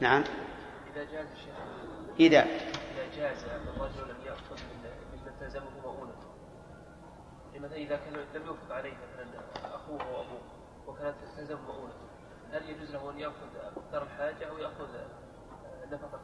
[0.00, 0.24] نعم.
[0.94, 1.54] إذا جاز الشيخ
[2.20, 6.28] إذا إذا جاز الرجل أن يأخذ من مما تلزمه مؤونته
[7.68, 9.26] مثلا إذا كان لم يوفق عليه مثلا
[9.74, 10.40] أخوه وأبوه
[10.86, 12.08] وكانت تلزمه مؤونته
[12.52, 13.46] هل يجوز له أن يأخذ
[13.76, 14.88] مقدار الحاجة أو يأخذ
[15.92, 16.20] نفقة؟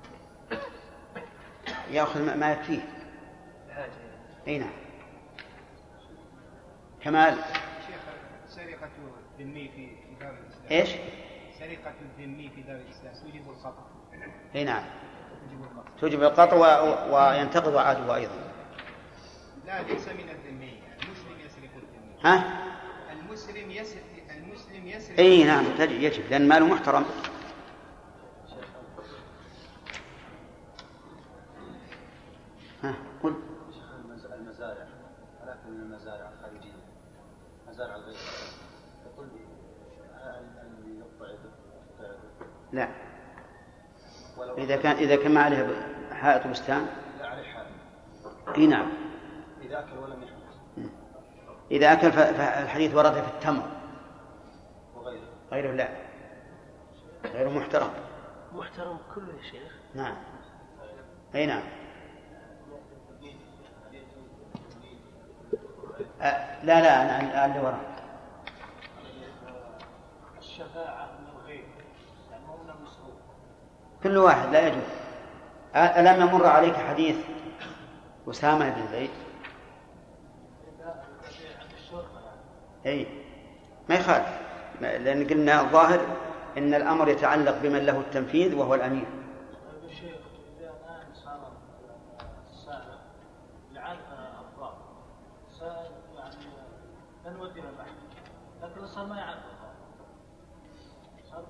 [1.91, 2.83] يأخذ ما- يكفيه.
[3.69, 3.93] الحاجة
[4.47, 4.73] أي نعم.
[7.01, 7.35] كمال.
[7.87, 8.01] شيخ
[8.49, 8.89] سرقة
[9.39, 10.71] الذمي في دار الإسلام.
[10.71, 10.91] إيش؟
[11.59, 13.87] سرقة الذمي في دار الإسلام توجب الخطأ
[14.55, 14.85] أي نعم.
[16.01, 16.55] توجب القطع.
[17.11, 18.35] وينتقض عهده أيضا.
[19.67, 20.29] لا ليس من
[22.25, 22.45] ها؟
[23.13, 25.19] المسلم يسرق المسلم يسرق.
[25.19, 27.05] اي نعم يجب لأن ماله محترم.
[32.83, 33.35] ها قل.
[34.35, 34.87] المزارع
[35.43, 36.73] ولكن من المزارع الخارجية؟
[37.69, 38.17] مزارع الغير
[39.13, 39.27] يقول؟
[42.73, 42.89] لا.
[44.59, 46.87] إذا كان إذا كان ما عليه ب- حائط بستان.
[47.21, 47.67] لا عليه حال
[48.57, 48.89] إي نعم.
[49.63, 50.34] إذا أكل ولم يحمل
[51.75, 53.63] إذا أكل ف- فالحديث ورد في التمر.
[54.97, 55.21] وغيره.
[55.53, 55.89] غيره لا.
[57.25, 57.91] غيره محترم.
[58.55, 59.73] محترم كله يا شيخ.
[59.95, 60.17] نعم.
[61.35, 61.63] أي نعم.
[66.21, 67.95] أه لا لا أنا اللي وراء
[70.39, 73.15] الشفاعة من المسؤول
[74.03, 74.83] كل واحد لا يجوز.
[75.77, 77.17] ألم يمر عليك حديث
[78.31, 79.11] أسامة بن زيد
[81.61, 82.21] عند الشرطة
[82.87, 83.07] أي
[83.89, 84.41] ما يخالف.
[84.81, 86.01] لأن قلنا الظاهر
[86.59, 89.05] إن الأمر يتعلق بمن له التنفيذ وهو الأحد
[98.63, 99.39] لكن ما يعرف
[101.31, 101.45] صار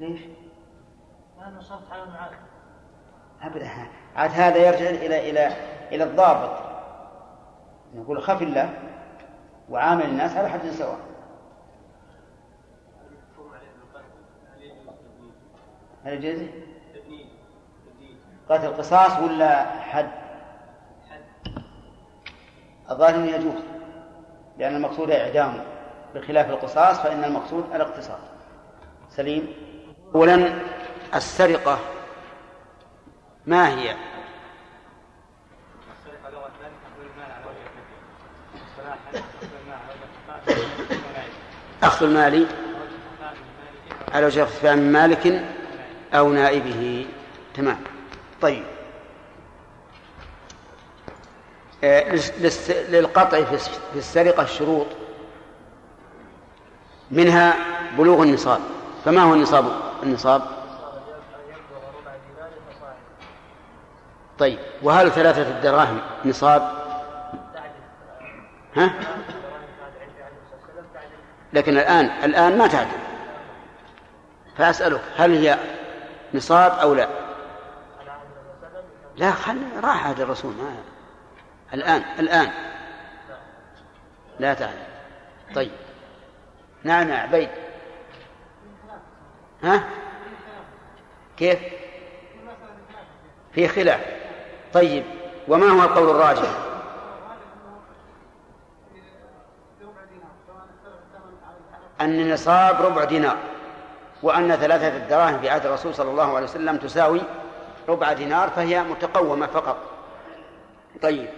[0.00, 0.20] ليش؟
[1.38, 2.30] لأنه صار تعامل معاه
[3.42, 3.70] أبدا.
[4.16, 5.46] عاد هذا يرجع إلى إلى
[5.92, 6.58] إلى الضابط.
[7.94, 8.89] نقول خف الله.
[9.70, 10.98] وعامل الناس على حد سواء
[16.04, 16.48] هل يجوز؟
[18.48, 20.10] قتل قصاص ولا حد؟
[22.90, 23.62] الظاهر يجوز
[24.58, 25.64] لأن المقصود اعدامه
[26.14, 28.18] بخلاف القصاص فإن المقصود الاقتصاد
[29.08, 29.54] سليم
[30.14, 30.52] اولا
[31.14, 31.78] السرقة
[33.46, 34.09] ما هي؟
[41.82, 42.46] أخذ المال
[44.12, 45.44] على وجه اختفاء من مالك
[46.14, 47.06] أو نائبه.
[47.54, 47.78] تمام.
[48.42, 48.64] طيب.
[51.84, 52.18] آه،
[52.88, 54.86] للقطع في السرقة شروط
[57.10, 57.54] منها
[57.98, 58.60] بلوغ النصاب.
[59.04, 59.64] فما هو النصاب؟
[60.02, 60.42] النصاب؟
[64.38, 64.58] طيب.
[64.82, 66.72] وهل ثلاثة الدراهم نصاب؟
[68.76, 68.90] ها؟
[71.52, 72.98] لكن الآن الآن ما تعدل
[74.58, 75.58] فأسألك هل هي
[76.34, 77.08] نصاب أو لا؟
[79.16, 80.74] لا خل راح عهد الرسول ما
[81.74, 82.50] الآن الآن.
[84.38, 84.84] لا تعلم
[85.54, 85.70] طيب.
[86.84, 87.48] نعم يا عبيد.
[89.62, 89.84] ها؟
[91.36, 91.58] كيف؟
[93.54, 94.00] في خلاف.
[94.72, 95.04] طيب.
[95.48, 96.69] وما هو القول الراجح؟
[102.00, 103.36] أن النصاب ربع دينار
[104.22, 107.20] وأن ثلاثة الدراهم في عهد الرسول صلى الله عليه وسلم تساوي
[107.88, 109.76] ربع دينار فهي متقومة فقط.
[111.02, 111.28] طيب.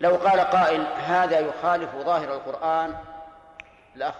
[0.00, 2.94] لو قال قائل هذا يخالف ظاهر القرآن
[3.96, 4.14] الأخ